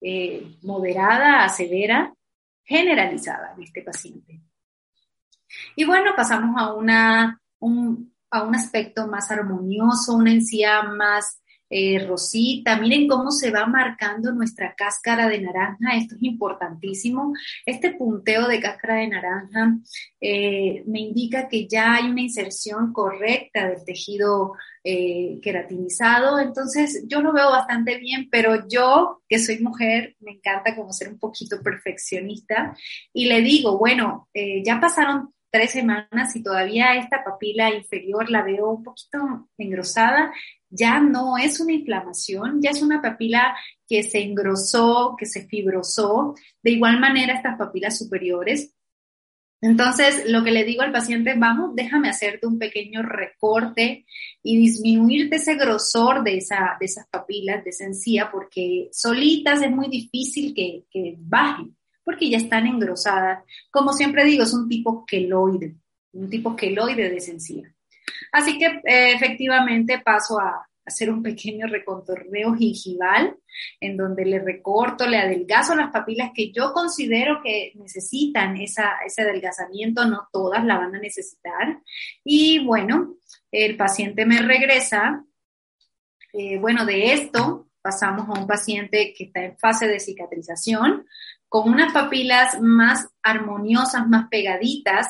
eh, 0.00 0.56
moderada 0.62 1.44
a 1.44 1.48
severa, 1.48 2.12
generalizada 2.64 3.54
en 3.56 3.62
este 3.62 3.82
paciente. 3.82 4.40
Y 5.76 5.84
bueno, 5.84 6.12
pasamos 6.16 6.60
a, 6.60 6.74
una, 6.74 7.40
a 8.30 8.42
un 8.42 8.54
aspecto 8.54 9.06
más 9.06 9.30
armonioso, 9.30 10.14
una 10.14 10.32
encía 10.32 10.82
más 10.82 11.40
eh, 11.70 12.04
rosita. 12.06 12.78
Miren 12.78 13.06
cómo 13.08 13.30
se 13.30 13.50
va 13.50 13.66
marcando 13.66 14.32
nuestra 14.32 14.74
cáscara 14.74 15.28
de 15.28 15.40
naranja. 15.40 15.96
Esto 15.96 16.14
es 16.14 16.22
importantísimo. 16.22 17.32
Este 17.66 17.92
punteo 17.92 18.48
de 18.48 18.60
cáscara 18.60 18.96
de 18.96 19.08
naranja 19.08 19.76
eh, 20.20 20.82
me 20.86 21.00
indica 21.00 21.48
que 21.48 21.66
ya 21.68 21.94
hay 21.94 22.10
una 22.10 22.22
inserción 22.22 22.92
correcta 22.92 23.68
del 23.68 23.84
tejido 23.84 24.54
eh, 24.82 25.38
queratinizado. 25.42 26.40
Entonces, 26.40 27.04
yo 27.06 27.20
lo 27.20 27.32
veo 27.32 27.50
bastante 27.50 27.98
bien, 27.98 28.28
pero 28.30 28.66
yo, 28.68 29.22
que 29.28 29.38
soy 29.38 29.58
mujer, 29.58 30.16
me 30.20 30.32
encanta 30.32 30.74
como 30.74 30.92
ser 30.92 31.08
un 31.08 31.18
poquito 31.18 31.62
perfeccionista 31.62 32.74
y 33.12 33.26
le 33.26 33.42
digo, 33.42 33.78
bueno, 33.78 34.28
ya 34.64 34.80
pasaron 34.80 35.34
tres 35.50 35.70
semanas 35.72 36.36
y 36.36 36.42
todavía 36.42 36.94
esta 36.96 37.24
papila 37.24 37.74
inferior 37.74 38.30
la 38.30 38.42
veo 38.42 38.70
un 38.70 38.84
poquito 38.84 39.48
engrosada, 39.56 40.32
ya 40.70 41.00
no 41.00 41.38
es 41.38 41.60
una 41.60 41.72
inflamación, 41.72 42.60
ya 42.60 42.70
es 42.70 42.82
una 42.82 43.00
papila 43.00 43.56
que 43.86 44.02
se 44.02 44.22
engrosó, 44.22 45.16
que 45.18 45.26
se 45.26 45.46
fibrosó. 45.46 46.34
De 46.62 46.72
igual 46.72 47.00
manera, 47.00 47.34
estas 47.34 47.56
papilas 47.58 47.98
superiores. 47.98 48.74
Entonces, 49.60 50.24
lo 50.28 50.44
que 50.44 50.52
le 50.52 50.64
digo 50.64 50.82
al 50.82 50.92
paciente, 50.92 51.34
vamos, 51.36 51.74
déjame 51.74 52.08
hacerte 52.08 52.46
un 52.46 52.58
pequeño 52.58 53.02
recorte 53.02 54.06
y 54.42 54.56
disminuirte 54.56 55.36
ese 55.36 55.56
grosor 55.56 56.22
de, 56.22 56.36
esa, 56.36 56.76
de 56.78 56.86
esas 56.86 57.08
papilas, 57.08 57.64
de 57.64 57.70
esa 57.70 58.30
porque 58.30 58.88
solitas 58.92 59.60
es 59.62 59.70
muy 59.70 59.88
difícil 59.88 60.54
que, 60.54 60.84
que 60.90 61.16
bajen 61.18 61.76
porque 62.08 62.30
ya 62.30 62.38
están 62.38 62.66
engrosadas. 62.66 63.44
Como 63.70 63.92
siempre 63.92 64.24
digo, 64.24 64.44
es 64.44 64.54
un 64.54 64.66
tipo 64.66 65.04
queloide, 65.04 65.76
un 66.12 66.30
tipo 66.30 66.56
queloide 66.56 67.10
de 67.10 67.20
sencilla. 67.20 67.74
Así 68.32 68.58
que 68.58 68.66
eh, 68.66 69.12
efectivamente 69.14 70.00
paso 70.04 70.38
a 70.38 70.68
hacer 70.88 71.10
un 71.10 71.22
pequeño 71.22 71.66
recontorneo 71.66 72.54
gingival 72.54 73.36
en 73.80 73.96
donde 73.96 74.24
le 74.24 74.38
recorto, 74.40 75.06
le 75.06 75.18
adelgazo 75.18 75.74
las 75.74 75.90
papilas 75.90 76.30
que 76.34 76.50
yo 76.50 76.72
considero 76.72 77.40
que 77.42 77.72
necesitan 77.74 78.56
esa, 78.56 78.96
ese 79.06 79.22
adelgazamiento, 79.22 80.06
no 80.06 80.28
todas 80.32 80.64
la 80.64 80.78
van 80.78 80.94
a 80.94 80.98
necesitar. 80.98 81.80
Y 82.24 82.64
bueno, 82.64 83.16
el 83.52 83.76
paciente 83.76 84.26
me 84.26 84.40
regresa. 84.40 85.24
Eh, 86.32 86.58
bueno, 86.58 86.84
de 86.84 87.12
esto 87.12 87.68
pasamos 87.82 88.28
a 88.28 88.40
un 88.40 88.46
paciente 88.46 89.14
que 89.16 89.24
está 89.24 89.44
en 89.44 89.58
fase 89.58 89.86
de 89.86 90.00
cicatrización, 90.00 91.06
con 91.48 91.70
unas 91.70 91.92
papilas 91.92 92.60
más 92.60 93.08
armoniosas, 93.22 94.06
más 94.08 94.28
pegaditas. 94.28 95.08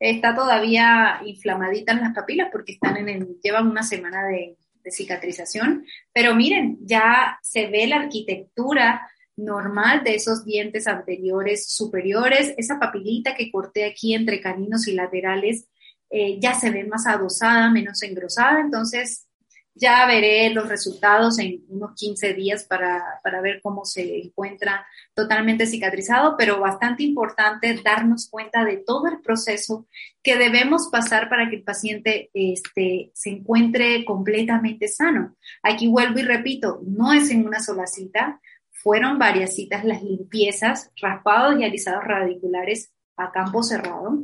Está 0.00 0.34
todavía 0.34 1.20
inflamadita 1.24 1.92
en 1.92 2.00
las 2.00 2.14
papilas 2.14 2.48
porque 2.50 2.72
están 2.72 2.96
en 2.96 3.08
el, 3.10 3.38
llevan 3.42 3.68
una 3.68 3.82
semana 3.82 4.26
de, 4.26 4.56
cicatrización, 4.90 5.84
pero 6.12 6.34
miren, 6.34 6.78
ya 6.80 7.38
se 7.42 7.68
ve 7.68 7.86
la 7.86 7.96
arquitectura 7.96 9.08
normal 9.36 10.02
de 10.02 10.16
esos 10.16 10.44
dientes 10.44 10.88
anteriores 10.88 11.70
superiores. 11.70 12.54
Esa 12.56 12.80
papilita 12.80 13.36
que 13.36 13.52
corté 13.52 13.84
aquí 13.84 14.14
entre 14.14 14.40
caninos 14.40 14.88
y 14.88 14.94
laterales 14.94 15.68
eh, 16.08 16.40
ya 16.40 16.54
se 16.54 16.70
ve 16.70 16.84
más 16.84 17.06
adosada, 17.06 17.70
menos 17.70 18.02
engrosada, 18.02 18.58
entonces 18.58 19.28
ya 19.74 20.06
veré 20.06 20.50
los 20.50 20.68
resultados 20.68 21.38
en 21.38 21.64
unos 21.68 21.92
15 21.94 22.34
días 22.34 22.64
para, 22.64 23.20
para, 23.22 23.40
ver 23.40 23.60
cómo 23.62 23.84
se 23.84 24.18
encuentra 24.18 24.86
totalmente 25.14 25.66
cicatrizado, 25.66 26.36
pero 26.36 26.60
bastante 26.60 27.02
importante 27.02 27.80
darnos 27.82 28.28
cuenta 28.28 28.64
de 28.64 28.78
todo 28.78 29.06
el 29.06 29.20
proceso 29.20 29.86
que 30.22 30.36
debemos 30.36 30.88
pasar 30.90 31.28
para 31.28 31.48
que 31.48 31.56
el 31.56 31.62
paciente 31.62 32.30
este, 32.34 33.10
se 33.14 33.30
encuentre 33.30 34.04
completamente 34.04 34.88
sano. 34.88 35.36
Aquí 35.62 35.88
vuelvo 35.88 36.18
y 36.18 36.22
repito, 36.22 36.80
no 36.84 37.12
es 37.12 37.30
en 37.30 37.46
una 37.46 37.60
sola 37.60 37.86
cita, 37.86 38.40
fueron 38.70 39.18
varias 39.18 39.54
citas 39.54 39.84
las 39.84 40.02
limpiezas, 40.02 40.90
raspados 41.00 41.60
y 41.60 41.64
alisados 41.64 42.04
radiculares 42.04 42.92
a 43.20 43.32
campo 43.32 43.62
cerrado. 43.62 44.18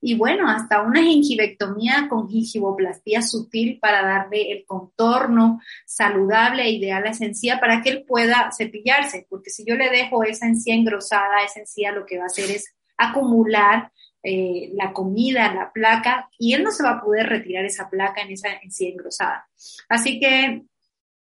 Y 0.00 0.16
bueno, 0.16 0.48
hasta 0.48 0.82
una 0.82 1.02
gingivectomía 1.02 2.06
con 2.08 2.28
gingivoplastía 2.28 3.22
sutil 3.22 3.78
para 3.80 4.02
darle 4.02 4.52
el 4.52 4.64
contorno 4.66 5.60
saludable 5.86 6.64
e 6.64 6.70
ideal 6.70 7.06
a 7.06 7.10
esa 7.10 7.24
encía 7.24 7.58
para 7.60 7.82
que 7.82 7.90
él 7.90 8.04
pueda 8.06 8.50
cepillarse, 8.56 9.26
porque 9.28 9.50
si 9.50 9.64
yo 9.64 9.74
le 9.74 9.90
dejo 9.90 10.22
esa 10.24 10.46
encía 10.46 10.74
engrosada, 10.74 11.44
esa 11.44 11.60
encía 11.60 11.92
lo 11.92 12.04
que 12.04 12.18
va 12.18 12.24
a 12.24 12.26
hacer 12.26 12.50
es 12.50 12.74
acumular 12.96 13.90
eh, 14.22 14.70
la 14.74 14.92
comida, 14.92 15.54
la 15.54 15.72
placa, 15.72 16.28
y 16.38 16.54
él 16.54 16.64
no 16.64 16.72
se 16.72 16.82
va 16.82 16.90
a 16.90 17.00
poder 17.00 17.28
retirar 17.28 17.64
esa 17.64 17.88
placa 17.88 18.22
en 18.22 18.32
esa 18.32 18.48
encía 18.62 18.90
engrosada. 18.90 19.48
Así 19.88 20.18
que 20.18 20.62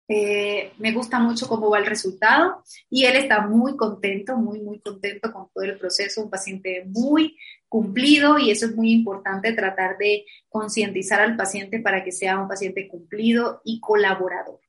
eh, 0.09 0.73
me 0.79 0.93
gusta 0.93 1.19
mucho 1.19 1.49
cómo 1.49 1.71
va 1.71 1.79
el 1.79 1.87
resultado 1.87 2.63
y 2.89 3.05
él 3.05 3.17
está 3.17 3.47
muy 3.47 3.77
contento, 3.77 4.37
muy, 4.37 4.61
muy 4.61 4.79
contento 4.81 5.33
con 5.33 5.49
todo 5.53 5.65
el 5.65 5.79
proceso, 5.79 6.23
un 6.23 6.31
paciente 6.31 6.85
muy 6.87 7.37
cumplido 7.69 8.39
y 8.39 8.51
eso 8.51 8.67
es 8.67 8.77
muy 8.77 8.93
importante, 8.93 9.53
tratar 9.53 9.99
de 9.99 10.25
concientizar 10.49 11.21
al 11.21 11.37
paciente 11.37 11.81
para 11.81 12.05
que 12.05 12.13
sea 12.13 12.39
un 12.39 12.49
paciente 12.49 12.87
cumplido 12.87 13.61
y 13.65 13.81
colaborador. 13.81 14.61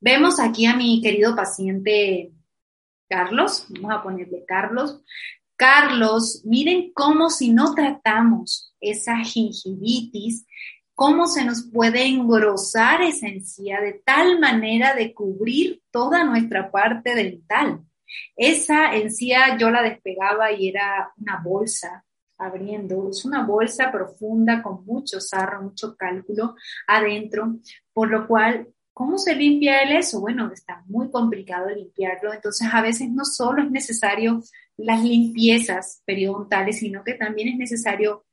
Vemos 0.00 0.38
aquí 0.38 0.66
a 0.66 0.76
mi 0.76 1.00
querido 1.02 1.34
paciente 1.34 2.30
Carlos, 3.08 3.66
vamos 3.68 3.92
a 3.92 4.02
ponerle 4.02 4.44
Carlos. 4.46 5.00
Carlos, 5.56 6.42
miren 6.44 6.92
cómo 6.92 7.30
si 7.30 7.50
no 7.50 7.74
tratamos 7.74 8.74
esa 8.80 9.18
gingivitis, 9.18 10.46
cómo 10.94 11.26
se 11.26 11.44
nos 11.44 11.62
puede 11.72 12.06
engrosar 12.06 13.02
esa 13.02 13.26
encía 13.26 13.80
de 13.80 13.94
tal 14.04 14.38
manera 14.38 14.94
de 14.94 15.12
cubrir 15.12 15.82
toda 15.90 16.24
nuestra 16.24 16.70
parte 16.70 17.14
dental. 17.14 17.80
Esa 18.36 18.94
encía 18.94 19.56
yo 19.58 19.70
la 19.70 19.82
despegaba 19.82 20.52
y 20.52 20.68
era 20.68 21.12
una 21.16 21.40
bolsa 21.42 22.04
abriendo, 22.38 23.08
es 23.10 23.24
una 23.24 23.44
bolsa 23.44 23.90
profunda 23.90 24.62
con 24.62 24.84
mucho 24.84 25.20
sarro, 25.20 25.62
mucho 25.62 25.96
cálculo 25.96 26.56
adentro, 26.86 27.58
por 27.92 28.10
lo 28.10 28.26
cual, 28.26 28.68
¿cómo 28.92 29.18
se 29.18 29.34
limpia 29.34 29.82
el 29.82 29.96
eso? 29.96 30.20
Bueno, 30.20 30.50
está 30.52 30.82
muy 30.86 31.10
complicado 31.10 31.70
limpiarlo, 31.70 32.32
entonces 32.32 32.68
a 32.72 32.82
veces 32.82 33.10
no 33.10 33.24
solo 33.24 33.62
es 33.62 33.70
necesario 33.70 34.42
las 34.76 35.02
limpiezas 35.02 36.02
periodontales, 36.04 36.78
sino 36.78 37.02
que 37.04 37.14
también 37.14 37.48
es 37.48 37.56
necesario 37.56 38.24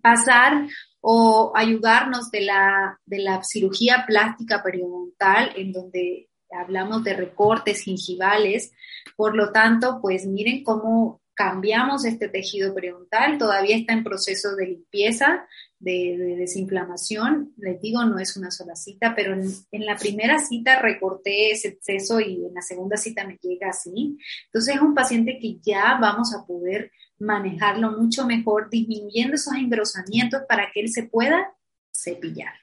pasar 0.00 0.66
o 1.00 1.52
ayudarnos 1.54 2.30
de 2.30 2.42
la, 2.42 2.98
de 3.06 3.18
la 3.18 3.42
cirugía 3.42 4.04
plástica 4.06 4.62
periodontal, 4.62 5.52
en 5.56 5.72
donde 5.72 6.28
hablamos 6.50 7.04
de 7.04 7.14
recortes 7.14 7.82
gingivales. 7.82 8.72
Por 9.16 9.36
lo 9.36 9.52
tanto, 9.52 9.98
pues 10.00 10.26
miren 10.26 10.62
cómo 10.64 11.20
cambiamos 11.34 12.04
este 12.04 12.28
tejido 12.28 12.74
periodontal, 12.74 13.38
todavía 13.38 13.76
está 13.76 13.94
en 13.94 14.04
proceso 14.04 14.54
de 14.56 14.66
limpieza, 14.66 15.46
de, 15.80 16.36
desinflamación. 16.38 17.52
Les 17.56 17.80
digo, 17.80 18.04
no 18.04 18.18
es 18.18 18.36
una 18.36 18.50
sola 18.50 18.76
cita, 18.76 19.14
pero 19.16 19.34
en, 19.34 19.86
la 19.86 19.96
primera 19.96 20.38
cita 20.38 20.80
recorté 20.80 21.50
ese 21.50 21.68
exceso 21.68 22.20
y 22.20 22.44
en 22.46 22.54
la 22.54 22.62
segunda 22.62 22.96
cita 22.96 23.26
me 23.26 23.38
llega 23.42 23.70
así. 23.70 24.16
Entonces 24.44 24.76
es 24.76 24.80
un 24.80 24.94
paciente 24.94 25.38
que 25.40 25.58
ya 25.60 25.98
vamos 26.00 26.34
a 26.34 26.46
poder 26.46 26.92
manejarlo 27.18 27.92
mucho 27.92 28.26
mejor, 28.26 28.70
disminuyendo 28.70 29.34
esos 29.34 29.54
engrosamientos 29.54 30.42
para 30.48 30.70
que 30.72 30.80
él 30.80 30.88
se 30.90 31.04
pueda 31.04 31.52
cepillar. 31.92 32.54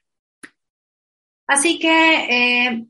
Así 1.48 1.80
que 1.80 2.68
eh, 2.70 2.86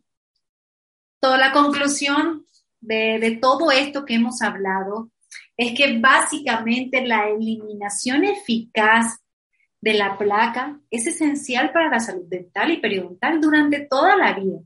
toda 1.20 1.38
la 1.38 1.52
conclusión 1.52 2.46
de, 2.80 3.20
de 3.20 3.38
todo 3.38 3.72
esto 3.72 4.06
que 4.06 4.16
hemos 4.16 4.42
hablado 4.42 5.12
es 5.56 5.76
que 5.76 5.98
básicamente 6.00 7.06
la 7.06 7.30
eliminación 7.30 8.24
eficaz 8.24 9.20
de 9.82 9.94
la 9.94 10.18
placa 10.18 10.80
es 10.90 11.08
esencial 11.08 11.72
para 11.72 11.90
la 11.90 12.00
salud 12.00 12.26
dental 12.28 12.72
y 12.72 12.78
periodontal 12.78 13.40
durante 13.40 13.82
toda 13.82 14.16
la 14.16 14.34
vida. 14.34 14.60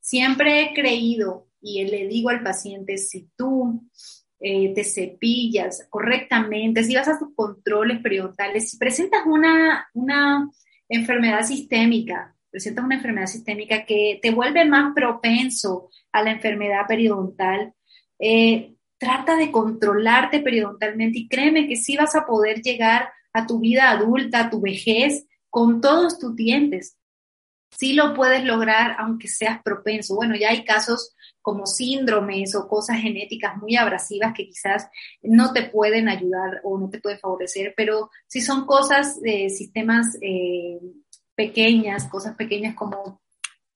Siempre 0.00 0.62
he 0.62 0.74
creído 0.74 1.48
y 1.60 1.84
le 1.84 2.08
digo 2.08 2.30
al 2.30 2.42
paciente, 2.42 2.98
si 2.98 3.28
tú 3.36 3.88
eh, 4.40 4.72
te 4.74 4.82
cepillas 4.82 5.86
correctamente, 5.88 6.82
si 6.82 6.96
vas 6.96 7.08
a 7.08 7.18
tus 7.18 7.34
controles 7.34 8.00
periodontales, 8.00 8.70
si 8.70 8.78
presentas 8.78 9.22
una, 9.26 9.88
una 9.94 10.50
enfermedad 10.88 11.44
sistémica, 11.44 12.34
presentas 12.50 12.84
una 12.84 12.96
enfermedad 12.96 13.26
sistémica 13.26 13.84
que 13.84 14.18
te 14.20 14.32
vuelve 14.32 14.64
más 14.64 14.92
propenso 14.94 15.90
a 16.10 16.22
la 16.22 16.32
enfermedad 16.32 16.86
periodontal, 16.88 17.72
eh, 18.18 18.74
trata 18.98 19.36
de 19.36 19.50
controlarte 19.50 20.40
periodontalmente 20.40 21.20
y 21.20 21.28
créeme 21.28 21.66
que 21.66 21.76
sí 21.76 21.96
vas 21.96 22.14
a 22.14 22.26
poder 22.26 22.62
llegar 22.62 23.10
a 23.32 23.46
tu 23.46 23.60
vida 23.60 23.90
adulta, 23.90 24.40
a 24.40 24.50
tu 24.50 24.60
vejez, 24.60 25.26
con 25.50 25.80
todos 25.80 26.18
tus 26.18 26.34
dientes. 26.34 26.96
Sí 27.70 27.94
lo 27.94 28.14
puedes 28.14 28.44
lograr 28.44 28.96
aunque 28.98 29.28
seas 29.28 29.62
propenso. 29.62 30.14
Bueno, 30.14 30.36
ya 30.36 30.50
hay 30.50 30.64
casos 30.64 31.14
como 31.42 31.66
síndromes 31.66 32.54
o 32.54 32.68
cosas 32.68 33.00
genéticas 33.00 33.56
muy 33.56 33.76
abrasivas 33.76 34.32
que 34.34 34.46
quizás 34.46 34.88
no 35.22 35.52
te 35.52 35.64
pueden 35.64 36.08
ayudar 36.08 36.60
o 36.64 36.78
no 36.78 36.88
te 36.88 37.00
pueden 37.00 37.18
favorecer, 37.18 37.74
pero 37.76 38.10
si 38.26 38.40
son 38.40 38.64
cosas 38.64 39.20
de 39.20 39.50
sistemas 39.50 40.16
eh, 40.22 40.78
pequeñas, 41.34 42.06
cosas 42.06 42.36
pequeñas 42.36 42.74
como, 42.74 43.20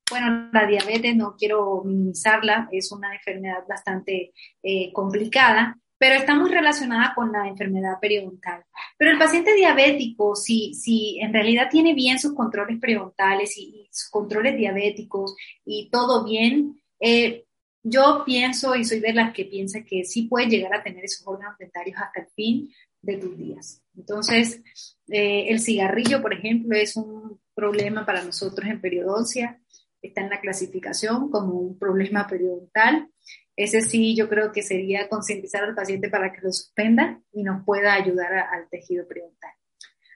bueno, 0.08 0.48
la 0.52 0.66
diabetes, 0.66 1.16
no 1.16 1.34
quiero 1.36 1.82
minimizarla, 1.84 2.68
es 2.70 2.92
una 2.92 3.14
enfermedad 3.14 3.64
bastante 3.68 4.32
eh, 4.62 4.92
complicada, 4.92 5.78
pero 5.98 6.14
está 6.14 6.34
muy 6.34 6.50
relacionada 6.50 7.12
con 7.14 7.32
la 7.32 7.48
enfermedad 7.48 7.98
periodontal. 8.00 8.64
Pero 8.98 9.12
el 9.12 9.18
paciente 9.18 9.54
diabético, 9.54 10.36
si, 10.36 10.74
si 10.74 11.18
en 11.20 11.32
realidad 11.32 11.68
tiene 11.70 11.94
bien 11.94 12.18
sus 12.18 12.34
controles 12.34 12.78
periodontales 12.78 13.56
y, 13.56 13.88
sus 13.90 14.10
controles 14.10 14.56
diabéticos 14.56 15.34
y 15.64 15.88
todo 15.90 16.24
bien, 16.24 16.80
eh, 17.00 17.46
yo 17.82 18.24
pienso 18.26 18.74
y 18.74 18.84
soy 18.84 19.00
de 19.00 19.12
las 19.12 19.32
que 19.32 19.44
piensa 19.44 19.84
que 19.84 20.04
sí 20.04 20.22
puedes 20.24 20.50
llegar 20.50 20.74
a 20.74 20.82
tener 20.82 21.04
esos 21.04 21.26
órganos 21.26 21.56
dentarios 21.58 21.96
hasta 22.00 22.20
el 22.20 22.26
fin 22.34 22.70
de 23.00 23.16
tus 23.16 23.38
días. 23.38 23.82
Entonces, 23.96 24.60
eh, 25.08 25.46
el 25.48 25.60
cigarrillo, 25.60 26.20
por 26.20 26.34
ejemplo, 26.34 26.76
es 26.76 26.96
un 26.96 27.40
problema 27.54 28.04
para 28.04 28.22
nosotros 28.22 28.68
en 28.68 28.80
periodoncia, 28.80 29.60
está 30.02 30.22
en 30.22 30.30
la 30.30 30.40
clasificación 30.40 31.30
como 31.30 31.54
un 31.54 31.78
problema 31.78 32.26
periodontal. 32.26 33.08
Ese 33.56 33.80
sí, 33.80 34.14
yo 34.14 34.28
creo 34.28 34.52
que 34.52 34.62
sería 34.62 35.08
concientizar 35.08 35.64
al 35.64 35.74
paciente 35.74 36.10
para 36.10 36.30
que 36.30 36.42
lo 36.42 36.52
suspenda 36.52 37.20
y 37.32 37.42
nos 37.42 37.64
pueda 37.64 37.94
ayudar 37.94 38.32
al 38.34 38.68
tejido 38.68 39.08
periodontal. 39.08 39.52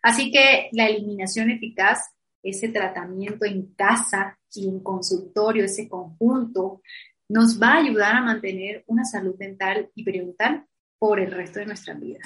Así 0.02 0.30
que 0.30 0.68
la 0.72 0.86
eliminación 0.86 1.50
eficaz, 1.50 2.14
ese 2.42 2.68
tratamiento 2.68 3.46
en 3.46 3.74
casa 3.74 4.38
y 4.54 4.68
en 4.68 4.80
consultorio, 4.80 5.64
ese 5.64 5.88
conjunto, 5.88 6.82
nos 7.28 7.60
va 7.60 7.74
a 7.74 7.78
ayudar 7.78 8.16
a 8.16 8.22
mantener 8.22 8.84
una 8.86 9.04
salud 9.04 9.36
dental 9.38 9.90
y 9.94 10.04
periodontal 10.04 10.66
por 10.98 11.20
el 11.20 11.30
resto 11.30 11.60
de 11.60 11.66
nuestra 11.66 11.94
vida. 11.94 12.20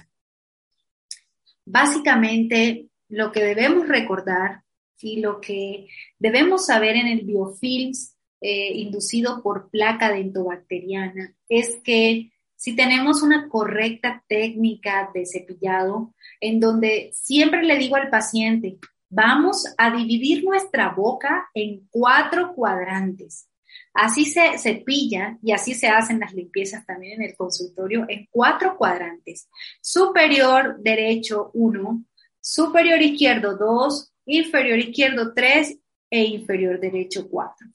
Básicamente, 1.65 2.89
lo 3.09 3.31
que 3.31 3.45
debemos 3.45 3.87
recordar 3.89 4.63
y 5.01 5.21
lo 5.21 5.41
que 5.41 5.89
debemos 6.19 6.67
saber 6.67 6.97
en 6.97 7.07
el 7.07 7.27
biofilms 7.27 8.14
eh, 8.47 8.73
inducido 8.75 9.43
por 9.43 9.71
placa 9.71 10.13
dentobacteriana 10.13 11.35
es 11.49 11.81
que 11.83 12.31
si 12.55 12.77
tenemos 12.77 13.23
una 13.23 13.49
correcta 13.49 14.23
técnica 14.29 15.11
de 15.15 15.25
cepillado, 15.25 16.13
en 16.43 16.61
donde 16.61 17.11
siempre 17.15 17.63
le 17.63 17.79
digo 17.79 17.97
al 17.97 18.11
paciente, 18.11 18.77
vamos 19.09 19.65
a 19.79 19.97
dividir 19.97 20.45
nuestra 20.45 20.91
boca 20.91 21.49
en 21.55 21.89
cuatro 21.91 22.53
cuadrantes. 22.55 23.49
Así 23.95 24.27
se 24.27 24.59
cepilla 24.59 25.39
y 25.43 25.53
así 25.53 25.73
se 25.73 25.89
hacen 25.89 26.21
las 26.21 26.35
limpiezas 26.35 26.85
también 26.85 27.23
en 27.23 27.31
el 27.31 27.37
consultorio 27.37 28.05
en 28.11 28.29
cuatro 28.31 28.77
cuadrantes. 28.77 29.49
Superior 29.81 30.77
derecho 30.83 31.51
1, 31.55 32.05
superior 32.43 33.01
izquierdo 33.01 33.57
2, 33.57 34.13
inferior 34.27 34.79
izquierdo 34.81 35.33
3 35.33 35.79
e 36.11 36.25
inferior 36.25 36.79
derecho 36.79 37.27
4. 37.27 37.69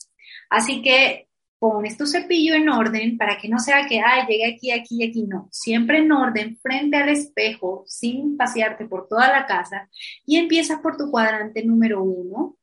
Así 0.49 0.81
que 0.81 1.29
pones 1.59 1.97
tu 1.97 2.07
cepillo 2.07 2.55
en 2.55 2.69
orden 2.69 3.17
para 3.17 3.37
que 3.37 3.49
no 3.49 3.59
sea 3.59 3.85
que, 3.85 3.99
ay, 3.99 4.23
llegue 4.27 4.53
aquí, 4.53 4.71
aquí 4.71 5.03
y 5.03 5.09
aquí. 5.09 5.23
No, 5.27 5.49
siempre 5.51 5.99
en 5.99 6.11
orden, 6.11 6.57
frente 6.57 6.97
al 6.97 7.09
espejo, 7.09 7.83
sin 7.85 8.37
pasearte 8.37 8.85
por 8.85 9.07
toda 9.07 9.27
la 9.31 9.45
casa 9.45 9.89
y 10.25 10.37
empiezas 10.37 10.79
por 10.79 10.97
tu 10.97 11.11
cuadrante 11.11 11.63
número 11.65 12.01
uno, 12.01 12.57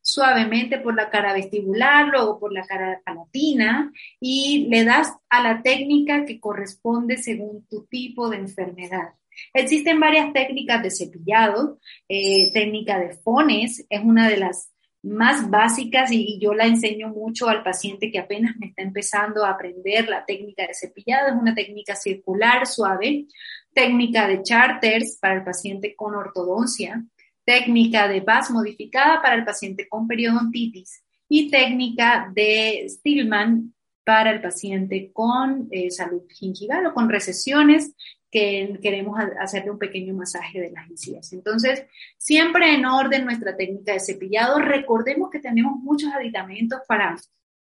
suavemente 0.00 0.78
por 0.78 0.94
la 0.94 1.10
cara 1.10 1.34
vestibular, 1.34 2.06
luego 2.06 2.38
por 2.38 2.52
la 2.52 2.64
cara 2.64 3.02
palatina 3.04 3.92
y 4.20 4.68
le 4.70 4.84
das 4.84 5.12
a 5.28 5.42
la 5.42 5.60
técnica 5.60 6.24
que 6.24 6.40
corresponde 6.40 7.18
según 7.18 7.66
tu 7.66 7.86
tipo 7.86 8.30
de 8.30 8.38
enfermedad. 8.38 9.14
Existen 9.52 10.00
varias 10.00 10.32
técnicas 10.32 10.82
de 10.82 10.90
cepillado, 10.90 11.78
eh, 12.08 12.50
técnica 12.52 12.98
de 12.98 13.10
fones 13.16 13.84
es 13.88 14.00
una 14.02 14.28
de 14.28 14.38
las 14.38 14.72
más 15.02 15.48
básicas 15.48 16.10
y 16.12 16.38
yo 16.40 16.54
la 16.54 16.66
enseño 16.66 17.08
mucho 17.08 17.48
al 17.48 17.62
paciente 17.62 18.10
que 18.10 18.18
apenas 18.18 18.56
me 18.56 18.66
está 18.66 18.82
empezando 18.82 19.44
a 19.44 19.50
aprender 19.50 20.08
la 20.08 20.24
técnica 20.24 20.66
de 20.66 20.74
cepillado. 20.74 21.28
Es 21.28 21.40
una 21.40 21.54
técnica 21.54 21.94
circular, 21.94 22.66
suave, 22.66 23.26
técnica 23.72 24.26
de 24.26 24.42
charters 24.42 25.18
para 25.20 25.36
el 25.36 25.44
paciente 25.44 25.94
con 25.94 26.14
ortodoncia, 26.14 27.04
técnica 27.44 28.08
de 28.08 28.20
VAS 28.20 28.50
modificada 28.50 29.22
para 29.22 29.36
el 29.36 29.44
paciente 29.44 29.88
con 29.88 30.06
periodontitis 30.06 31.04
y 31.28 31.50
técnica 31.50 32.30
de 32.34 32.86
Stillman 32.88 33.74
para 34.04 34.30
el 34.30 34.40
paciente 34.40 35.10
con 35.12 35.68
eh, 35.70 35.90
salud 35.90 36.22
gingival 36.30 36.86
o 36.86 36.94
con 36.94 37.08
recesiones 37.08 37.94
que 38.30 38.78
queremos 38.82 39.18
hacerle 39.40 39.70
un 39.70 39.78
pequeño 39.78 40.14
masaje 40.14 40.60
de 40.60 40.70
las 40.70 40.90
encías. 40.90 41.32
Entonces, 41.32 41.84
siempre 42.18 42.74
en 42.74 42.84
orden 42.84 43.24
nuestra 43.24 43.56
técnica 43.56 43.92
de 43.92 44.00
cepillado. 44.00 44.58
Recordemos 44.58 45.30
que 45.30 45.38
tenemos 45.38 45.78
muchos 45.78 46.12
aditamentos 46.12 46.80
para, 46.86 47.16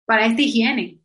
para 0.06 0.26
esta 0.26 0.42
higiene. 0.42 1.00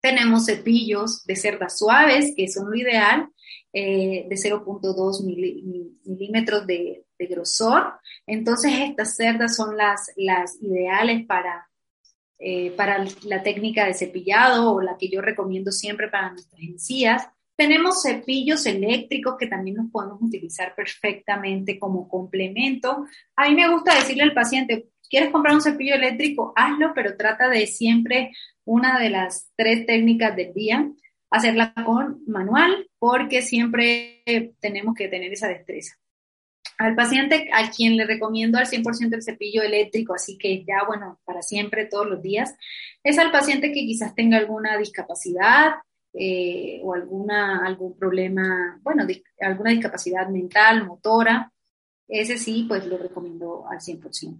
Tenemos 0.00 0.46
cepillos 0.46 1.24
de 1.24 1.34
cerdas 1.34 1.78
suaves, 1.78 2.34
que 2.36 2.46
son 2.46 2.70
lo 2.70 2.76
ideal, 2.76 3.28
eh, 3.72 4.26
de 4.28 4.36
0.2 4.36 5.24
milímetros 6.04 6.66
de, 6.66 7.00
grosor. 7.26 7.94
Entonces, 8.26 8.70
estas 8.80 9.16
cerdas 9.16 9.56
son 9.56 9.78
las, 9.78 10.12
las 10.16 10.60
ideales 10.60 11.24
para, 11.24 11.66
eh, 12.38 12.70
para 12.72 13.02
la 13.22 13.42
técnica 13.42 13.86
de 13.86 13.94
cepillado 13.94 14.74
o 14.74 14.82
la 14.82 14.98
que 14.98 15.08
yo 15.08 15.22
recomiendo 15.22 15.72
siempre 15.72 16.08
para 16.08 16.32
nuestras 16.32 16.60
encías. 16.60 17.26
Tenemos 17.56 18.02
cepillos 18.02 18.66
eléctricos 18.66 19.36
que 19.38 19.46
también 19.46 19.76
los 19.76 19.90
podemos 19.90 20.20
utilizar 20.20 20.74
perfectamente 20.74 21.78
como 21.78 22.08
complemento. 22.08 23.06
A 23.36 23.48
mí 23.48 23.54
me 23.54 23.68
gusta 23.68 23.94
decirle 23.94 24.24
al 24.24 24.34
paciente, 24.34 24.88
¿quieres 25.08 25.30
comprar 25.30 25.54
un 25.54 25.62
cepillo 25.62 25.94
eléctrico? 25.94 26.52
Hazlo, 26.56 26.92
pero 26.94 27.16
trata 27.16 27.48
de 27.48 27.66
siempre 27.66 28.32
una 28.64 28.98
de 28.98 29.10
las 29.10 29.52
tres 29.56 29.86
técnicas 29.86 30.34
del 30.34 30.52
día, 30.52 30.90
hacerla 31.30 31.72
con 31.84 32.22
manual, 32.26 32.88
porque 32.98 33.42
siempre 33.42 34.22
tenemos 34.60 34.94
que 34.94 35.08
tener 35.08 35.32
esa 35.32 35.48
destreza. 35.48 35.96
Al 36.76 36.96
paciente 36.96 37.50
a 37.52 37.70
quien 37.70 37.96
le 37.96 38.04
recomiendo 38.04 38.58
al 38.58 38.66
100% 38.66 39.14
el 39.14 39.22
cepillo 39.22 39.62
eléctrico, 39.62 40.14
así 40.14 40.36
que 40.36 40.64
ya, 40.64 40.82
bueno, 40.86 41.20
para 41.24 41.40
siempre, 41.40 41.86
todos 41.86 42.08
los 42.08 42.20
días, 42.20 42.56
es 43.04 43.18
al 43.18 43.30
paciente 43.30 43.68
que 43.68 43.86
quizás 43.86 44.14
tenga 44.14 44.38
alguna 44.38 44.76
discapacidad, 44.76 45.74
eh, 46.14 46.80
o 46.82 46.94
alguna, 46.94 47.66
algún 47.66 47.96
problema, 47.96 48.78
bueno, 48.82 49.04
alguna 49.40 49.70
discapacidad 49.70 50.28
mental, 50.28 50.86
motora, 50.86 51.52
ese 52.06 52.38
sí, 52.38 52.66
pues 52.68 52.86
lo 52.86 52.98
recomiendo 52.98 53.66
al 53.68 53.78
100%. 53.80 54.38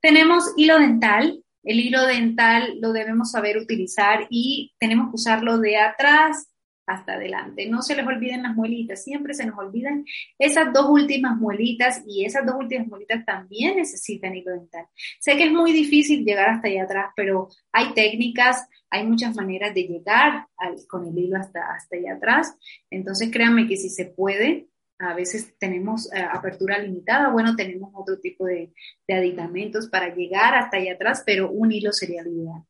Tenemos 0.00 0.52
hilo 0.56 0.78
dental. 0.78 1.42
El 1.62 1.80
hilo 1.80 2.06
dental 2.06 2.78
lo 2.80 2.92
debemos 2.92 3.32
saber 3.32 3.58
utilizar 3.58 4.26
y 4.30 4.72
tenemos 4.78 5.10
que 5.10 5.16
usarlo 5.16 5.58
de 5.58 5.78
atrás 5.78 6.48
hasta 6.86 7.14
adelante. 7.14 7.68
No 7.68 7.82
se 7.82 7.96
les 7.96 8.06
olviden 8.06 8.42
las 8.44 8.54
muelitas, 8.54 9.02
siempre 9.02 9.34
se 9.34 9.44
nos 9.44 9.58
olvidan 9.58 10.04
esas 10.38 10.72
dos 10.72 10.88
últimas 10.88 11.36
muelitas 11.36 12.02
y 12.06 12.24
esas 12.24 12.46
dos 12.46 12.54
últimas 12.58 12.86
muelitas 12.86 13.24
también 13.24 13.76
necesitan 13.76 14.34
hilo 14.34 14.52
dental. 14.52 14.86
Sé 15.18 15.36
que 15.36 15.44
es 15.44 15.52
muy 15.52 15.72
difícil 15.72 16.24
llegar 16.24 16.48
hasta 16.48 16.68
allá 16.68 16.84
atrás, 16.84 17.12
pero 17.16 17.48
hay 17.72 17.92
técnicas, 17.92 18.68
hay 18.88 19.04
muchas 19.04 19.34
maneras 19.34 19.74
de 19.74 19.82
llegar 19.82 20.46
con 20.88 21.06
el 21.06 21.18
hilo 21.18 21.36
hasta, 21.36 21.72
hasta 21.74 21.96
allá 21.96 22.14
atrás. 22.14 22.56
Entonces 22.90 23.30
créanme 23.30 23.66
que 23.66 23.76
si 23.76 23.88
se 23.88 24.06
puede, 24.06 24.68
a 24.98 25.14
veces 25.14 25.54
tenemos 25.58 26.10
eh, 26.12 26.20
apertura 26.20 26.78
limitada, 26.78 27.30
bueno, 27.30 27.54
tenemos 27.54 27.90
otro 27.94 28.18
tipo 28.18 28.46
de, 28.46 28.72
aditamentos 29.08 29.88
para 29.88 30.14
llegar 30.14 30.54
hasta 30.54 30.78
allá 30.78 30.94
atrás, 30.94 31.22
pero 31.26 31.50
un 31.50 31.72
hilo 31.72 31.92
sería 31.92 32.22
ideal. 32.22 32.62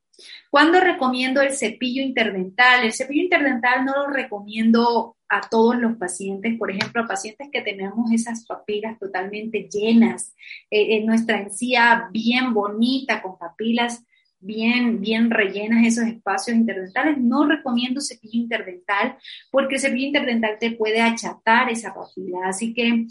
¿Cuándo 0.50 0.80
recomiendo 0.80 1.40
el 1.40 1.52
cepillo 1.52 2.02
interdental? 2.02 2.84
El 2.84 2.92
cepillo 2.92 3.22
interdental 3.22 3.84
no 3.84 3.94
lo 3.94 4.06
recomiendo 4.08 5.16
a 5.28 5.48
todos 5.48 5.76
los 5.76 5.96
pacientes, 5.96 6.56
por 6.56 6.70
ejemplo, 6.70 7.02
a 7.02 7.08
pacientes 7.08 7.48
que 7.52 7.62
tenemos 7.62 8.10
esas 8.12 8.46
papilas 8.46 8.98
totalmente 8.98 9.68
llenas, 9.70 10.34
eh, 10.70 10.96
en 10.96 11.06
nuestra 11.06 11.40
encía 11.40 12.08
bien 12.12 12.54
bonita, 12.54 13.22
con 13.22 13.36
papilas 13.36 14.04
bien, 14.38 15.00
bien 15.00 15.30
rellenas 15.30 15.86
esos 15.86 16.04
espacios 16.04 16.56
interdentales, 16.56 17.18
no 17.18 17.46
recomiendo 17.46 18.00
cepillo 18.00 18.38
interdental 18.40 19.16
porque 19.50 19.76
el 19.76 19.80
cepillo 19.80 20.06
interdental 20.06 20.56
te 20.58 20.72
puede 20.72 21.00
achatar 21.00 21.70
esa 21.70 21.92
papila. 21.92 22.40
Así 22.44 22.72
que 22.72 23.06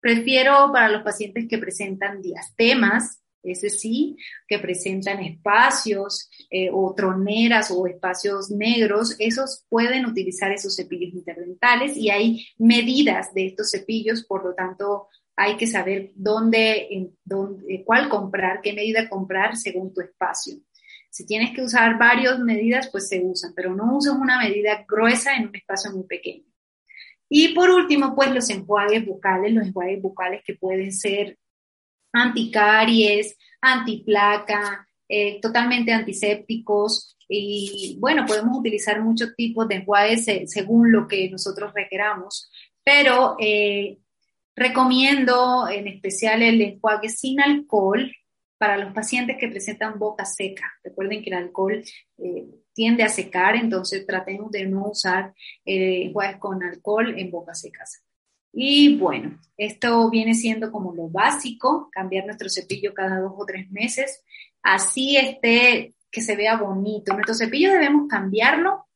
prefiero 0.00 0.70
para 0.72 0.88
los 0.88 1.02
pacientes 1.02 1.46
que 1.48 1.58
presentan 1.58 2.22
diastemas, 2.22 3.22
ese 3.46 3.70
sí, 3.70 4.16
que 4.46 4.58
presentan 4.58 5.20
espacios 5.20 6.30
eh, 6.50 6.68
o 6.72 6.94
troneras 6.94 7.70
o 7.70 7.86
espacios 7.86 8.50
negros, 8.50 9.16
esos 9.18 9.64
pueden 9.68 10.06
utilizar 10.06 10.52
esos 10.52 10.76
cepillos 10.76 11.14
interdentales 11.14 11.96
y 11.96 12.10
hay 12.10 12.46
medidas 12.58 13.32
de 13.34 13.46
estos 13.46 13.70
cepillos, 13.70 14.24
por 14.24 14.44
lo 14.44 14.54
tanto 14.54 15.08
hay 15.36 15.56
que 15.56 15.66
saber 15.66 16.12
dónde, 16.14 16.88
en, 16.90 17.16
dónde, 17.24 17.82
cuál 17.84 18.08
comprar, 18.08 18.60
qué 18.62 18.72
medida 18.72 19.08
comprar 19.08 19.56
según 19.56 19.92
tu 19.92 20.00
espacio. 20.00 20.56
Si 21.10 21.26
tienes 21.26 21.54
que 21.54 21.62
usar 21.62 21.98
varias 21.98 22.38
medidas, 22.40 22.88
pues 22.90 23.08
se 23.08 23.22
usan, 23.24 23.52
pero 23.54 23.74
no 23.74 23.96
uses 23.96 24.12
una 24.12 24.38
medida 24.38 24.84
gruesa 24.88 25.36
en 25.36 25.48
un 25.48 25.56
espacio 25.56 25.92
muy 25.92 26.04
pequeño. 26.04 26.44
Y 27.28 27.54
por 27.54 27.70
último, 27.70 28.14
pues 28.14 28.30
los 28.32 28.48
enjuagues 28.50 29.04
bucales, 29.04 29.52
los 29.52 29.66
enjuagues 29.66 30.00
bucales 30.00 30.42
que 30.44 30.54
pueden 30.54 30.92
ser 30.92 31.38
anticaries, 32.12 33.36
antiplaca, 33.60 34.88
eh, 35.08 35.40
totalmente 35.40 35.92
antisépticos. 35.92 37.16
Y 37.28 37.96
bueno, 38.00 38.24
podemos 38.26 38.58
utilizar 38.58 39.02
muchos 39.02 39.34
tipos 39.36 39.66
de 39.68 39.76
enjuagues 39.76 40.26
según 40.46 40.92
lo 40.92 41.08
que 41.08 41.28
nosotros 41.28 41.72
requeramos, 41.74 42.50
pero 42.84 43.36
eh, 43.40 43.98
recomiendo 44.54 45.68
en 45.68 45.88
especial 45.88 46.42
el 46.42 46.60
enjuague 46.62 47.08
sin 47.08 47.40
alcohol 47.40 48.12
para 48.58 48.78
los 48.78 48.92
pacientes 48.94 49.36
que 49.38 49.48
presentan 49.48 49.98
boca 49.98 50.24
seca. 50.24 50.72
Recuerden 50.84 51.22
que 51.22 51.30
el 51.30 51.36
alcohol 51.36 51.82
eh, 52.18 52.46
tiende 52.72 53.02
a 53.02 53.08
secar, 53.08 53.56
entonces 53.56 54.06
tratemos 54.06 54.50
de 54.52 54.66
no 54.66 54.90
usar 54.90 55.34
enjuagues 55.64 56.38
con 56.38 56.62
alcohol 56.62 57.18
en 57.18 57.30
bocas 57.30 57.60
secas. 57.60 58.05
Y 58.52 58.96
bueno, 58.96 59.38
esto 59.56 60.08
viene 60.10 60.34
siendo 60.34 60.72
como 60.72 60.94
lo 60.94 61.08
básico, 61.08 61.88
cambiar 61.92 62.26
nuestro 62.26 62.48
cepillo 62.48 62.94
cada 62.94 63.20
dos 63.20 63.32
o 63.36 63.44
tres 63.44 63.70
meses, 63.70 64.22
así 64.62 65.16
esté 65.16 65.94
que 66.10 66.20
se 66.22 66.36
vea 66.36 66.56
bonito. 66.56 67.12
Nuestro 67.12 67.34
cepillo 67.34 67.72
debemos 67.72 68.08
cambiarlo 68.08 68.86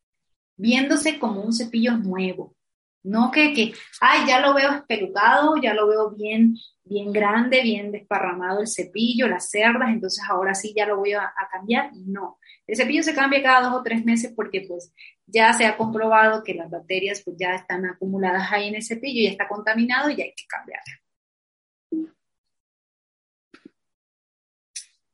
viéndose 0.57 1.19
como 1.19 1.43
un 1.43 1.53
cepillo 1.53 1.97
nuevo, 1.97 2.55
no 3.03 3.31
que, 3.31 3.53
que, 3.55 3.73
ay, 4.01 4.27
ya 4.27 4.41
lo 4.41 4.55
veo 4.55 4.73
espelucado, 4.73 5.57
ya 5.57 5.75
lo 5.75 5.89
veo 5.89 6.11
bien, 6.11 6.55
bien 6.85 7.13
grande, 7.13 7.63
bien 7.63 7.93
desparramado 7.93 8.61
el 8.61 8.69
cepillo, 8.69 9.27
las 9.27 9.49
cerdas, 9.51 9.89
entonces 9.91 10.23
ahora 10.29 10.55
sí 10.55 10.73
ya 10.77 10.87
lo 10.87 10.99
voy 10.99 11.13
a, 11.13 11.33
cambiar. 11.51 11.91
No, 11.95 12.39
el 12.67 12.77
cepillo 12.77 13.03
se 13.03 13.15
cambia 13.15 13.43
cada 13.43 13.69
dos 13.69 13.81
o 13.81 13.83
tres 13.83 14.05
meses 14.05 14.33
porque 14.35 14.65
pues 14.69 14.93
ya 15.27 15.53
se 15.53 15.67
ha 15.67 15.77
comprobado 15.77 16.43
que 16.45 16.55
las 16.55 16.71
bacterias 16.71 17.23
pues 17.25 17.37
ya 17.39 17.55
están 17.55 17.87
acumuladas 17.87 18.51
ahí 18.53 18.69
en 18.69 18.75
el 18.77 18.83
cepillo, 18.83 19.25
ya 19.25 19.31
está 19.31 19.49
contaminado 19.49 20.11
y 20.11 20.21
hay 20.21 20.35
que 20.37 20.47
cambiarlo. 20.47 21.10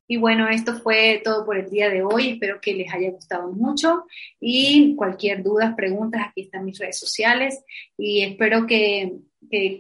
Y 0.09 0.17
bueno, 0.19 0.49
esto 0.49 0.79
fue 0.79 1.21
todo 1.25 1.45
por 1.45 1.57
el 1.57 1.69
día 1.69 1.91
de 1.91 2.03
hoy. 2.03 2.31
Espero 2.31 2.61
que 2.61 2.75
les 2.75 2.93
haya 2.93 3.11
gustado 3.11 3.51
mucho. 3.53 4.05
Y 4.41 4.95
cualquier 4.97 5.43
duda, 5.43 5.75
preguntas, 5.77 6.23
aquí 6.29 6.43
están 6.43 6.65
mis 6.65 6.79
redes 6.79 6.99
sociales. 6.99 7.63
Y 7.99 8.23
espero 8.23 8.67
que 8.67 9.13
que 9.49 9.79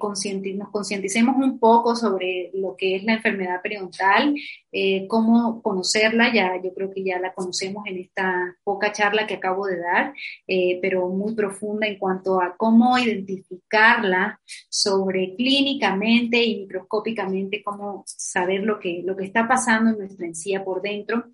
nos 0.55 0.71
concienticemos 0.71 1.37
un 1.37 1.59
poco 1.59 1.97
sobre 1.97 2.51
lo 2.55 2.77
que 2.77 2.97
es 2.97 3.05
la 3.05 3.14
enfermedad 3.14 3.61
periodontal, 3.62 4.35
eh, 4.73 5.07
cómo 5.09 5.62
conocerla, 5.62 6.33
ya 6.33 6.61
yo 6.62 6.75
creo 6.75 6.91
que 6.93 7.03
ya 7.03 7.19
la 7.19 7.33
conocemos 7.33 7.85
en 7.87 7.99
esta 7.99 8.57
poca 8.64 8.93
charla 8.93 9.27
que 9.27 9.35
acabo 9.35 9.67
de 9.67 9.79
dar, 9.79 10.14
eh, 10.47 10.79
pero 10.83 11.09
muy 11.09 11.35
profunda 11.35 11.87
en 11.87 11.99
cuanto 11.99 12.41
a 12.41 12.57
cómo 12.57 12.99
identificarla 12.99 14.41
sobre 14.69 15.35
clínicamente 15.35 16.43
y 16.43 16.61
microscópicamente, 16.61 17.62
cómo 17.62 18.05
saber 18.07 18.62
lo 18.62 18.79
que, 18.79 19.03
lo 19.05 19.17
que 19.17 19.25
está 19.25 19.49
pasando 19.49 19.91
en 19.91 19.99
nuestra 19.99 20.27
encía 20.27 20.64
por 20.64 20.83
dentro 20.83 21.25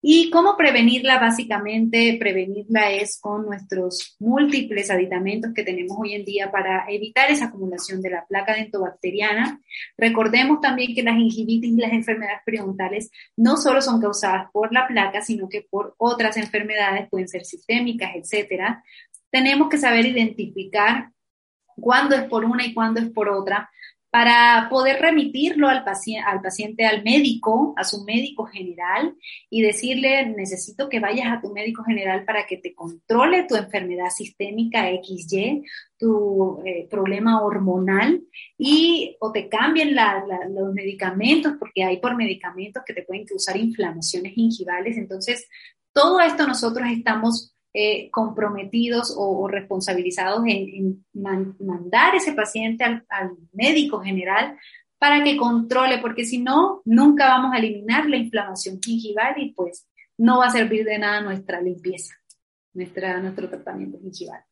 ¿Y 0.00 0.30
cómo 0.30 0.56
prevenirla? 0.56 1.18
Básicamente, 1.18 2.16
prevenirla 2.20 2.92
es 2.92 3.18
con 3.20 3.44
nuestros 3.46 4.16
múltiples 4.20 4.92
aditamentos 4.92 5.52
que 5.52 5.64
tenemos 5.64 5.98
hoy 5.98 6.14
en 6.14 6.24
día 6.24 6.52
para 6.52 6.84
evitar 6.88 7.28
esa 7.30 7.46
acumulación 7.46 8.00
de 8.00 8.10
la 8.10 8.24
placa 8.24 8.54
dentobacteriana. 8.54 9.60
Recordemos 9.96 10.60
también 10.60 10.94
que 10.94 11.02
las 11.02 11.16
gingivitis 11.16 11.72
y 11.72 11.80
las 11.80 11.92
enfermedades 11.92 12.42
periodontales 12.44 13.10
no 13.36 13.56
solo 13.56 13.82
son 13.82 14.00
causadas 14.00 14.48
por 14.52 14.72
la 14.72 14.86
placa, 14.86 15.20
sino 15.20 15.48
que 15.48 15.66
por 15.68 15.96
otras 15.98 16.36
enfermedades, 16.36 17.08
pueden 17.10 17.28
ser 17.28 17.44
sistémicas, 17.44 18.12
etcétera. 18.14 18.84
Tenemos 19.30 19.68
que 19.68 19.78
saber 19.78 20.06
identificar 20.06 21.10
cuándo 21.74 22.14
es 22.14 22.22
por 22.24 22.44
una 22.44 22.64
y 22.64 22.72
cuándo 22.72 23.00
es 23.00 23.10
por 23.10 23.28
otra, 23.28 23.68
para 24.10 24.68
poder 24.70 25.00
remitirlo 25.00 25.68
al 25.68 25.84
paciente, 25.84 26.24
al 26.26 26.40
paciente, 26.40 26.86
al 26.86 27.02
médico, 27.04 27.74
a 27.76 27.84
su 27.84 28.04
médico 28.04 28.46
general 28.46 29.14
y 29.50 29.60
decirle, 29.60 30.26
necesito 30.26 30.88
que 30.88 30.98
vayas 30.98 31.26
a 31.30 31.40
tu 31.42 31.52
médico 31.52 31.84
general 31.84 32.24
para 32.24 32.46
que 32.46 32.56
te 32.56 32.74
controle 32.74 33.44
tu 33.44 33.54
enfermedad 33.54 34.08
sistémica 34.08 34.88
XY, 34.88 35.62
tu 35.98 36.62
eh, 36.64 36.86
problema 36.90 37.42
hormonal 37.42 38.22
y 38.56 39.16
o 39.20 39.30
te 39.30 39.48
cambien 39.48 39.94
los 39.94 40.72
medicamentos, 40.72 41.54
porque 41.58 41.84
hay 41.84 41.98
por 41.98 42.16
medicamentos 42.16 42.82
que 42.86 42.94
te 42.94 43.02
pueden 43.02 43.26
causar 43.26 43.58
inflamaciones 43.58 44.32
gingivales. 44.32 44.96
Entonces, 44.96 45.46
todo 45.92 46.20
esto 46.20 46.46
nosotros 46.46 46.88
estamos 46.90 47.57
eh, 47.80 48.10
comprometidos 48.10 49.14
o, 49.16 49.46
responsabilizados 49.46 50.42
en, 50.48 51.04
mandar 51.12 52.16
ese 52.16 52.32
paciente 52.32 52.82
al, 52.82 53.04
médico 53.52 54.00
general 54.00 54.58
para 54.98 55.22
que 55.22 55.36
controle, 55.36 55.98
porque 55.98 56.24
si 56.24 56.40
no, 56.40 56.82
nunca 56.84 57.28
vamos 57.28 57.54
a 57.54 57.58
eliminar 57.58 58.08
la 58.08 58.16
inflamación 58.16 58.80
gingival 58.84 59.40
y 59.40 59.52
pues 59.52 59.88
no 60.16 60.38
va 60.38 60.46
a 60.46 60.50
servir 60.50 60.84
de 60.84 60.98
nada 60.98 61.20
nuestra 61.20 61.60
limpieza, 61.60 62.16
nuestra, 62.72 63.20
nuestro 63.20 63.48
tratamiento 63.48 64.00
gingival. 64.00 64.42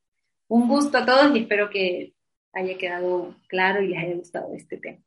Un 0.46 0.68
gusto 0.68 0.98
a 0.98 1.04
todos 1.04 1.34
y 1.34 1.40
espero 1.40 1.68
que 1.68 2.14
haya 2.52 2.78
quedado 2.78 3.34
claro 3.48 3.82
y 3.82 3.88
les 3.88 4.04
haya 4.04 4.14
gustado 4.14 4.54
este 4.54 4.76
tema. 4.76 5.02